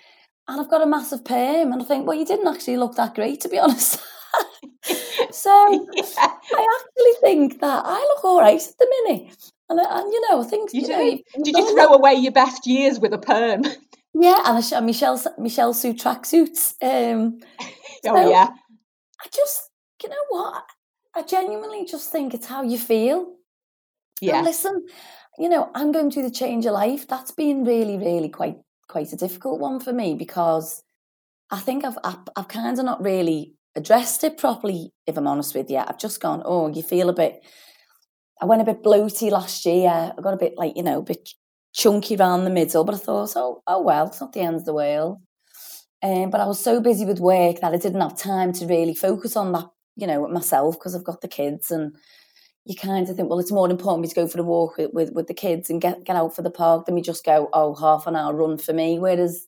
and 0.48 0.60
I've 0.60 0.70
got 0.70 0.82
a 0.82 0.86
massive 0.86 1.24
perm, 1.24 1.72
and 1.72 1.80
I 1.80 1.84
think, 1.84 2.06
well, 2.06 2.18
you 2.18 2.26
didn't 2.26 2.48
actually 2.48 2.76
look 2.76 2.96
that 2.96 3.14
great, 3.14 3.40
to 3.42 3.48
be 3.48 3.58
honest. 3.60 4.00
so 5.30 5.88
yeah, 5.94 6.02
I 6.18 6.78
actually 6.80 7.20
think 7.20 7.60
that 7.60 7.82
I 7.84 7.98
look 7.98 8.24
all 8.24 8.40
right 8.40 8.60
at 8.60 8.78
the 8.78 9.02
minute, 9.06 9.52
and, 9.68 9.78
and 9.80 10.12
you 10.12 10.30
know, 10.30 10.40
I 10.42 10.44
think 10.44 10.72
you 10.72 10.82
you 10.82 10.86
do. 10.86 10.92
know, 10.92 11.18
did 11.44 11.56
you 11.56 11.74
throw 11.74 11.92
away 11.94 12.14
your 12.14 12.32
best 12.32 12.66
years 12.66 12.98
with 12.98 13.12
a 13.12 13.18
perm 13.18 13.62
yeah, 14.14 14.42
and 14.44 14.72
a, 14.72 14.80
Michelle 14.82 15.20
Michelle 15.38 15.74
suit 15.74 15.98
tracksuits. 15.98 16.74
Um, 16.82 17.40
oh 17.60 17.68
So- 18.02 18.30
yeah 18.30 18.48
I 19.22 19.28
just, 19.34 19.70
you 20.02 20.08
know 20.08 20.24
what? 20.30 20.64
I 21.14 21.22
genuinely 21.22 21.84
just 21.84 22.10
think 22.10 22.32
it's 22.32 22.46
how 22.46 22.62
you 22.62 22.78
feel. 22.78 23.18
And 23.20 24.28
yeah 24.28 24.40
listen, 24.42 24.86
you 25.38 25.48
know, 25.48 25.70
I'm 25.74 25.92
going 25.92 26.10
through 26.10 26.22
the 26.24 26.30
change 26.30 26.66
of 26.66 26.72
life. 26.72 27.06
That's 27.06 27.30
been 27.30 27.64
really, 27.64 27.96
really 27.98 28.28
quite 28.28 28.56
quite 28.88 29.12
a 29.12 29.16
difficult 29.16 29.60
one 29.60 29.78
for 29.78 29.92
me 29.92 30.14
because 30.14 30.82
I 31.50 31.60
think 31.60 31.84
I've 31.84 31.98
I've, 32.02 32.18
I've 32.36 32.48
kind 32.48 32.78
of 32.78 32.84
not 32.84 33.02
really 33.02 33.54
addressed 33.76 34.24
it 34.24 34.38
properly. 34.38 34.92
If 35.06 35.16
I'm 35.16 35.26
honest 35.26 35.54
with 35.54 35.70
you, 35.70 35.78
I've 35.78 35.98
just 35.98 36.20
gone, 36.20 36.42
oh, 36.44 36.68
you 36.68 36.82
feel 36.82 37.08
a 37.08 37.14
bit. 37.14 37.42
I 38.40 38.46
went 38.46 38.62
a 38.62 38.64
bit 38.64 38.82
bloaty 38.82 39.30
last 39.30 39.64
year. 39.66 39.88
I 40.16 40.20
got 40.20 40.34
a 40.34 40.38
bit 40.38 40.54
like 40.56 40.76
you 40.76 40.82
know, 40.82 40.98
a 40.98 41.02
bit 41.02 41.28
chunky 41.72 42.16
around 42.16 42.44
the 42.44 42.50
middle. 42.50 42.84
But 42.84 42.94
I 42.94 42.98
thought, 42.98 43.32
oh, 43.36 43.62
oh 43.66 43.82
well, 43.82 44.06
it's 44.06 44.20
not 44.20 44.32
the 44.32 44.40
end 44.40 44.56
of 44.56 44.64
the 44.64 44.74
world. 44.74 45.18
Um, 46.02 46.30
but 46.30 46.40
I 46.40 46.46
was 46.46 46.62
so 46.62 46.80
busy 46.80 47.04
with 47.04 47.20
work 47.20 47.60
that 47.60 47.74
I 47.74 47.76
didn't 47.76 48.00
have 48.00 48.16
time 48.16 48.52
to 48.54 48.66
really 48.66 48.94
focus 48.94 49.36
on 49.36 49.52
that, 49.52 49.66
you 49.96 50.06
know, 50.06 50.26
myself 50.28 50.78
because 50.78 50.96
I've 50.96 51.04
got 51.04 51.20
the 51.20 51.28
kids 51.28 51.70
and 51.70 51.94
you 52.64 52.74
kind 52.74 53.08
of 53.08 53.16
think, 53.16 53.28
well, 53.28 53.38
it's 53.38 53.52
more 53.52 53.68
important 53.70 54.02
me 54.02 54.08
to 54.08 54.14
go 54.14 54.26
for 54.26 54.40
a 54.40 54.42
walk 54.42 54.78
with, 54.78 54.92
with, 54.94 55.12
with 55.12 55.26
the 55.26 55.34
kids 55.34 55.68
and 55.68 55.80
get, 55.80 56.04
get 56.04 56.16
out 56.16 56.34
for 56.34 56.42
the 56.42 56.50
park 56.50 56.86
than 56.86 56.94
we 56.94 57.02
just 57.02 57.24
go, 57.24 57.50
oh, 57.52 57.74
half 57.74 58.06
an 58.06 58.16
hour 58.16 58.34
run 58.34 58.56
for 58.56 58.72
me. 58.72 58.98
Whereas 58.98 59.46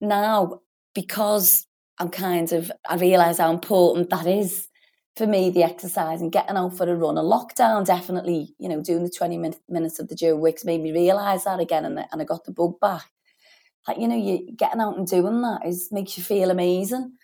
now, 0.00 0.60
because 0.94 1.66
I'm 2.00 2.10
kind 2.10 2.52
of, 2.52 2.70
I 2.88 2.96
realise 2.96 3.38
how 3.38 3.52
important 3.52 4.10
that 4.10 4.26
is 4.26 4.68
for 5.16 5.26
me, 5.26 5.50
the 5.50 5.64
exercise 5.64 6.20
and 6.20 6.30
getting 6.30 6.56
out 6.56 6.76
for 6.76 6.88
a 6.88 6.94
run. 6.94 7.18
A 7.18 7.22
lockdown 7.22 7.84
definitely, 7.84 8.54
you 8.58 8.68
know, 8.68 8.80
doing 8.80 9.02
the 9.02 9.10
20 9.10 9.36
min- 9.36 9.54
minutes 9.68 9.98
of 9.98 10.08
the 10.08 10.14
Joe 10.14 10.36
Wicks 10.36 10.64
made 10.64 10.80
me 10.80 10.92
realise 10.92 11.44
that 11.44 11.58
again 11.58 11.84
and, 11.84 11.98
and 11.98 12.22
I 12.22 12.24
got 12.24 12.44
the 12.44 12.52
bug 12.52 12.78
back. 12.80 13.06
Like, 13.88 13.98
you 13.98 14.06
know, 14.06 14.16
you 14.16 14.52
getting 14.56 14.80
out 14.80 14.96
and 14.96 15.06
doing 15.06 15.42
that 15.42 15.66
is 15.66 15.88
makes 15.90 16.16
you 16.16 16.22
feel 16.22 16.50
amazing. 16.50 17.14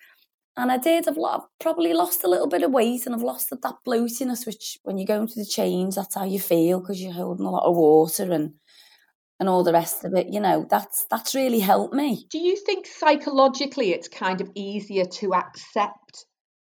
And 0.56 0.72
I 0.72 0.78
did. 0.78 1.08
I've, 1.08 1.18
I've 1.18 1.42
probably 1.60 1.92
lost 1.92 2.24
a 2.24 2.28
little 2.28 2.48
bit 2.48 2.62
of 2.62 2.72
weight 2.72 3.06
and 3.06 3.14
I've 3.14 3.22
lost 3.22 3.50
that, 3.50 3.62
that 3.62 3.76
bloatiness, 3.86 4.44
which 4.44 4.78
when 4.82 4.98
you 4.98 5.06
go 5.06 5.20
into 5.20 5.38
the 5.38 5.44
change, 5.44 5.94
that's 5.94 6.16
how 6.16 6.24
you 6.24 6.40
feel 6.40 6.80
because 6.80 7.00
you're 7.00 7.12
holding 7.12 7.46
a 7.46 7.50
lot 7.50 7.68
of 7.68 7.76
water 7.76 8.30
and 8.32 8.54
and 9.40 9.48
all 9.48 9.64
the 9.64 9.72
rest 9.72 10.04
of 10.04 10.14
it. 10.14 10.28
You 10.32 10.40
know, 10.40 10.66
that's 10.68 11.06
that's 11.10 11.34
really 11.34 11.60
helped 11.60 11.94
me. 11.94 12.26
Do 12.30 12.38
you 12.38 12.56
think 12.56 12.86
psychologically 12.86 13.92
it's 13.92 14.08
kind 14.08 14.40
of 14.40 14.50
easier 14.54 15.04
to 15.04 15.34
accept 15.34 16.26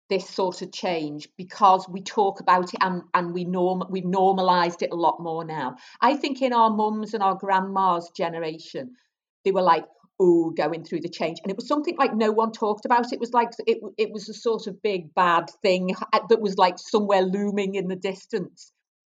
this 0.10 0.30
sort 0.30 0.62
of 0.62 0.71
change 0.71 1.27
because 1.38 1.88
we 1.89 2.01
talk 2.01 2.39
about 2.39 2.73
it 2.73 2.80
and, 2.82 3.01
and 3.13 3.34
we 3.34 3.43
norm 3.43 3.84
we've 3.89 4.06
normalized 4.06 4.82
it 4.82 4.91
a 4.91 4.95
lot 4.95 5.19
more 5.19 5.43
now? 5.45 5.75
I 6.01 6.15
think 6.15 6.41
in 6.41 6.53
our 6.53 6.69
mums 6.69 7.13
and 7.13 7.23
our 7.23 7.36
grandmas 7.36 8.10
generation, 8.15 8.95
they 9.43 9.51
were 9.51 9.62
like, 9.62 9.86
oh, 10.19 10.49
going 10.51 10.84
through 10.84 11.01
the 11.01 11.10
change. 11.10 11.39
And 11.43 11.51
it 11.51 11.58
was 11.58 11.67
something 11.67 11.95
like 11.97 12.13
no 12.13 12.32
one 12.32 12.51
talked 12.51 12.86
about. 12.86 13.13
It 13.13 13.19
was 13.19 13.34
like 13.34 13.49
it 13.65 13.80
it 13.97 14.12
was 14.12 14.30
a 14.30 14.34
sort 14.34 14.67
of 14.67 14.82
big 14.82 15.13
bad 15.13 15.49
thing 15.62 15.91
that 16.30 16.41
was 16.41 16.58
like 16.58 16.80
somewhere 16.80 17.21
looming 17.21 17.75
in 17.75 17.88
the 17.88 17.95
distance. 17.95 18.71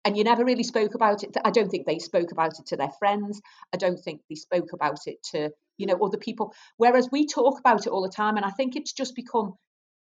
And 0.05 0.17
you 0.17 0.23
never 0.23 0.45
really 0.45 0.63
spoke 0.63 0.95
about 0.95 1.23
it. 1.23 1.35
I 1.43 1.51
don't 1.51 1.69
think 1.69 1.85
they 1.85 1.99
spoke 1.99 2.31
about 2.31 2.57
it 2.59 2.67
to 2.67 2.77
their 2.77 2.91
friends. 2.99 3.41
I 3.73 3.77
don't 3.77 3.97
think 3.97 4.21
they 4.29 4.35
spoke 4.35 4.71
about 4.73 4.99
it 5.07 5.21
to, 5.31 5.51
you 5.77 5.85
know, 5.85 5.99
other 6.01 6.17
people. 6.17 6.53
Whereas 6.77 7.09
we 7.11 7.27
talk 7.27 7.59
about 7.59 7.85
it 7.85 7.89
all 7.89 8.01
the 8.01 8.09
time. 8.09 8.37
And 8.37 8.45
I 8.45 8.51
think 8.51 8.75
it's 8.75 8.93
just 8.93 9.15
become 9.15 9.55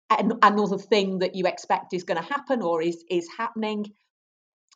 an, 0.09 0.33
another 0.41 0.77
thing 0.77 1.19
that 1.19 1.35
you 1.35 1.45
expect 1.45 1.93
is 1.93 2.03
going 2.03 2.21
to 2.21 2.27
happen 2.27 2.61
or 2.61 2.81
is 2.81 3.03
is 3.09 3.27
happening. 3.37 3.85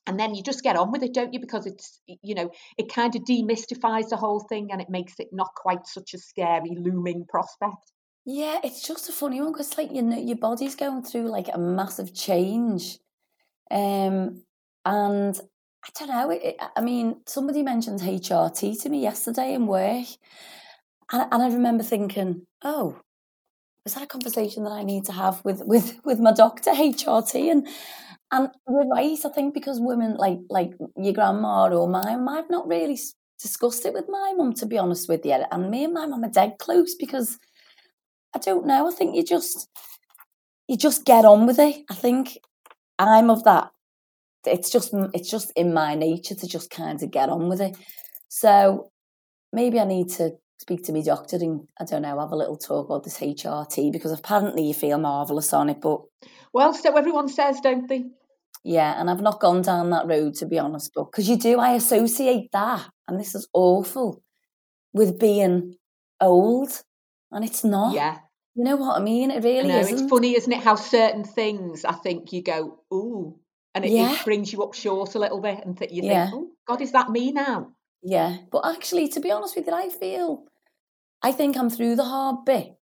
And 0.08 0.20
then 0.20 0.34
you 0.34 0.42
just 0.42 0.64
get 0.64 0.78
on 0.78 0.92
with 0.92 1.04
it, 1.04 1.14
don't 1.14 1.34
you? 1.34 1.40
Because 1.40 1.68
it's, 1.68 2.02
you 2.08 2.34
know, 2.34 2.50
it 2.78 2.92
kind 2.92 3.14
of 3.16 3.24
demystifies 3.24 4.10
the 4.10 4.18
whole 4.18 4.40
thing 4.40 4.70
and 4.72 4.82
it 4.82 4.90
makes 4.90 5.20
it 5.20 5.28
not 5.32 5.50
quite 5.56 5.86
such 5.86 6.14
a 6.14 6.18
scary, 6.18 6.76
looming 6.76 7.26
prospect. 7.30 7.92
Yeah, 8.26 8.60
it's 8.64 8.88
just 8.88 9.10
a 9.10 9.12
funny 9.12 9.42
one 9.42 9.52
because 9.52 9.78
like 9.78 9.92
you 9.92 10.02
know 10.02 10.18
your 10.18 10.38
body's 10.38 10.76
going 10.76 11.04
through 11.04 11.30
like 11.30 11.48
a 11.52 11.58
massive 11.58 12.14
change, 12.14 13.00
um, 13.72 14.44
and 14.86 15.40
I 15.84 15.90
don't 15.98 16.10
know. 16.10 16.30
It, 16.32 16.58
I 16.76 16.82
mean, 16.82 17.22
somebody 17.26 17.64
mentioned 17.64 18.02
HRT 18.02 18.82
to 18.82 18.90
me 18.90 19.02
yesterday 19.02 19.54
in 19.54 19.68
work, 19.68 20.08
and, 21.12 21.28
and 21.32 21.44
I 21.44 21.48
remember 21.48 21.84
thinking, 21.84 22.46
oh, 22.64 23.00
is 23.86 23.94
that 23.94 24.04
a 24.04 24.08
conversation 24.08 24.64
that 24.64 24.72
I 24.72 24.84
need 24.84 25.06
to 25.06 25.12
have 25.12 25.44
with 25.44 25.64
with 25.66 26.00
with 26.06 26.20
my 26.20 26.32
doctor 26.34 26.72
HRT? 26.72 27.52
And 27.52 27.68
and 28.32 28.50
you're 28.68 28.88
right. 28.88 29.18
I 29.26 29.30
think 29.30 29.54
because 29.54 29.80
women 29.80 30.16
like 30.18 30.40
like 30.50 30.74
your 30.98 31.14
grandma 31.14 31.70
or 31.70 31.88
mine, 31.88 32.28
I've 32.28 32.50
not 32.50 32.68
really 32.68 33.00
discussed 33.42 33.86
it 33.86 33.94
with 33.94 34.06
my 34.10 34.34
mum 34.36 34.54
to 34.54 34.66
be 34.66 34.78
honest 34.78 35.10
with 35.10 35.26
you. 35.26 35.44
And 35.52 35.72
me 35.72 35.86
and 35.86 35.94
my 35.94 36.06
mum 36.06 36.24
are 36.24 36.30
dead 36.30 36.58
close 36.60 36.96
because 36.96 37.38
I 38.36 38.40
don't 38.40 38.68
know. 38.68 38.88
I 38.88 38.92
think 38.92 39.16
you 39.16 39.24
just 39.24 39.70
you 40.68 40.78
just 40.78 41.06
get 41.06 41.26
on 41.26 41.48
with 41.48 41.60
it. 41.60 41.84
I 41.90 41.96
think 41.96 42.38
I'm 43.00 43.30
of 43.30 43.44
that. 43.46 43.72
It's 44.46 44.70
just 44.70 44.94
it's 45.14 45.30
just 45.30 45.52
in 45.56 45.74
my 45.74 45.96
nature 45.96 46.36
to 46.36 46.48
just 46.48 46.70
kind 46.70 47.02
of 47.02 47.12
get 47.12 47.30
on 47.30 47.50
with 47.50 47.62
it. 47.62 47.76
So 48.30 48.92
maybe 49.52 49.80
I 49.80 49.86
need 49.86 50.10
to 50.12 50.32
speak 50.60 50.84
to 50.84 50.94
my 50.94 51.02
doctor 51.02 51.38
and 51.38 51.68
I 51.80 51.86
don't 51.86 52.02
know 52.02 52.20
have 52.20 52.32
a 52.32 52.36
little 52.36 52.58
talk 52.58 52.88
about 52.88 53.04
this 53.04 53.20
HRT 53.20 53.92
because 53.92 54.12
apparently 54.12 54.68
you 54.68 54.74
feel 54.74 54.98
marvelous 54.98 55.54
on 55.54 55.70
it, 55.70 55.80
but 55.82 56.02
Well, 56.54 56.74
so 56.74 56.96
everyone 56.98 57.30
says, 57.30 57.60
don't 57.62 57.88
they? 57.88 58.06
yeah, 58.64 59.00
and 59.00 59.10
I've 59.10 59.22
not 59.22 59.40
gone 59.40 59.62
down 59.62 59.90
that 59.92 60.08
road 60.08 60.34
to 60.36 60.46
be 60.46 60.60
honest, 60.60 60.92
but 60.94 61.06
because 61.06 61.30
you 61.30 61.38
do, 61.38 61.60
I 61.60 61.72
associate 61.76 62.52
that, 62.52 62.90
and 63.08 63.20
this 63.20 63.36
is 63.36 63.48
awful, 63.54 64.22
with 64.94 65.18
being 65.20 65.76
old, 66.20 66.70
and 67.32 67.46
it's 67.46 67.64
not. 67.64 67.96
Yeah. 67.96 68.18
You 68.56 68.66
know 68.66 68.76
what 68.76 68.98
I 68.98 69.04
mean? 69.04 69.32
It 69.32 69.44
really 69.44 69.72
isn't. 69.72 69.94
It's 69.94 70.10
funny, 70.10 70.36
isn't 70.36 70.52
it? 70.52 70.62
How 70.62 70.76
certain 70.76 71.24
things 71.24 71.86
I 71.86 71.94
think 71.94 72.34
you 72.34 72.44
go, 72.44 72.80
ooh. 72.94 73.40
And 73.84 73.86
it, 73.86 73.92
Yeah. 73.96 74.14
it 74.14 74.26
brings 74.26 74.52
you 74.52 74.62
up 74.64 74.74
short 74.74 75.16
a 75.16 75.20
little 75.20 75.40
bit, 75.42 75.60
and 75.66 75.78
th- 75.78 75.92
you 75.92 76.04
Yeah. 76.04 76.30
think, 76.30 76.36
"Oh 76.36 76.50
God, 76.68 76.82
is 76.82 76.92
that 76.92 77.10
me 77.10 77.32
now?" 77.32 77.68
Yeah, 78.04 78.38
but 78.52 78.66
actually, 78.66 79.08
to 79.10 79.20
be 79.20 79.32
honest 79.32 79.56
with 79.56 79.68
you, 79.68 79.74
I 79.74 79.90
feel, 79.90 80.44
I 81.22 81.32
think 81.32 81.58
I'm 81.58 81.70
through 81.70 81.96
the 81.96 82.04
hard 82.06 82.46
bit. 82.46 82.76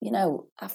You 0.00 0.10
know, 0.12 0.46
I 0.60 0.68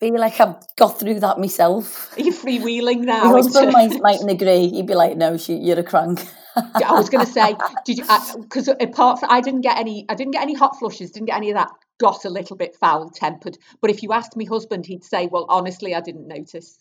feel 0.00 0.18
like 0.18 0.40
I've 0.40 0.56
got 0.76 0.98
through 0.98 1.20
that 1.20 1.38
myself. 1.38 2.12
Are 2.16 2.22
you 2.22 2.32
freewheeling 2.32 3.00
now? 3.12 3.24
My 3.24 3.30
husband 3.30 3.72
might, 3.72 4.00
mightn't 4.00 4.30
agree. 4.38 4.68
He'd 4.68 4.86
be 4.86 4.94
like, 4.94 5.16
"No, 5.16 5.36
she, 5.36 5.54
you're 5.54 5.78
a 5.78 5.82
crank." 5.84 6.26
I 6.56 6.92
was 6.92 7.10
going 7.10 7.26
to 7.26 7.32
say, 7.32 7.56
did 7.84 7.98
you? 7.98 8.04
Because 8.42 8.68
apart 8.68 9.18
from, 9.20 9.28
I 9.30 9.40
didn't 9.40 9.62
get 9.62 9.76
any, 9.76 10.06
I 10.08 10.14
didn't 10.14 10.32
get 10.32 10.42
any 10.42 10.54
hot 10.54 10.78
flushes, 10.78 11.10
didn't 11.10 11.26
get 11.26 11.36
any 11.36 11.50
of 11.50 11.56
that. 11.56 11.70
Got 11.98 12.24
a 12.24 12.30
little 12.30 12.56
bit 12.56 12.76
foul 12.76 13.10
tempered, 13.10 13.56
but 13.80 13.90
if 13.90 14.02
you 14.02 14.12
asked 14.12 14.36
me 14.36 14.44
husband, 14.44 14.86
he'd 14.86 15.04
say, 15.04 15.26
"Well, 15.26 15.46
honestly, 15.48 15.94
I 15.94 16.00
didn't 16.00 16.26
notice." 16.28 16.78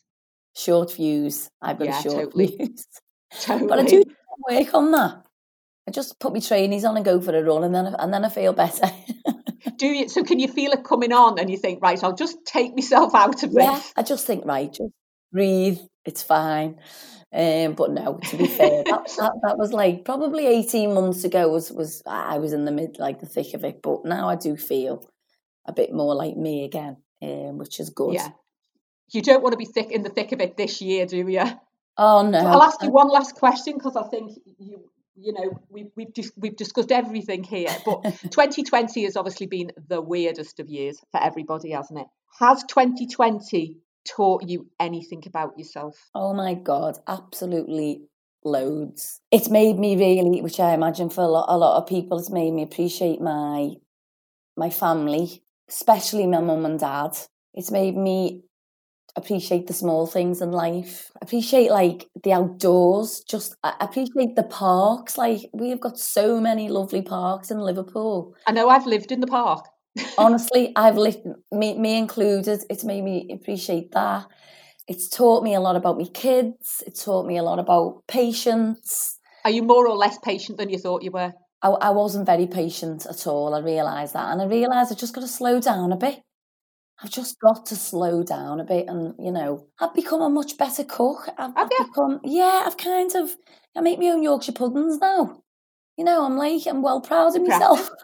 Short 0.55 0.93
views. 0.93 1.49
I've 1.61 1.77
got 1.79 1.87
Yeah, 1.87 1.99
a 1.99 2.01
short 2.01 2.15
totally. 2.25 2.47
fuse, 2.57 2.87
Totally. 3.41 3.67
but 3.67 3.79
I 3.79 3.83
do 3.83 4.03
work 4.49 4.73
on 4.73 4.91
that. 4.91 5.23
I 5.87 5.91
just 5.91 6.19
put 6.19 6.33
my 6.33 6.39
trainers 6.39 6.85
on 6.85 6.95
and 6.95 7.05
go 7.05 7.19
for 7.19 7.35
a 7.35 7.43
run, 7.43 7.63
and 7.63 7.75
then 7.75 7.87
and 7.87 8.13
then 8.13 8.23
I 8.25 8.29
feel 8.29 8.53
better. 8.53 8.89
Do 9.77 9.87
you? 9.87 10.07
So 10.09 10.23
can 10.23 10.39
you 10.39 10.47
feel 10.47 10.71
it 10.71 10.83
coming 10.83 11.11
on, 11.11 11.39
and 11.39 11.49
you 11.49 11.57
think, 11.57 11.81
right, 11.81 12.01
I'll 12.03 12.15
just 12.15 12.37
take 12.45 12.75
myself 12.75 13.13
out 13.15 13.43
of 13.43 13.51
yeah, 13.51 13.73
this. 13.75 13.93
I 13.97 14.03
just 14.03 14.25
think 14.27 14.45
right, 14.45 14.71
just 14.71 14.91
breathe. 15.31 15.79
It's 16.05 16.23
fine. 16.23 16.79
Um, 17.33 17.73
but 17.73 17.91
no, 17.91 18.19
to 18.29 18.37
be 18.37 18.45
fair, 18.47 18.83
that, 18.83 19.05
that 19.17 19.33
that 19.43 19.57
was 19.57 19.73
like 19.73 20.05
probably 20.05 20.45
eighteen 20.45 20.93
months 20.93 21.23
ago. 21.23 21.49
Was 21.49 21.71
was 21.71 22.01
I 22.05 22.37
was 22.37 22.53
in 22.53 22.65
the 22.65 22.71
mid, 22.71 22.99
like 22.99 23.19
the 23.19 23.25
thick 23.25 23.53
of 23.55 23.63
it. 23.63 23.81
But 23.81 24.05
now 24.05 24.29
I 24.29 24.35
do 24.35 24.55
feel 24.55 25.09
a 25.65 25.73
bit 25.73 25.91
more 25.93 26.13
like 26.13 26.37
me 26.37 26.63
again, 26.63 26.97
um, 27.21 27.57
which 27.57 27.79
is 27.79 27.89
good. 27.89 28.13
Yeah. 28.13 28.29
You 29.13 29.21
don't 29.21 29.43
want 29.43 29.53
to 29.53 29.57
be 29.57 29.65
thick 29.65 29.91
in 29.91 30.03
the 30.03 30.09
thick 30.09 30.31
of 30.31 30.41
it 30.41 30.57
this 30.57 30.81
year, 30.81 31.05
do 31.05 31.17
you? 31.17 31.43
Oh 31.97 32.27
no, 32.27 32.39
I'll 32.39 32.63
ask 32.63 32.81
you 32.81 32.89
one 32.89 33.09
last 33.09 33.35
question 33.35 33.75
because 33.75 33.95
I 33.95 34.03
think 34.03 34.39
you 34.57 34.83
you 35.15 35.33
know 35.33 35.59
we, 35.69 35.89
we've 35.95 36.13
dis- 36.13 36.31
we've 36.35 36.55
discussed 36.55 36.91
everything 36.91 37.43
here, 37.43 37.69
but 37.85 38.01
2020 38.21 39.03
has 39.03 39.15
obviously 39.15 39.45
been 39.45 39.71
the 39.87 40.01
weirdest 40.01 40.59
of 40.59 40.67
years 40.67 40.99
for 41.11 41.21
everybody, 41.21 41.71
hasn't 41.71 41.99
it? 41.99 42.07
Has 42.39 42.63
2020 42.63 43.77
taught 44.05 44.43
you 44.47 44.67
anything 44.79 45.23
about 45.27 45.57
yourself? 45.57 46.09
Oh 46.15 46.33
my 46.33 46.55
god, 46.55 46.97
absolutely 47.07 48.01
loads. 48.43 49.21
It's 49.31 49.49
made 49.49 49.77
me 49.77 49.95
really, 49.95 50.41
which 50.41 50.59
I 50.59 50.73
imagine 50.73 51.09
for 51.09 51.21
a 51.21 51.27
lot, 51.27 51.45
a 51.47 51.57
lot 51.57 51.77
of 51.77 51.87
people, 51.87 52.19
it's 52.19 52.29
made 52.31 52.51
me 52.51 52.63
appreciate 52.63 53.21
my 53.21 53.73
my 54.55 54.69
family, 54.69 55.43
especially 55.69 56.27
my 56.27 56.39
mum 56.39 56.65
and 56.65 56.79
dad. 56.79 57.17
It's 57.53 57.71
made 57.71 57.95
me 57.95 58.43
appreciate 59.15 59.67
the 59.67 59.73
small 59.73 60.07
things 60.07 60.41
in 60.41 60.51
life. 60.51 61.11
Appreciate 61.21 61.71
like 61.71 62.07
the 62.23 62.33
outdoors. 62.33 63.23
Just 63.27 63.55
I 63.63 63.73
appreciate 63.79 64.35
the 64.35 64.43
parks. 64.43 65.17
Like 65.17 65.41
we 65.53 65.69
have 65.69 65.79
got 65.79 65.99
so 65.99 66.39
many 66.39 66.69
lovely 66.69 67.01
parks 67.01 67.51
in 67.51 67.59
Liverpool. 67.59 68.35
I 68.47 68.51
know 68.51 68.69
I've 68.69 68.85
lived 68.85 69.11
in 69.11 69.19
the 69.19 69.27
park. 69.27 69.65
Honestly, 70.17 70.71
I've 70.75 70.97
lived 70.97 71.25
me, 71.51 71.77
me 71.77 71.97
included. 71.97 72.63
It's 72.69 72.83
made 72.83 73.03
me 73.03 73.27
appreciate 73.31 73.91
that. 73.91 74.27
It's 74.87 75.07
taught 75.07 75.43
me 75.43 75.53
a 75.53 75.61
lot 75.61 75.75
about 75.75 75.97
my 75.97 76.05
kids. 76.05 76.83
It 76.85 76.99
taught 76.99 77.25
me 77.25 77.37
a 77.37 77.43
lot 77.43 77.59
about 77.59 78.03
patience. 78.07 79.19
Are 79.45 79.51
you 79.51 79.63
more 79.63 79.87
or 79.87 79.95
less 79.95 80.17
patient 80.19 80.57
than 80.57 80.69
you 80.69 80.77
thought 80.77 81.03
you 81.03 81.11
were? 81.11 81.33
I, 81.61 81.69
I 81.69 81.89
wasn't 81.91 82.25
very 82.25 82.47
patient 82.47 83.05
at 83.05 83.27
all. 83.27 83.53
I 83.53 83.59
realised 83.59 84.13
that. 84.13 84.31
And 84.31 84.41
I 84.41 84.45
realised 84.45 84.91
I've 84.91 84.97
just 84.97 85.13
got 85.13 85.21
to 85.21 85.27
slow 85.27 85.61
down 85.61 85.91
a 85.91 85.97
bit. 85.97 86.21
I've 87.01 87.11
just 87.11 87.39
got 87.39 87.65
to 87.67 87.75
slow 87.75 88.23
down 88.23 88.59
a 88.59 88.63
bit. 88.63 88.87
And, 88.87 89.13
you 89.19 89.31
know, 89.31 89.67
I've 89.79 89.93
become 89.93 90.21
a 90.21 90.29
much 90.29 90.57
better 90.57 90.83
cook. 90.83 91.27
I've, 91.37 91.51
I've 91.55 91.69
become, 91.69 92.19
yeah, 92.23 92.63
I've 92.65 92.77
kind 92.77 93.13
of, 93.15 93.35
I 93.75 93.81
make 93.81 93.99
my 93.99 94.07
own 94.07 94.23
Yorkshire 94.23 94.53
puddings 94.53 94.99
now. 94.99 95.41
You 95.97 96.05
know, 96.05 96.25
I'm 96.25 96.37
like, 96.37 96.65
I'm 96.67 96.81
well 96.81 97.01
proud 97.01 97.35
of 97.35 97.41
myself. 97.45 97.89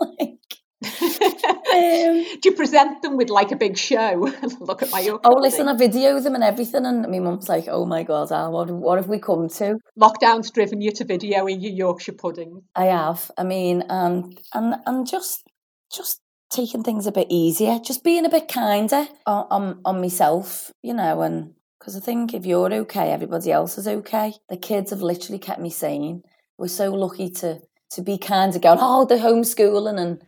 Like, 0.00 0.42
um, 0.82 2.24
Do 2.42 2.48
you 2.48 2.52
present 2.52 3.02
them 3.02 3.16
with 3.16 3.28
like 3.28 3.52
a 3.52 3.56
big 3.56 3.76
show? 3.76 4.32
Look 4.60 4.82
at 4.82 4.90
my 4.90 5.00
Yorkshire 5.00 5.30
oh, 5.30 5.40
listen, 5.40 5.68
I 5.68 5.76
video 5.76 6.18
them 6.20 6.34
and 6.34 6.44
everything. 6.44 6.84
And 6.84 7.02
my 7.02 7.18
mum's 7.18 7.48
like, 7.48 7.66
oh 7.68 7.86
my 7.86 8.02
God, 8.02 8.32
Al, 8.32 8.52
what, 8.52 8.70
what 8.70 8.98
have 8.98 9.08
we 9.08 9.18
come 9.18 9.48
to? 9.48 9.76
Lockdown's 10.00 10.50
driven 10.50 10.80
you 10.80 10.90
to 10.92 11.04
videoing 11.04 11.62
your 11.62 11.72
Yorkshire 11.72 12.12
pudding. 12.12 12.62
I 12.74 12.86
have. 12.86 13.30
I 13.38 13.44
mean, 13.44 13.82
and 13.88 14.38
and 14.52 14.76
and 14.86 15.06
just 15.06 15.44
just 15.92 16.20
taking 16.52 16.82
things 16.82 17.06
a 17.06 17.12
bit 17.12 17.26
easier, 17.30 17.78
just 17.78 18.04
being 18.04 18.26
a 18.26 18.30
bit 18.30 18.48
kinder 18.48 19.06
on 19.26 19.46
on, 19.50 19.80
on 19.84 20.00
myself, 20.00 20.72
you 20.82 20.94
know, 20.94 21.22
and 21.22 21.54
because 21.78 21.96
I 21.96 22.00
think 22.00 22.32
if 22.34 22.46
you're 22.46 22.72
okay, 22.72 23.10
everybody 23.10 23.50
else 23.50 23.76
is 23.78 23.88
okay. 23.88 24.34
The 24.48 24.56
kids 24.56 24.90
have 24.90 25.02
literally 25.02 25.38
kept 25.38 25.60
me 25.60 25.70
sane. 25.70 26.22
We're 26.58 26.68
so 26.68 26.92
lucky 26.94 27.30
to 27.30 27.60
to 27.92 28.02
be 28.02 28.18
kind 28.18 28.54
of 28.54 28.62
going, 28.62 28.78
oh, 28.80 29.04
the 29.04 29.16
homeschooling 29.16 29.98
and 30.00 30.22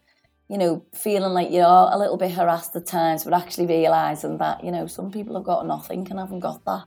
you 0.49 0.59
know, 0.59 0.85
feeling 0.95 1.33
like 1.33 1.51
you're 1.51 1.65
a 1.65 1.97
little 1.97 2.19
bit 2.19 2.33
harassed 2.33 2.77
at 2.77 2.85
times, 2.87 3.25
but 3.25 3.33
actually 3.33 3.67
realizing 3.67 4.39
that 4.39 4.63
you 4.65 4.71
know 4.71 4.87
some 4.87 5.11
people 5.11 5.35
have 5.37 5.45
got 5.45 5.67
nothing 5.67 6.07
and 6.11 6.19
haven't 6.19 6.41
got 6.41 6.65
that 6.65 6.85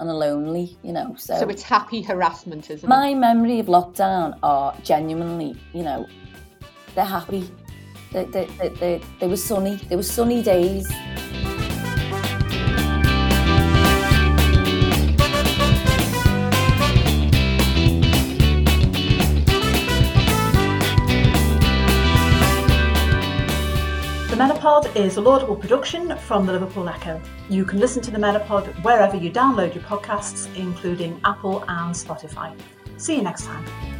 and 0.00 0.08
are 0.08 0.14
lonely, 0.14 0.78
you 0.82 0.92
know. 0.92 1.14
So, 1.18 1.38
So 1.38 1.48
it's 1.48 1.62
happy 1.62 2.02
harassment, 2.02 2.70
isn't 2.70 2.86
it? 2.86 2.88
my 2.88 3.14
memory 3.14 3.58
of 3.58 3.66
lockdown 3.66 4.38
are 4.42 4.74
genuinely, 4.82 5.56
you 5.72 5.82
know, 5.82 6.06
they're 6.94 7.04
happy. 7.04 7.50
They, 8.12 8.24
they, 8.24 8.46
they, 8.58 8.68
they, 8.68 9.00
they 9.20 9.26
were 9.26 9.36
sunny. 9.36 9.76
They 9.88 9.96
were 9.96 10.02
sunny 10.02 10.42
days. 10.42 10.86
The 24.28 24.36
Menopod 24.36 24.96
is 24.96 25.16
a 25.16 25.20
laudable 25.20 25.56
production 25.56 26.16
from 26.18 26.46
the 26.46 26.52
Liverpool 26.52 26.88
Echo. 26.88 27.20
You 27.50 27.64
can 27.64 27.78
listen 27.78 28.00
to 28.02 28.10
the 28.10 28.18
Menopod 28.18 28.66
wherever 28.82 29.16
you 29.16 29.30
download 29.30 29.74
your 29.74 29.84
podcasts, 29.84 30.48
including 30.56 31.20
Apple 31.24 31.62
and 31.68 31.94
Spotify. 31.94 32.58
See 32.96 33.16
you 33.16 33.22
next 33.22 33.44
time. 33.44 33.97